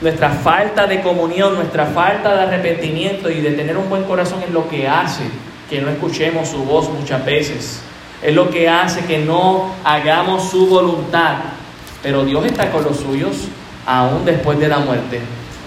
nuestra 0.00 0.30
falta 0.30 0.86
de 0.86 1.00
comunión, 1.00 1.56
nuestra 1.56 1.86
falta 1.86 2.34
de 2.36 2.42
arrepentimiento 2.42 3.28
y 3.30 3.40
de 3.40 3.52
tener 3.52 3.76
un 3.76 3.88
buen 3.88 4.04
corazón 4.04 4.42
es 4.42 4.50
lo 4.50 4.68
que 4.68 4.86
hace 4.86 5.24
que 5.68 5.80
no 5.80 5.90
escuchemos 5.90 6.48
su 6.48 6.64
voz 6.64 6.88
muchas 6.88 7.24
veces. 7.24 7.80
Es 8.22 8.34
lo 8.34 8.50
que 8.50 8.68
hace 8.68 9.04
que 9.04 9.18
no 9.18 9.74
hagamos 9.84 10.50
su 10.50 10.66
voluntad. 10.66 11.36
Pero 12.02 12.24
Dios 12.24 12.44
está 12.46 12.70
con 12.70 12.84
los 12.84 12.98
suyos 12.98 13.48
aún 13.86 14.24
después 14.24 14.58
de 14.58 14.68
la 14.68 14.78
muerte. 14.78 15.20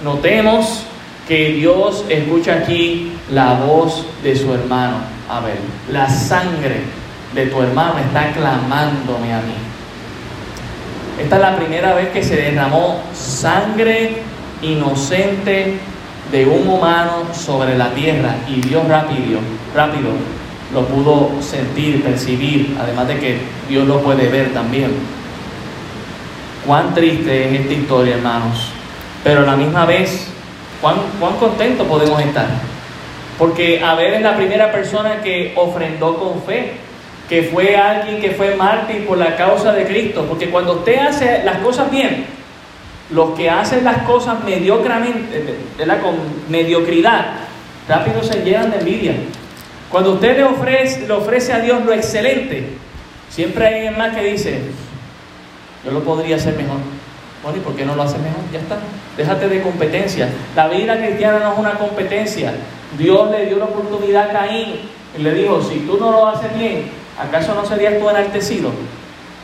Notemos 0.04 0.84
que 1.28 1.50
Dios 1.50 2.06
escucha 2.10 2.56
aquí 2.56 3.14
la 3.32 3.54
voz 3.54 4.06
de 4.24 4.36
su 4.36 4.54
hermano 4.54 4.98
Abel. 5.30 5.58
La 5.92 6.10
sangre 6.10 6.82
de 7.34 7.48
tu 7.48 7.62
hermano 7.62 7.96
está 8.00 8.32
clamándome 8.32 9.34
a 9.34 9.38
mí. 9.38 9.56
Esta 11.22 11.36
es 11.36 11.42
la 11.42 11.56
primera 11.56 11.94
vez 11.94 12.10
que 12.10 12.24
se 12.24 12.36
derramó 12.36 13.02
sangre 13.14 14.18
inocente 14.62 15.78
de 16.32 16.46
un 16.46 16.68
humano 16.68 17.26
sobre 17.34 17.78
la 17.78 17.90
tierra 17.92 18.36
y 18.48 18.62
Dios 18.62 18.88
rápido, 18.88 19.40
rápido 19.76 20.10
lo 20.74 20.86
pudo 20.88 21.30
sentir, 21.42 22.04
percibir, 22.04 22.76
además 22.82 23.08
de 23.08 23.20
que 23.20 23.38
Dios 23.70 23.88
lo 23.88 24.02
puede 24.02 24.28
ver 24.28 24.54
también. 24.54 24.92
Cuán 26.66 26.94
triste 26.96 27.50
es 27.50 27.62
esta 27.62 27.74
historia, 27.74 28.16
hermanos. 28.16 28.72
Pero 29.24 29.42
a 29.42 29.46
la 29.46 29.56
misma 29.56 29.86
vez, 29.86 30.30
cuán, 30.82 30.96
cuán 31.20 31.36
contentos 31.36 31.88
podemos 31.88 32.20
estar. 32.22 32.48
Porque 33.38 33.84
Abel 33.84 34.16
es 34.16 34.22
la 34.22 34.36
primera 34.36 34.72
persona 34.72 35.22
que 35.22 35.54
ofrendó 35.56 36.18
con 36.18 36.42
fe, 36.44 36.74
que 37.34 37.42
fue 37.42 37.76
alguien 37.76 38.22
que 38.22 38.30
fue 38.30 38.56
mártir 38.56 39.08
por 39.08 39.18
la 39.18 39.36
causa 39.36 39.74
de 39.74 39.86
Cristo. 39.88 40.24
Porque 40.30 40.52
cuando 40.52 40.74
usted 40.74 41.00
hace 41.00 41.42
las 41.44 41.58
cosas 41.64 41.90
bien, 41.90 42.28
los 43.10 43.32
que 43.32 43.50
hacen 43.50 43.84
las 43.84 44.04
cosas 44.04 44.44
mediocramente, 44.44 45.56
con 46.04 46.16
mediocridad, 46.48 47.26
rápido 47.90 48.22
se 48.22 48.44
llenan 48.44 48.70
de 48.70 48.78
envidia. 48.78 49.16
Cuando 49.90 50.14
usted 50.14 50.38
le 50.38 50.44
ofrece, 50.44 51.08
le 51.08 51.14
ofrece 51.14 51.54
a 51.54 51.60
Dios 51.60 51.84
lo 51.84 51.92
excelente, 51.92 52.68
siempre 53.32 53.66
hay 53.66 53.74
alguien 53.78 53.98
más 53.98 54.16
que 54.16 54.24
dice, 54.26 54.60
yo 55.84 55.90
lo 55.90 56.04
podría 56.04 56.36
hacer 56.36 56.56
mejor. 56.56 56.78
Bueno, 57.42 57.58
¿y 57.58 57.62
por 57.62 57.76
qué 57.76 57.84
no 57.84 57.96
lo 57.96 58.04
hace 58.04 58.20
mejor? 58.20 58.42
Ya 58.52 58.60
está. 58.60 58.78
Déjate 59.18 59.50
de 59.50 59.60
competencia. 59.64 60.30
La 60.56 60.68
vida 60.68 60.98
cristiana 60.98 61.40
no 61.40 61.54
es 61.54 61.58
una 61.58 61.80
competencia. 61.80 62.54
Dios 62.96 63.32
le 63.32 63.48
dio 63.48 63.58
la 63.58 63.66
oportunidad 63.66 64.30
a 64.30 64.34
Caín 64.34 64.76
y 65.18 65.22
le 65.24 65.34
dijo, 65.34 65.64
si 65.64 65.80
tú 65.80 65.98
no 66.00 66.12
lo 66.12 66.28
haces 66.28 66.56
bien, 66.56 67.03
¿acaso 67.20 67.54
no 67.56 67.66
serías 67.66 68.00
tú 68.00 68.10
enaltecido? 68.10 68.72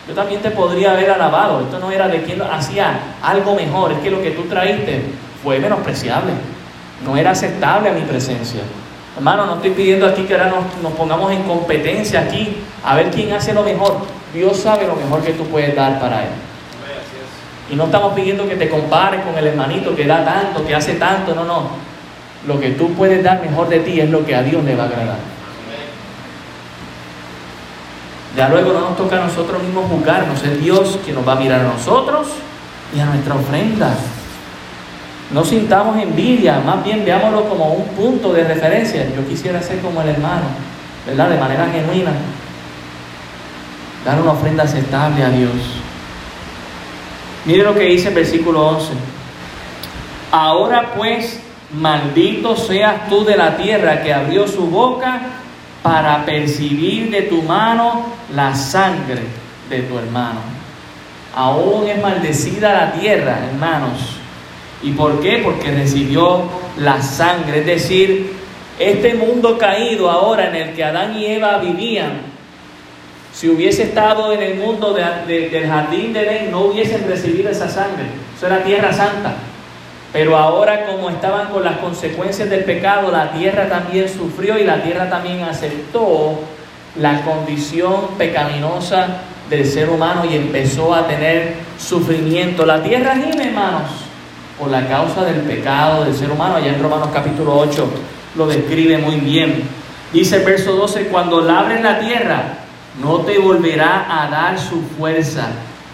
Yo 0.07 0.15
también 0.15 0.41
te 0.41 0.51
podría 0.51 0.93
haber 0.93 1.11
alabado. 1.11 1.61
Esto 1.61 1.79
no 1.79 1.91
era 1.91 2.07
de 2.07 2.23
quien 2.23 2.41
hacía 2.41 2.99
algo 3.21 3.55
mejor. 3.55 3.91
Es 3.91 3.99
que 3.99 4.09
lo 4.09 4.21
que 4.21 4.31
tú 4.31 4.43
traíste 4.43 5.03
fue 5.43 5.59
menospreciable. 5.59 6.31
No 7.05 7.15
era 7.15 7.31
aceptable 7.31 7.89
a 7.89 7.93
mi 7.93 8.01
presencia. 8.01 8.61
Hermano, 9.15 9.45
no 9.45 9.55
estoy 9.55 9.71
pidiendo 9.71 10.07
aquí 10.07 10.23
que 10.23 10.33
ahora 10.33 10.49
nos, 10.49 10.81
nos 10.81 10.93
pongamos 10.93 11.31
en 11.31 11.43
competencia 11.43 12.21
aquí 12.21 12.57
a 12.83 12.95
ver 12.95 13.11
quién 13.11 13.31
hace 13.33 13.53
lo 13.53 13.63
mejor. 13.63 13.97
Dios 14.33 14.57
sabe 14.57 14.87
lo 14.87 14.95
mejor 14.95 15.21
que 15.21 15.33
tú 15.33 15.45
puedes 15.45 15.75
dar 15.75 15.99
para 15.99 16.23
Él. 16.23 16.29
Y 17.71 17.75
no 17.75 17.85
estamos 17.85 18.13
pidiendo 18.13 18.47
que 18.47 18.55
te 18.55 18.67
compares 18.67 19.21
con 19.21 19.37
el 19.37 19.45
hermanito 19.45 19.95
que 19.95 20.05
da 20.07 20.25
tanto, 20.25 20.65
que 20.65 20.73
hace 20.73 20.93
tanto, 20.95 21.35
no, 21.35 21.43
no. 21.43 21.69
Lo 22.47 22.59
que 22.59 22.71
tú 22.71 22.93
puedes 22.93 23.23
dar 23.23 23.41
mejor 23.41 23.69
de 23.69 23.79
ti 23.81 23.99
es 23.99 24.09
lo 24.09 24.25
que 24.25 24.35
a 24.35 24.41
Dios 24.41 24.63
le 24.63 24.75
va 24.75 24.83
a 24.83 24.87
agradar. 24.87 25.17
Ya 28.35 28.49
luego 28.49 28.73
no 28.73 28.81
nos 28.81 28.97
toca 28.97 29.17
a 29.17 29.25
nosotros 29.25 29.61
mismos 29.63 29.85
juzgarnos, 29.89 30.43
es 30.43 30.61
Dios 30.61 30.99
quien 31.03 31.15
nos 31.15 31.27
va 31.27 31.33
a 31.33 31.35
mirar 31.35 31.61
a 31.61 31.73
nosotros 31.73 32.27
y 32.95 32.99
a 32.99 33.05
nuestra 33.05 33.35
ofrenda. 33.35 33.95
No 35.31 35.43
sintamos 35.43 35.97
envidia, 35.97 36.59
más 36.59 36.83
bien 36.83 37.05
veámoslo 37.05 37.47
como 37.47 37.73
un 37.73 37.87
punto 37.89 38.33
de 38.33 38.43
referencia. 38.43 39.07
Yo 39.15 39.27
quisiera 39.27 39.61
ser 39.61 39.79
como 39.79 40.01
el 40.01 40.09
hermano, 40.09 40.45
¿verdad? 41.05 41.29
De 41.29 41.37
manera 41.37 41.67
genuina. 41.67 42.11
Dar 44.05 44.19
una 44.21 44.31
ofrenda 44.31 44.63
aceptable 44.63 45.23
a 45.23 45.29
Dios. 45.29 45.53
Mire 47.45 47.63
lo 47.63 47.73
que 47.73 47.81
dice 47.81 48.09
el 48.09 48.15
versículo 48.15 48.67
11. 48.69 48.93
Ahora 50.31 50.93
pues, 50.95 51.39
maldito 51.73 52.55
seas 52.55 53.07
tú 53.09 53.23
de 53.23 53.37
la 53.37 53.57
tierra 53.57 54.01
que 54.01 54.13
abrió 54.13 54.47
su 54.47 54.67
boca 54.67 55.21
para 55.81 56.25
percibir 56.25 57.09
de 57.09 57.23
tu 57.23 57.41
mano 57.41 58.05
la 58.35 58.53
sangre 58.55 59.21
de 59.69 59.81
tu 59.83 59.97
hermano. 59.97 60.41
Aún 61.35 61.87
es 61.87 62.01
maldecida 62.01 62.73
la 62.73 62.91
tierra, 62.93 63.39
hermanos. 63.51 64.17
¿Y 64.81 64.91
por 64.91 65.21
qué? 65.21 65.41
Porque 65.43 65.71
recibió 65.71 66.43
la 66.77 67.01
sangre. 67.01 67.59
Es 67.59 67.65
decir, 67.65 68.33
este 68.79 69.13
mundo 69.13 69.57
caído 69.57 70.09
ahora 70.09 70.49
en 70.49 70.55
el 70.55 70.73
que 70.73 70.83
Adán 70.83 71.17
y 71.17 71.25
Eva 71.25 71.57
vivían, 71.59 72.21
si 73.33 73.47
hubiese 73.47 73.83
estado 73.83 74.33
en 74.33 74.41
el 74.41 74.55
mundo 74.55 74.93
del 74.93 75.67
jardín 75.67 76.13
de 76.13 76.21
Edén, 76.21 76.51
no 76.51 76.61
hubiesen 76.61 77.07
recibido 77.07 77.49
esa 77.49 77.69
sangre. 77.69 78.05
Eso 78.35 78.47
era 78.47 78.63
tierra 78.63 78.91
santa. 78.91 79.35
Pero 80.11 80.35
ahora 80.35 80.85
como 80.85 81.09
estaban 81.09 81.49
con 81.49 81.63
las 81.63 81.77
consecuencias 81.77 82.49
del 82.49 82.63
pecado, 82.63 83.11
la 83.11 83.31
tierra 83.31 83.69
también 83.69 84.09
sufrió 84.09 84.57
y 84.57 84.63
la 84.63 84.81
tierra 84.81 85.09
también 85.09 85.43
aceptó 85.43 86.39
la 86.99 87.21
condición 87.21 88.07
pecaminosa 88.17 89.07
del 89.49 89.65
ser 89.65 89.89
humano 89.89 90.23
y 90.25 90.35
empezó 90.35 90.93
a 90.95 91.07
tener 91.07 91.55
sufrimiento. 91.77 92.65
La 92.65 92.81
tierra 92.81 93.15
gime, 93.15 93.49
hermanos, 93.49 93.91
por 94.57 94.69
la 94.69 94.87
causa 94.87 95.23
del 95.23 95.41
pecado 95.41 96.05
del 96.05 96.15
ser 96.15 96.31
humano. 96.31 96.55
Allá 96.55 96.73
en 96.73 96.81
Romanos 96.81 97.09
capítulo 97.13 97.57
8 97.57 97.89
lo 98.35 98.47
describe 98.47 98.97
muy 98.97 99.17
bien. 99.17 99.63
Dice 100.11 100.37
el 100.37 100.43
verso 100.43 100.73
12, 100.75 101.05
cuando 101.07 101.41
labres 101.41 101.81
la 101.81 101.99
tierra, 101.99 102.43
no 102.99 103.19
te 103.19 103.37
volverá 103.37 104.07
a 104.09 104.27
dar 104.27 104.57
su 104.59 104.81
fuerza 104.97 105.49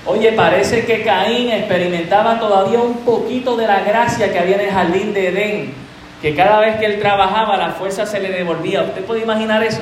Oye, 0.07 0.33
parece 0.33 0.85
que 0.85 1.03
Caín 1.03 1.49
experimentaba 1.49 2.39
todavía 2.39 2.79
un 2.79 2.97
poquito 2.97 3.57
de 3.57 3.65
la 3.65 3.79
gracia 3.79 4.31
que 4.31 4.37
había 4.37 4.55
en 4.55 4.61
el 4.61 4.71
jardín 4.71 5.13
de 5.13 5.29
Edén, 5.29 5.73
que 6.21 6.35
cada 6.35 6.59
vez 6.59 6.77
que 6.77 6.85
él 6.85 6.99
trabajaba 6.99 7.57
la 7.57 7.71
fuerza 7.71 8.05
se 8.05 8.19
le 8.19 8.29
devolvía. 8.29 8.83
¿Usted 8.83 9.03
puede 9.03 9.23
imaginar 9.23 9.63
eso? 9.63 9.81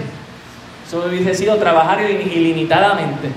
Eso 0.87 1.05
hubiese 1.07 1.33
sido 1.33 1.57
trabajar 1.57 1.99
ilimitadamente. 2.01 3.29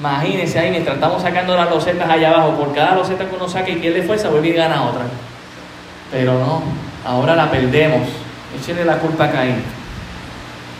Imagínense 0.00 0.58
ahí 0.58 0.70
mientras 0.70 0.96
estamos 0.96 1.22
sacando 1.22 1.54
las 1.56 1.70
losetas 1.70 2.08
allá 2.08 2.30
abajo, 2.30 2.56
por 2.56 2.74
cada 2.74 2.96
loseta 2.96 3.28
que 3.28 3.36
uno 3.36 3.48
saca 3.48 3.70
y 3.70 3.76
pierde 3.76 4.02
fuerza, 4.02 4.28
vuelve 4.28 4.48
y 4.48 4.52
gana 4.52 4.82
otra. 4.84 5.02
Pero 6.10 6.38
no, 6.38 6.62
ahora 7.04 7.36
la 7.36 7.50
perdemos. 7.50 8.08
Échenle 8.58 8.84
la 8.84 8.98
culpa 8.98 9.26
a 9.26 9.30
Caín. 9.30 9.62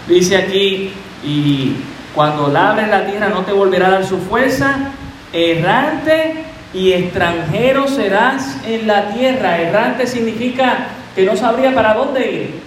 Dice 0.08 0.36
aquí, 0.36 0.92
y 1.22 1.76
cuando 2.14 2.48
labres 2.48 2.88
la 2.88 3.06
tierra 3.06 3.28
no 3.28 3.42
te 3.42 3.52
volverá 3.52 3.86
a 3.86 3.90
dar 3.90 4.04
su 4.04 4.18
fuerza. 4.18 4.90
Errante 5.32 6.44
y 6.74 6.92
extranjero 6.92 7.86
serás 7.88 8.56
en 8.66 8.86
la 8.86 9.10
tierra. 9.10 9.58
Errante 9.58 10.06
significa 10.06 10.86
que 11.14 11.24
no 11.24 11.36
sabría 11.36 11.74
para 11.74 11.94
dónde 11.94 12.30
ir. 12.30 12.60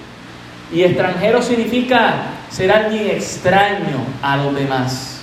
Y 0.72 0.84
extranjero 0.84 1.42
significa 1.42 2.14
ser 2.50 2.72
alguien 2.72 3.10
extraño 3.10 4.06
a 4.22 4.38
los 4.38 4.56
demás. 4.56 5.22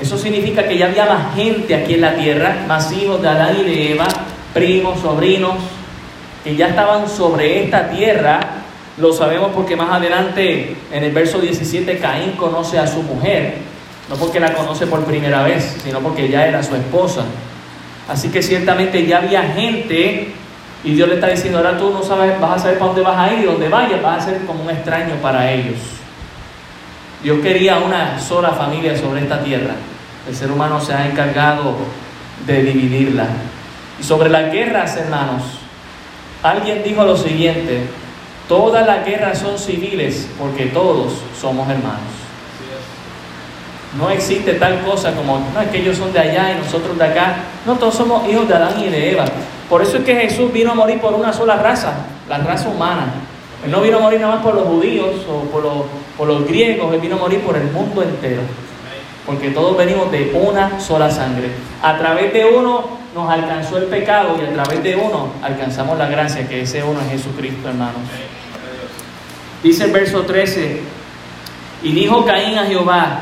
Eso 0.00 0.18
significa 0.18 0.66
que 0.66 0.76
ya 0.76 0.86
había 0.86 1.06
más 1.06 1.34
gente 1.34 1.74
aquí 1.74 1.94
en 1.94 2.02
la 2.02 2.14
tierra, 2.14 2.64
más 2.66 2.92
hijos 2.92 3.22
de 3.22 3.28
Adán 3.28 3.56
y 3.60 3.64
de 3.64 3.92
Eva, 3.92 4.06
primos, 4.52 5.00
sobrinos, 5.00 5.56
que 6.44 6.54
ya 6.54 6.68
estaban 6.68 7.08
sobre 7.08 7.64
esta 7.64 7.88
tierra 7.88 8.40
lo 8.98 9.12
sabemos 9.12 9.50
porque 9.54 9.76
más 9.76 9.90
adelante 9.90 10.76
en 10.90 11.04
el 11.04 11.12
verso 11.12 11.38
17 11.38 11.98
Caín 11.98 12.32
conoce 12.32 12.78
a 12.78 12.86
su 12.86 13.02
mujer, 13.02 13.58
no 14.08 14.16
porque 14.16 14.40
la 14.40 14.54
conoce 14.54 14.86
por 14.86 15.04
primera 15.04 15.42
vez, 15.42 15.76
sino 15.84 16.00
porque 16.00 16.28
ya 16.28 16.46
era 16.46 16.62
su 16.62 16.74
esposa. 16.74 17.24
Así 18.08 18.28
que 18.30 18.42
ciertamente 18.42 19.06
ya 19.06 19.18
había 19.18 19.42
gente 19.42 20.28
y 20.84 20.94
Dios 20.94 21.08
le 21.08 21.16
está 21.16 21.28
diciendo, 21.28 21.58
ahora 21.58 21.76
tú 21.76 21.90
no 21.90 22.02
sabes, 22.02 22.40
vas 22.40 22.56
a 22.56 22.58
saber 22.60 22.78
para 22.78 22.92
dónde 22.92 23.02
vas 23.02 23.18
a 23.18 23.34
ir 23.34 23.44
donde 23.44 23.68
vayas 23.68 24.00
vas 24.02 24.22
a 24.22 24.30
ser 24.30 24.46
como 24.46 24.62
un 24.62 24.70
extraño 24.70 25.16
para 25.20 25.50
ellos. 25.50 25.78
Dios 27.22 27.40
quería 27.42 27.78
una 27.78 28.18
sola 28.20 28.50
familia 28.50 28.96
sobre 28.96 29.22
esta 29.22 29.42
tierra. 29.42 29.74
El 30.28 30.34
ser 30.34 30.50
humano 30.50 30.80
se 30.80 30.94
ha 30.94 31.06
encargado 31.06 31.76
de 32.46 32.62
dividirla. 32.62 33.26
Y 33.98 34.04
sobre 34.04 34.30
las 34.30 34.52
guerras, 34.52 34.96
hermanos, 34.96 35.42
alguien 36.42 36.82
dijo 36.84 37.04
lo 37.04 37.16
siguiente, 37.16 37.86
Todas 38.48 38.86
las 38.86 39.04
guerras 39.04 39.38
son 39.38 39.58
civiles 39.58 40.28
porque 40.38 40.66
todos 40.66 41.14
somos 41.40 41.68
hermanos. 41.68 42.26
No 43.98 44.10
existe 44.10 44.54
tal 44.54 44.84
cosa 44.84 45.12
como, 45.14 45.38
no, 45.38 45.60
es 45.60 45.68
que 45.68 45.78
ellos 45.78 45.96
son 45.96 46.12
de 46.12 46.20
allá 46.20 46.52
y 46.52 46.58
nosotros 46.58 46.98
de 46.98 47.04
acá. 47.04 47.36
No, 47.64 47.74
todos 47.76 47.94
somos 47.94 48.28
hijos 48.28 48.46
de 48.46 48.54
Adán 48.54 48.78
y 48.78 48.88
de 48.88 49.12
Eva. 49.12 49.24
Por 49.68 49.82
eso 49.82 49.96
es 49.96 50.04
que 50.04 50.14
Jesús 50.14 50.52
vino 50.52 50.72
a 50.72 50.74
morir 50.74 51.00
por 51.00 51.14
una 51.14 51.32
sola 51.32 51.56
raza, 51.56 51.94
la 52.28 52.38
raza 52.38 52.68
humana. 52.68 53.14
Él 53.64 53.70
no 53.70 53.80
vino 53.80 53.96
a 53.96 54.00
morir 54.00 54.20
nada 54.20 54.36
más 54.36 54.44
por 54.44 54.54
los 54.54 54.64
judíos 54.64 55.10
o 55.28 55.40
por 55.50 55.62
los, 55.62 55.84
por 56.16 56.28
los 56.28 56.46
griegos, 56.46 56.92
Él 56.94 57.00
vino 57.00 57.16
a 57.16 57.18
morir 57.18 57.40
por 57.40 57.56
el 57.56 57.64
mundo 57.70 58.02
entero. 58.02 58.42
Porque 59.24 59.50
todos 59.50 59.76
venimos 59.76 60.12
de 60.12 60.30
una 60.40 60.78
sola 60.78 61.10
sangre. 61.10 61.48
A 61.82 61.98
través 61.98 62.32
de 62.32 62.44
uno 62.44 62.95
nos 63.16 63.30
alcanzó 63.30 63.78
el 63.78 63.84
pecado 63.84 64.36
y 64.38 64.44
a 64.44 64.52
través 64.52 64.82
de 64.82 64.94
uno 64.94 65.32
alcanzamos 65.42 65.96
la 65.96 66.06
gracia, 66.06 66.46
que 66.46 66.60
ese 66.60 66.84
uno 66.84 67.00
es 67.00 67.08
Jesucristo, 67.12 67.66
hermanos. 67.66 68.02
Dice 69.62 69.84
el 69.84 69.90
verso 69.90 70.22
13, 70.22 70.82
y 71.82 71.92
dijo 71.92 72.26
Caín 72.26 72.58
a 72.58 72.66
Jehová, 72.66 73.20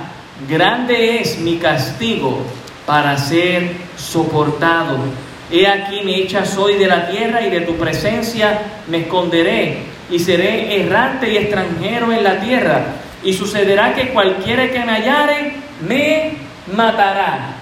grande 0.48 1.20
es 1.20 1.38
mi 1.38 1.58
castigo 1.58 2.40
para 2.84 3.16
ser 3.16 3.70
soportado. 3.96 4.98
He 5.52 5.68
aquí 5.68 6.02
me 6.04 6.16
echas 6.16 6.58
hoy 6.58 6.74
de 6.74 6.88
la 6.88 7.08
tierra 7.08 7.42
y 7.42 7.50
de 7.50 7.60
tu 7.60 7.76
presencia 7.76 8.62
me 8.88 9.02
esconderé 9.02 9.84
y 10.10 10.18
seré 10.18 10.82
errante 10.82 11.32
y 11.32 11.36
extranjero 11.36 12.12
en 12.12 12.24
la 12.24 12.40
tierra. 12.40 12.84
Y 13.22 13.32
sucederá 13.32 13.94
que 13.94 14.08
cualquiera 14.08 14.68
que 14.70 14.80
me 14.80 14.92
hallare 14.92 15.52
me 15.86 16.32
matará. 16.74 17.53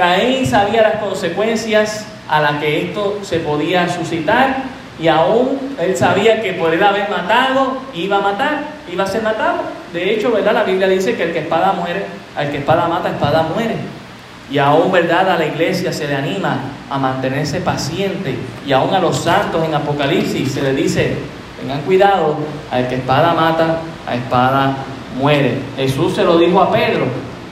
Caín 0.00 0.46
sabía 0.46 0.80
las 0.80 0.94
consecuencias 0.94 2.06
a 2.26 2.40
las 2.40 2.52
que 2.52 2.86
esto 2.86 3.18
se 3.20 3.40
podía 3.40 3.86
suscitar 3.86 4.62
y 4.98 5.08
aún 5.08 5.76
él 5.78 5.94
sabía 5.94 6.40
que 6.40 6.54
por 6.54 6.72
él 6.72 6.82
haber 6.82 7.10
matado, 7.10 7.76
iba 7.92 8.16
a 8.16 8.20
matar, 8.22 8.62
iba 8.90 9.04
a 9.04 9.06
ser 9.06 9.22
matado. 9.22 9.58
De 9.92 10.14
hecho, 10.14 10.32
¿verdad? 10.32 10.54
La 10.54 10.64
Biblia 10.64 10.88
dice 10.88 11.16
que 11.16 11.24
el 11.24 11.32
que 11.34 11.40
espada 11.40 11.74
muere, 11.74 12.06
al 12.34 12.50
que 12.50 12.58
espada 12.58 12.88
mata, 12.88 13.10
espada 13.10 13.42
muere. 13.42 13.74
Y 14.50 14.56
aún, 14.56 14.90
¿verdad? 14.90 15.28
A 15.32 15.36
la 15.36 15.44
iglesia 15.44 15.92
se 15.92 16.08
le 16.08 16.16
anima 16.16 16.56
a 16.88 16.98
mantenerse 16.98 17.60
paciente. 17.60 18.36
Y 18.66 18.72
aún 18.72 18.94
a 18.94 19.00
los 19.00 19.18
santos 19.18 19.62
en 19.66 19.74
Apocalipsis 19.74 20.50
se 20.50 20.62
le 20.62 20.72
dice, 20.72 21.18
tengan 21.60 21.82
cuidado, 21.82 22.36
al 22.70 22.88
que 22.88 22.94
espada 22.94 23.34
mata, 23.34 23.80
a 24.06 24.14
espada 24.14 24.76
muere. 25.18 25.58
Jesús 25.76 26.14
se 26.14 26.24
lo 26.24 26.38
dijo 26.38 26.58
a 26.58 26.72
Pedro, 26.72 27.04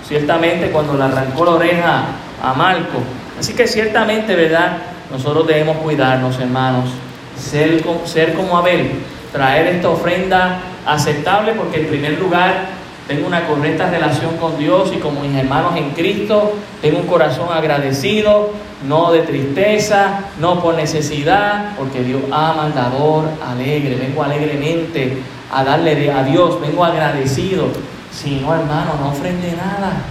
ciertamente 0.07 0.71
cuando 0.71 0.95
le 0.95 1.05
arrancó 1.05 1.45
la 1.45 1.51
oreja 1.51 2.05
a 2.43 2.55
Marco. 2.55 2.99
Así 3.39 3.55
que 3.55 3.67
ciertamente, 3.67 4.35
¿verdad? 4.35 4.79
Nosotros 5.11 5.47
debemos 5.47 5.79
cuidarnos, 5.79 6.39
hermanos 6.39 6.91
ser, 7.39 7.83
ser 8.05 8.35
como 8.35 8.57
Abel, 8.59 8.91
traer 9.33 9.69
esta 9.69 9.91
ofrenda 9.91 10.61
aceptable 10.87 11.53
porque 11.53 11.81
en 11.81 11.87
primer 11.87 12.19
lugar 12.19 12.79
tengo 13.07 13.27
una 13.27 13.47
correcta 13.47 13.89
relación 13.89 14.37
con 14.37 14.59
Dios 14.59 14.93
y 14.95 14.99
con 14.99 15.21
mis 15.23 15.35
hermanos 15.35 15.77
en 15.77 15.93
Cristo, 15.93 16.53
tengo 16.83 16.99
un 16.99 17.07
corazón 17.07 17.49
agradecido, 17.51 18.51
no 18.87 19.13
de 19.13 19.21
tristeza, 19.21 20.25
no 20.39 20.61
por 20.61 20.75
necesidad, 20.75 21.73
porque 21.79 22.03
Dios 22.03 22.21
ama 22.31 22.67
al 22.67 22.75
dador 22.75 23.25
alegre, 23.47 23.97
vengo 23.97 24.23
alegremente 24.23 25.17
a 25.51 25.65
darle 25.65 26.13
a 26.13 26.23
Dios, 26.23 26.61
vengo 26.61 26.85
agradecido. 26.85 27.69
Si 28.13 28.41
no, 28.41 28.55
hermano, 28.55 28.93
no 29.01 29.09
ofrende 29.09 29.53
nada. 29.53 30.03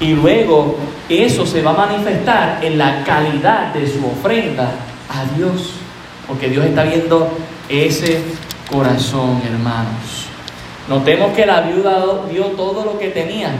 Y 0.00 0.14
luego 0.14 0.76
eso 1.08 1.46
se 1.46 1.62
va 1.62 1.72
a 1.72 1.86
manifestar 1.86 2.64
en 2.64 2.78
la 2.78 3.04
calidad 3.04 3.74
de 3.74 3.86
su 3.86 4.04
ofrenda 4.06 4.70
a 5.08 5.36
Dios 5.36 5.80
porque 6.30 6.48
Dios 6.48 6.64
está 6.64 6.84
viendo 6.84 7.28
ese 7.68 8.22
corazón, 8.70 9.42
hermanos. 9.44 10.28
Notemos 10.88 11.32
que 11.34 11.44
la 11.44 11.62
viuda 11.62 12.04
dio 12.30 12.44
todo 12.52 12.84
lo 12.84 12.98
que 13.00 13.08
tenía, 13.08 13.50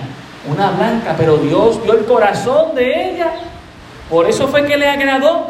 una 0.49 0.71
blanca, 0.71 1.17
pero 1.19 1.39
Dios 1.39 1.83
dio 1.83 1.99
el 1.99 2.05
corazón 2.05 2.77
de 2.77 3.11
ella. 3.11 3.33
Por 4.09 4.31
eso 4.31 4.47
fue 4.47 4.67
que 4.67 4.77
le 4.77 4.89
agradó. 4.89 5.49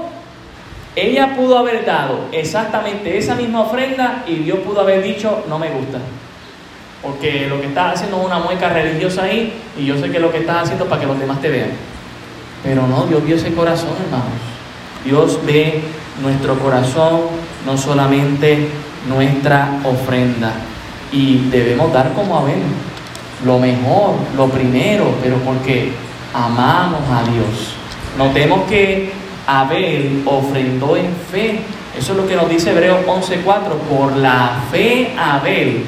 Ella 0.96 1.36
pudo 1.36 1.58
haber 1.58 1.84
dado 1.84 2.20
exactamente 2.32 3.18
esa 3.18 3.34
misma 3.34 3.60
ofrenda 3.60 4.24
y 4.26 4.36
Dios 4.36 4.60
pudo 4.60 4.80
haber 4.80 5.02
dicho, 5.02 5.44
no 5.46 5.58
me 5.58 5.68
gusta. 5.68 5.98
Porque 7.02 7.46
lo 7.48 7.60
que 7.60 7.68
estás 7.68 7.94
haciendo 7.94 8.20
es 8.20 8.26
una 8.26 8.38
mueca 8.38 8.68
religiosa 8.68 9.24
ahí 9.24 9.52
y 9.78 9.86
yo 9.86 9.98
sé 9.98 10.10
que 10.10 10.18
lo 10.18 10.30
que 10.30 10.38
estás 10.38 10.64
haciendo 10.64 10.84
es 10.84 10.90
para 10.90 11.00
que 11.00 11.06
los 11.06 11.18
demás 11.18 11.40
te 11.40 11.48
vean. 11.48 11.70
Pero 12.62 12.86
no, 12.86 13.06
Dios 13.06 13.24
vio 13.24 13.36
ese 13.36 13.52
corazón, 13.54 13.94
hermanos. 14.04 14.38
Dios 15.04 15.38
ve 15.46 15.80
nuestro 16.22 16.58
corazón, 16.58 17.20
no 17.64 17.78
solamente 17.78 18.68
nuestra 19.08 19.80
ofrenda. 19.84 20.52
Y 21.10 21.48
debemos 21.50 21.92
dar 21.92 22.12
como 22.12 22.38
a 22.38 22.42
lo 23.44 23.58
mejor, 23.58 24.16
lo 24.36 24.48
primero, 24.48 25.14
pero 25.22 25.36
porque 25.36 25.92
amamos 26.34 27.00
a 27.10 27.22
Dios. 27.30 27.74
Notemos 28.18 28.68
que 28.68 29.10
Abel 29.46 30.22
ofrendó 30.26 30.96
en 30.96 31.14
fe. 31.30 31.60
Eso 31.98 32.12
es 32.12 32.18
lo 32.18 32.26
que 32.26 32.36
nos 32.36 32.48
dice 32.48 32.70
Hebreos 32.70 32.98
11:4. 33.06 33.74
Por 33.88 34.16
la 34.16 34.60
fe 34.70 35.14
Abel 35.18 35.84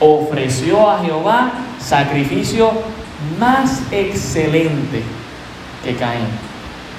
ofreció 0.00 0.90
a 0.90 1.00
Jehová 1.00 1.52
sacrificio 1.78 2.72
más 3.38 3.82
excelente 3.90 5.02
que 5.84 5.94
Caín. 5.96 6.26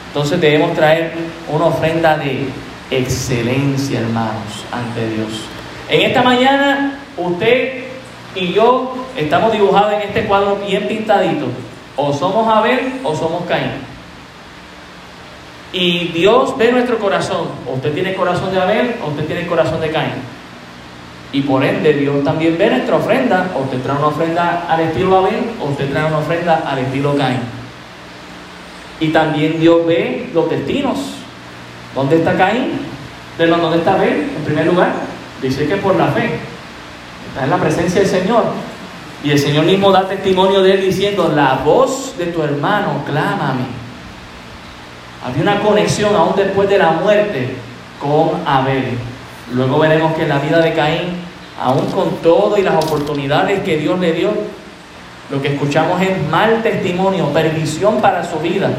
Entonces 0.08 0.42
debemos 0.42 0.74
traer 0.74 1.14
una 1.50 1.66
ofrenda 1.66 2.18
de 2.18 2.48
excelencia, 2.90 4.00
hermanos, 4.00 4.66
ante 4.72 5.10
Dios. 5.10 5.42
En 5.90 6.02
esta 6.02 6.24
mañana, 6.24 7.00
usted 7.18 7.84
y 8.36 8.54
yo 8.54 8.96
estamos 9.16 9.52
dibujados 9.52 9.94
en 9.94 10.02
este 10.02 10.26
cuadro 10.26 10.58
bien 10.66 10.88
pintadito. 10.88 11.48
O 11.96 12.14
somos 12.14 12.48
Abel 12.48 13.00
o 13.04 13.16
somos 13.16 13.44
Caín. 13.46 13.72
Y 15.74 16.10
Dios 16.10 16.58
ve 16.58 16.72
nuestro 16.72 16.98
corazón. 17.00 17.48
O 17.68 17.74
usted 17.74 17.94
tiene 17.94 18.14
corazón 18.16 18.52
de 18.52 18.62
Abel 18.62 18.96
o 19.04 19.10
usted 19.10 19.26
tiene 19.26 19.48
corazón 19.48 19.82
de 19.82 19.90
Caín. 19.90 20.14
Y 21.32 21.42
por 21.42 21.64
ende 21.64 21.94
Dios 21.94 22.24
también 22.24 22.58
ve 22.58 22.70
nuestra 22.70 22.96
ofrenda. 22.96 23.52
O 23.56 23.64
usted 23.64 23.82
trae 23.82 23.98
una 23.98 24.08
ofrenda 24.08 24.66
al 24.70 24.80
estilo 24.82 25.18
Abel 25.18 25.52
o 25.62 25.66
usted 25.70 25.90
trae 25.92 26.06
una 26.06 26.20
ofrenda 26.20 26.64
al 26.66 26.80
estilo 26.80 27.16
Caín. 27.16 27.40
Y 29.00 29.10
también 29.10 29.60
Dios 29.60 29.86
ve 29.86 30.30
los 30.34 30.50
destinos. 30.50 30.98
¿Dónde 31.94 32.18
está 32.18 32.36
Caín? 32.36 32.80
¿De 33.38 33.48
dónde 33.48 33.78
está 33.78 33.94
Abel? 33.94 34.32
En 34.38 34.44
primer 34.46 34.66
lugar, 34.66 34.94
dice 35.42 35.68
que 35.68 35.78
por 35.78 35.96
la 35.96 36.08
fe. 36.08 36.40
Está 37.30 37.44
en 37.44 37.50
la 37.50 37.58
presencia 37.58 38.02
del 38.02 38.10
Señor. 38.10 38.46
Y 39.24 39.32
el 39.32 39.40
Señor 39.40 39.66
mismo 39.66 39.92
da 39.92 40.08
testimonio 40.08 40.62
de 40.62 40.76
él 40.76 40.82
diciendo, 40.82 41.32
la 41.36 41.56
voz 41.66 42.16
de 42.18 42.28
tu 42.28 42.42
hermano 42.42 43.04
mí. 43.06 43.66
Había 45.26 45.42
una 45.42 45.60
conexión 45.60 46.16
aún 46.16 46.36
después 46.36 46.70
de 46.70 46.78
la 46.78 46.92
muerte 46.92 47.56
con 48.00 48.48
Abel. 48.48 48.98
Luego 49.54 49.80
veremos 49.80 50.14
que 50.16 50.24
en 50.24 50.30
la 50.30 50.40
vida 50.40 50.60
de 50.60 50.74
Caín, 50.74 51.16
aún 51.62 51.86
con 51.92 52.18
todo 52.18 52.58
y 52.58 52.64
las 52.64 52.84
oportunidades 52.84 53.62
que 53.64 53.78
Dios 53.78 54.00
le 54.00 54.12
dio, 54.14 54.32
lo 55.30 55.42
que 55.42 55.54
escuchamos 55.54 56.02
es 56.02 56.28
mal 56.30 56.62
testimonio, 56.62 57.30
perdición 57.30 58.02
para 58.02 58.30
su 58.30 58.40
vida. 58.40 58.72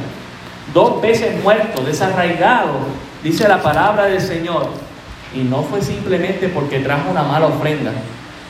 Dos 0.75 1.01
veces 1.01 1.43
muerto, 1.43 1.83
desarraigado, 1.83 2.75
dice 3.23 3.49
la 3.49 3.63
palabra 3.63 4.05
del 4.07 4.21
Señor. 4.21 4.69
Y 5.35 5.41
no 5.41 5.63
fue 5.63 5.83
simplemente 5.83 6.49
porque 6.49 6.81
trajo 6.81 7.11
una 7.11 7.23
mala 7.23 7.47
ofrenda, 7.47 7.93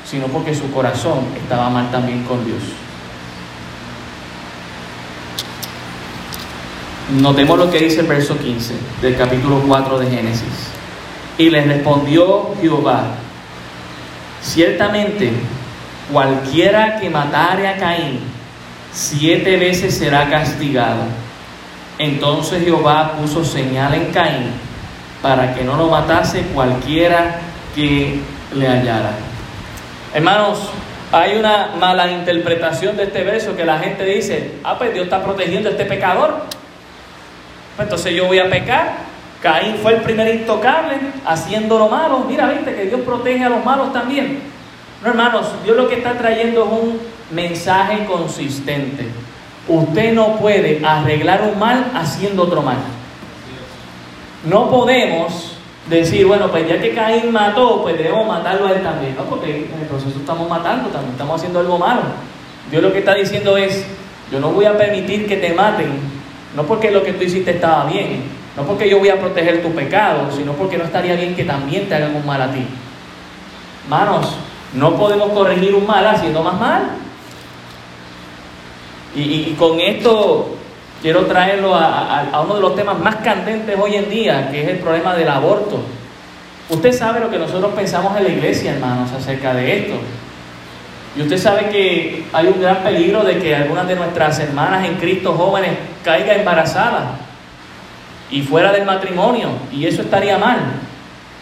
sino 0.05 0.27
porque 0.27 0.55
su 0.55 0.71
corazón 0.71 1.21
estaba 1.37 1.71
mal 1.71 1.91
también 1.91 2.25
con 2.25 2.45
Dios. 2.45 2.63
Notemos 7.21 7.59
lo 7.59 7.71
que 7.71 7.79
dice 7.79 8.01
el 8.01 8.07
verso 8.07 8.39
15 8.39 8.75
del 9.01 9.17
capítulo 9.17 9.63
4 9.67 9.99
de 9.99 10.11
Génesis. 10.11 10.78
Y 11.39 11.51
les 11.51 11.67
respondió 11.67 12.55
Jehová, 12.61 13.05
ciertamente 14.43 15.33
cualquiera 16.13 16.99
que 16.99 17.09
matare 17.09 17.69
a 17.69 17.77
Caín, 17.77 18.21
siete 18.93 19.57
veces 19.57 19.97
será 19.97 20.29
castigado. 20.29 21.03
Entonces 21.99 22.65
Jehová 22.65 23.13
puso 23.21 23.45
señal 23.45 23.95
en 23.95 24.13
Caín 24.13 24.51
para 25.23 25.55
que 25.55 25.65
no 25.65 25.77
lo 25.77 25.89
matase 25.89 26.43
cualquiera 26.55 27.39
que 27.75 28.21
le 28.55 28.69
hallara. 28.69 29.13
Hermanos, 30.15 30.71
hay 31.11 31.37
una 31.37 31.71
mala 31.79 32.11
interpretación 32.11 32.97
de 32.97 33.05
este 33.05 33.25
verso 33.25 33.57
que 33.57 33.65
la 33.65 33.79
gente 33.79 34.05
dice, 34.05 34.55
ah, 34.65 34.77
pues 34.79 34.93
Dios 34.93 35.05
está 35.05 35.23
protegiendo 35.23 35.69
a 35.69 35.73
este 35.73 35.85
pecador. 35.85 36.45
Pues 37.77 37.87
entonces 37.87 38.15
yo 38.15 38.27
voy 38.27 38.39
a 38.39 38.51
pecar. 38.51 39.08
Caín 39.43 39.77
fue 39.77 39.95
el 39.95 40.03
primer 40.03 40.35
intocable 40.35 40.97
haciendo 41.25 41.79
lo 41.79 41.89
malo. 41.89 42.25
Mira, 42.29 42.49
viste 42.49 42.75
que 42.75 42.87
Dios 42.87 43.01
protege 43.03 43.45
a 43.45 43.49
los 43.49 43.65
malos 43.65 43.93
también. 43.93 44.41
No, 45.03 45.11
hermanos, 45.11 45.47
Dios 45.65 45.77
lo 45.77 45.89
que 45.89 45.97
está 45.97 46.15
trayendo 46.15 46.65
es 46.65 46.73
un 46.73 47.01
mensaje 47.31 48.05
consistente. 48.05 49.07
Usted 49.69 50.13
no 50.13 50.37
puede 50.37 50.85
arreglar 50.85 51.43
un 51.43 51.59
mal 51.59 51.93
haciendo 51.95 52.45
otro 52.45 52.63
mal. 52.63 52.79
No 54.45 54.71
podemos 54.71 55.57
decir, 55.89 56.27
bueno, 56.27 56.51
pues 56.51 56.69
ya 56.69 56.81
que 56.81 56.95
Caín 56.95 57.33
mató, 57.33 57.83
pues 57.83 57.97
debemos 57.97 58.27
matarlo 58.27 58.67
a 58.67 58.73
él 58.73 58.83
también. 58.83 59.15
No, 59.17 59.25
porque 59.25 59.69
en 59.73 59.81
el 59.81 59.87
proceso 59.87 60.19
estamos 60.19 60.49
matando, 60.49 60.89
también 60.89 61.13
estamos 61.13 61.37
haciendo 61.37 61.61
algo 61.61 61.79
malo. 61.79 62.03
Dios 62.71 62.83
lo 62.83 62.93
que 62.93 62.99
está 62.99 63.15
diciendo 63.15 63.57
es, 63.57 63.85
yo 64.33 64.41
no 64.41 64.51
voy 64.51 64.65
a 64.65 64.77
permitir 64.77 65.27
que 65.27 65.37
te 65.37 65.53
maten, 65.53 65.93
no 66.57 66.65
porque 66.65 66.91
lo 66.91 67.03
que 67.03 67.13
tú 67.13 67.25
hiciste 67.25 67.53
estaba 67.53 67.85
bien, 67.85 68.38
no 68.59 68.65
porque 68.65 68.91
yo 68.91 68.99
voy 68.99 69.09
a 69.09 69.21
proteger 69.21 69.63
tu 69.63 69.71
pecado, 69.71 70.33
sino 70.37 70.53
porque 70.55 70.77
no 70.77 70.83
estaría 70.83 71.15
bien 71.15 71.37
que 71.37 71.45
también 71.45 71.89
te 71.89 71.95
hagan 71.95 72.17
un 72.17 72.27
mal 72.27 72.43
a 72.43 72.51
ti. 72.51 72.67
Manos, 73.89 74.35
no 74.75 74.97
podemos 74.97 75.31
corregir 75.31 75.77
un 75.77 75.87
mal 75.87 76.05
haciendo 76.05 76.43
más 76.43 76.59
mal. 76.59 76.83
Y, 79.15 79.55
con 79.57 79.79
esto 79.79 80.57
quiero 81.01 81.27
traerlo 81.27 81.73
a, 81.73 82.43
uno 82.45 82.57
de 82.57 82.61
los 82.61 82.75
temas 82.75 82.99
más 82.99 83.17
candentes 83.17 83.79
hoy 83.81 83.95
en 83.95 84.11
día, 84.11 84.51
que 84.51 84.65
es 84.65 84.69
el 84.71 84.79
problema 84.79 85.15
del 85.15 85.29
aborto. 85.29 85.79
Usted 86.69 86.93
sabe 86.93 87.21
lo 87.21 87.31
que 87.31 87.39
nosotros 87.39 87.73
pensamos 87.77 88.17
en 88.17 88.25
la 88.25 88.31
iglesia, 88.31 88.73
hermanos, 88.73 89.13
acerca 89.13 89.55
de 89.55 89.79
esto. 89.79 89.95
Y 91.17 91.23
usted 91.23 91.39
sabe 91.39 91.69
que 91.69 92.25
hay 92.33 92.47
un 92.49 92.61
gran 92.61 92.79
peligro 92.79 93.23
de 93.23 93.39
que 93.39 93.55
algunas 93.55 93.87
de 93.87 93.95
nuestras 93.95 94.41
hermanas 94.41 94.85
en 94.85 94.97
Cristo 94.97 95.33
jóvenes 95.35 95.79
caigan 96.03 96.41
embarazadas 96.41 97.28
y 98.31 98.43
fuera 98.43 98.73
del 98.73 98.85
matrimonio, 98.85 99.51
y 99.73 99.87
eso 99.87 100.03
estaría 100.03 100.39
mal. 100.39 100.59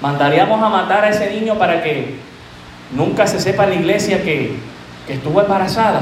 Mandaríamos 0.01 0.63
a 0.63 0.69
matar 0.69 1.05
a 1.05 1.09
ese 1.09 1.31
niño 1.31 1.59
para 1.59 1.83
que 1.83 2.19
nunca 2.95 3.27
se 3.27 3.41
sepa 3.41 3.65
en 3.65 3.71
la 3.71 3.77
iglesia 3.77 4.23
que, 4.23 4.77
estuvo 5.09 5.41
embarazada 5.41 6.01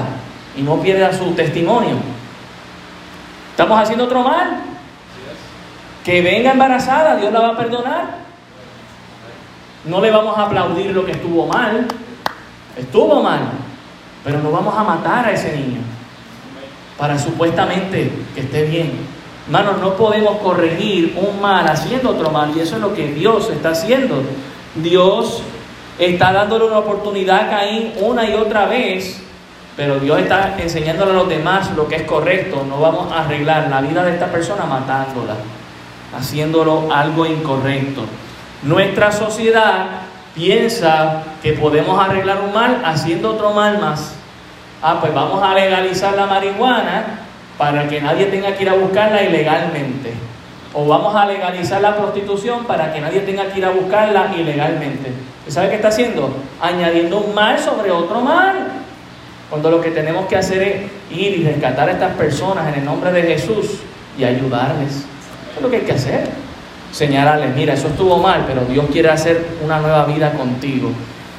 y 0.56 0.62
no 0.62 0.80
pierda 0.80 1.12
su 1.12 1.32
testimonio. 1.32 1.96
¿Estamos 3.50 3.78
haciendo 3.78 4.04
otro 4.04 4.22
mal? 4.22 4.62
Que 6.02 6.22
venga 6.22 6.52
embarazada, 6.52 7.16
Dios 7.16 7.30
la 7.30 7.40
va 7.40 7.48
a 7.48 7.56
perdonar. 7.56 8.24
No 9.84 10.00
le 10.00 10.10
vamos 10.10 10.38
a 10.38 10.44
aplaudir 10.44 10.90
lo 10.92 11.04
que 11.04 11.12
estuvo 11.12 11.46
mal. 11.46 11.86
Estuvo 12.78 13.22
mal. 13.22 13.42
Pero 14.24 14.38
no 14.38 14.50
vamos 14.50 14.74
a 14.74 14.82
matar 14.82 15.26
a 15.26 15.32
ese 15.32 15.54
niño. 15.54 15.80
Para 16.98 17.18
supuestamente 17.18 18.10
que 18.34 18.40
esté 18.40 18.64
bien. 18.64 19.13
Hermanos, 19.46 19.78
no 19.78 19.94
podemos 19.94 20.38
corregir 20.38 21.18
un 21.20 21.40
mal 21.40 21.68
haciendo 21.68 22.10
otro 22.10 22.30
mal. 22.30 22.56
Y 22.56 22.60
eso 22.60 22.76
es 22.76 22.80
lo 22.80 22.94
que 22.94 23.08
Dios 23.08 23.50
está 23.50 23.70
haciendo. 23.70 24.22
Dios 24.74 25.42
está 25.98 26.32
dándole 26.32 26.64
una 26.64 26.78
oportunidad 26.78 27.42
a 27.42 27.50
Caín 27.50 27.92
una 28.00 28.24
y 28.24 28.34
otra 28.34 28.64
vez, 28.66 29.22
pero 29.76 30.00
Dios 30.00 30.18
está 30.20 30.56
enseñándole 30.58 31.10
a 31.10 31.14
los 31.14 31.28
demás 31.28 31.70
lo 31.76 31.86
que 31.86 31.96
es 31.96 32.02
correcto. 32.02 32.64
No 32.66 32.80
vamos 32.80 33.12
a 33.12 33.24
arreglar 33.24 33.68
la 33.68 33.82
vida 33.82 34.02
de 34.02 34.12
esta 34.12 34.26
persona 34.26 34.64
matándola, 34.64 35.36
haciéndolo 36.16 36.90
algo 36.90 37.26
incorrecto. 37.26 38.02
Nuestra 38.62 39.12
sociedad 39.12 39.86
piensa 40.34 41.22
que 41.42 41.52
podemos 41.52 42.02
arreglar 42.02 42.40
un 42.40 42.54
mal 42.54 42.80
haciendo 42.82 43.32
otro 43.32 43.52
mal 43.52 43.78
más. 43.78 44.14
Ah, 44.82 44.98
pues 45.00 45.12
vamos 45.14 45.42
a 45.42 45.54
legalizar 45.54 46.14
la 46.14 46.26
marihuana 46.26 47.23
para 47.58 47.88
que 47.88 48.00
nadie 48.00 48.26
tenga 48.26 48.54
que 48.54 48.62
ir 48.64 48.68
a 48.68 48.74
buscarla 48.74 49.22
ilegalmente. 49.22 50.12
O 50.72 50.86
vamos 50.86 51.14
a 51.14 51.26
legalizar 51.26 51.80
la 51.80 51.96
prostitución 51.96 52.64
para 52.64 52.92
que 52.92 53.00
nadie 53.00 53.20
tenga 53.20 53.46
que 53.46 53.58
ir 53.58 53.64
a 53.64 53.70
buscarla 53.70 54.32
ilegalmente. 54.36 55.12
¿Sabe 55.48 55.68
qué 55.68 55.76
está 55.76 55.88
haciendo? 55.88 56.34
Añadiendo 56.60 57.18
un 57.18 57.34
mal 57.34 57.58
sobre 57.58 57.90
otro 57.90 58.20
mal. 58.20 58.72
Cuando 59.50 59.70
lo 59.70 59.80
que 59.80 59.90
tenemos 59.90 60.26
que 60.26 60.36
hacer 60.36 60.62
es 60.62 60.76
ir 61.16 61.38
y 61.38 61.44
rescatar 61.44 61.88
a 61.88 61.92
estas 61.92 62.14
personas 62.14 62.66
en 62.68 62.80
el 62.80 62.84
nombre 62.84 63.12
de 63.12 63.22
Jesús 63.22 63.80
y 64.18 64.24
ayudarles. 64.24 64.90
Eso 64.90 65.56
es 65.56 65.62
lo 65.62 65.70
que 65.70 65.76
hay 65.76 65.82
que 65.82 65.92
hacer. 65.92 66.28
Señalarles, 66.90 67.54
mira, 67.54 67.74
eso 67.74 67.88
estuvo 67.88 68.18
mal, 68.18 68.44
pero 68.46 68.64
Dios 68.64 68.86
quiere 68.90 69.10
hacer 69.10 69.46
una 69.62 69.80
nueva 69.80 70.06
vida 70.06 70.32
contigo. 70.32 70.90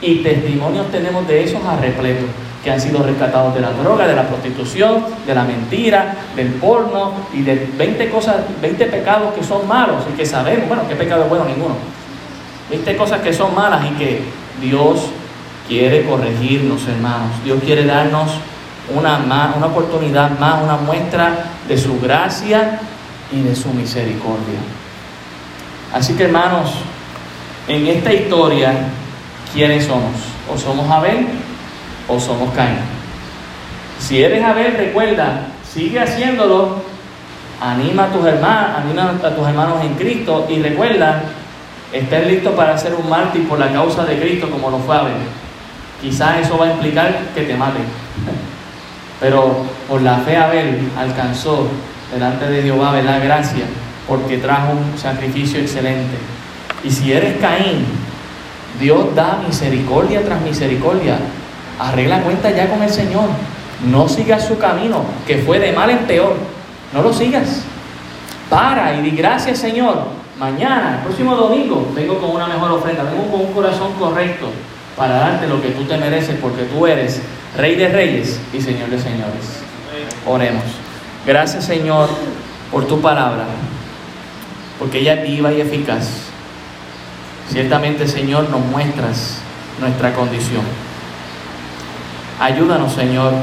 Y 0.02 0.18
testimonios 0.18 0.92
tenemos 0.92 1.28
de 1.28 1.44
esos 1.44 1.64
a 1.66 1.78
repleto, 1.78 2.26
que 2.66 2.72
han 2.72 2.82
sido 2.82 3.04
rescatados 3.04 3.54
de 3.54 3.62
la 3.62 3.70
droga, 3.70 4.08
de 4.08 4.16
la 4.16 4.28
prostitución, 4.28 5.06
de 5.28 5.36
la 5.36 5.44
mentira, 5.44 6.16
del 6.36 6.48
porno 6.54 7.14
y 7.32 7.44
de 7.44 7.70
20 7.78 8.10
cosas, 8.10 8.38
20 8.60 8.88
pecados 8.88 9.36
que 9.36 9.44
son 9.44 9.68
malos 9.68 10.04
y 10.12 10.18
que 10.18 10.26
sabemos, 10.26 10.68
bueno, 10.68 10.82
qué 10.90 10.96
pecado 10.96 11.26
es 11.26 11.30
bueno 11.30 11.46
ninguno 11.46 11.76
20 12.72 12.98
cosas 12.98 13.22
que 13.22 13.32
son 13.32 13.54
malas 13.54 13.86
y 13.86 13.90
que 14.00 14.22
Dios 14.60 15.12
quiere 15.68 16.08
corregirnos, 16.08 16.88
hermanos. 16.88 17.30
Dios 17.44 17.62
quiere 17.64 17.86
darnos 17.86 18.32
una, 18.96 19.20
una 19.56 19.68
oportunidad 19.68 20.32
más, 20.40 20.64
una 20.64 20.78
muestra 20.78 21.46
de 21.68 21.78
su 21.78 22.00
gracia 22.00 22.80
y 23.32 23.44
de 23.44 23.56
su 23.56 23.70
misericordia. 23.70 24.58
Así 25.94 26.16
que, 26.16 26.24
hermanos, 26.24 26.72
en 27.68 27.86
esta 27.86 28.12
historia, 28.12 28.74
¿quiénes 29.54 29.86
somos? 29.86 30.16
O 30.52 30.58
somos 30.58 30.90
Abel 30.90 31.45
o 32.08 32.20
somos 32.20 32.54
Caín. 32.54 32.78
Si 34.00 34.22
eres 34.22 34.44
Abel, 34.44 34.76
recuerda, 34.78 35.48
sigue 35.64 36.00
haciéndolo, 36.00 36.78
anima 37.62 38.06
a 38.06 38.12
tus 38.12 38.26
hermanos, 38.26 38.72
anima 38.78 39.14
a 39.24 39.36
tus 39.36 39.48
hermanos 39.48 39.84
en 39.84 39.94
Cristo 39.96 40.48
y 40.50 40.62
recuerda, 40.62 41.24
estés 41.92 42.28
listo 42.28 42.52
para 42.52 42.78
ser 42.78 42.94
un 42.94 43.10
mártir 43.10 43.48
por 43.48 43.60
la 43.60 43.72
causa 43.72 44.04
de 44.06 44.20
Cristo 44.20 44.50
como 44.50 44.70
lo 44.70 44.80
fue 44.80 44.96
Abel. 44.96 45.14
Quizás 46.02 46.46
eso 46.46 46.58
va 46.58 46.68
a 46.68 46.72
implicar 46.72 47.18
que 47.34 47.42
te 47.42 47.56
maten. 47.56 47.84
Pero 49.20 49.64
por 49.88 50.02
la 50.02 50.18
fe 50.18 50.36
Abel 50.36 50.90
alcanzó 50.98 51.68
delante 52.14 52.48
de 52.48 52.64
Jehová 52.64 53.02
la 53.02 53.20
gracia 53.20 53.66
porque 54.08 54.38
trajo 54.38 54.74
un 54.74 54.98
sacrificio 54.98 55.60
excelente. 55.60 56.18
Y 56.84 56.92
si 56.92 57.12
eres 57.12 57.38
Caín, 57.40 57.86
Dios 58.80 59.16
da 59.16 59.42
misericordia 59.46 60.24
tras 60.24 60.42
misericordia. 60.42 61.18
Arregla 61.80 62.22
cuenta 62.22 62.52
ya 62.52 62.70
con 62.70 62.82
el 62.82 62.90
Señor. 62.90 63.30
No 63.90 64.08
sigas 64.08 64.46
su 64.46 64.58
camino, 64.58 65.04
que 65.28 65.38
fue 65.40 65.60
de 65.60 65.72
mal 65.74 65.90
en 65.90 66.00
peor. 66.00 66.36
No 66.94 67.02
lo 67.02 67.14
sigas. 67.14 67.64
Para 68.50 68.96
y 68.96 69.02
di 69.02 69.12
gracias, 69.12 69.60
Señor. 69.60 70.08
Mañana, 70.40 70.98
el 70.98 71.04
próximo 71.06 71.36
domingo, 71.36 71.92
vengo 71.96 72.20
con 72.20 72.32
una 72.32 72.48
mejor 72.48 72.72
ofrenda. 72.72 73.04
Vengo 73.04 73.32
con 73.32 73.42
un 73.42 73.54
corazón 73.54 73.94
correcto 74.00 74.48
para 74.96 75.16
darte 75.16 75.48
lo 75.48 75.62
que 75.62 75.70
tú 75.70 75.84
te 75.84 75.98
mereces, 75.98 76.38
porque 76.42 76.64
tú 76.64 76.88
eres 76.88 77.22
Rey 77.58 77.76
de 77.76 77.90
Reyes 77.90 78.40
y 78.54 78.62
Señor 78.62 78.90
de 78.90 79.00
Señores. 79.00 79.62
Oremos. 80.26 80.64
Gracias, 81.26 81.66
Señor, 81.66 82.10
por 82.72 82.86
tu 82.88 83.02
palabra, 83.02 83.46
porque 84.78 85.00
ella 85.00 85.16
es 85.16 85.24
viva 85.24 85.52
y 85.52 85.62
eficaz. 85.62 86.08
Ciertamente, 87.50 88.08
Señor, 88.08 88.50
nos 88.50 88.62
muestras 88.62 89.40
nuestra 89.80 90.14
condición. 90.14 90.64
Ayúdanos, 92.40 92.94
Señor, 92.94 93.34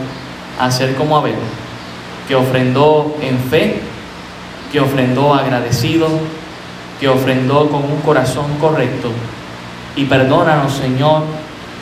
a 0.60 0.70
ser 0.70 0.94
como 0.94 1.16
Abel, 1.16 1.34
que 2.28 2.34
ofrendó 2.34 3.16
en 3.20 3.38
fe, 3.38 3.80
que 4.70 4.80
ofrendó 4.80 5.34
agradecido, 5.34 6.08
que 7.00 7.08
ofrendó 7.08 7.68
con 7.68 7.84
un 7.84 8.00
corazón 8.04 8.46
correcto. 8.60 9.10
Y 9.96 10.04
perdónanos, 10.04 10.72
Señor, 10.74 11.24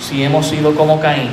si 0.01 0.23
hemos 0.23 0.47
sido 0.47 0.75
como 0.75 1.01
Caín, 1.01 1.31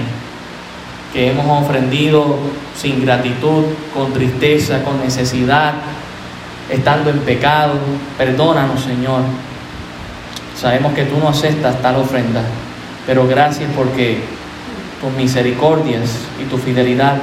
que 1.13 1.31
hemos 1.31 1.63
ofrendido 1.63 2.37
sin 2.75 3.03
gratitud, 3.03 3.63
con 3.93 4.13
tristeza, 4.13 4.83
con 4.83 4.99
necesidad, 4.99 5.73
estando 6.69 7.09
en 7.09 7.19
pecado. 7.19 7.73
Perdónanos, 8.17 8.81
Señor. 8.81 9.21
Sabemos 10.55 10.93
que 10.93 11.05
tú 11.05 11.17
no 11.17 11.29
aceptas 11.29 11.81
tal 11.81 11.97
ofrenda, 11.97 12.41
pero 13.05 13.27
gracias 13.27 13.69
porque 13.75 14.21
tus 15.01 15.11
misericordias 15.13 16.09
y 16.41 16.45
tu 16.45 16.57
fidelidad 16.57 17.17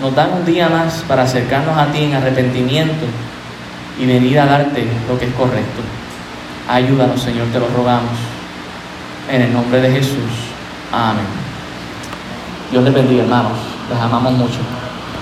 nos 0.00 0.14
dan 0.14 0.32
un 0.32 0.44
día 0.44 0.68
más 0.68 1.04
para 1.08 1.22
acercarnos 1.22 1.76
a 1.76 1.86
ti 1.86 2.04
en 2.04 2.14
arrepentimiento 2.14 3.06
y 3.98 4.06
venir 4.06 4.38
a 4.38 4.46
darte 4.46 4.86
lo 5.08 5.18
que 5.18 5.26
es 5.26 5.34
correcto. 5.34 5.82
Ayúdanos, 6.68 7.20
Señor, 7.20 7.46
te 7.48 7.58
lo 7.58 7.68
rogamos. 7.68 8.12
En 9.30 9.42
el 9.42 9.52
nombre 9.52 9.80
de 9.80 9.90
Jesús. 9.90 10.30
Amén. 10.92 11.24
Dios 12.70 12.84
les 12.84 12.94
bendiga, 12.94 13.22
hermanos. 13.22 13.58
Les 13.90 13.98
amamos 13.98 14.32
mucho. 14.34 14.77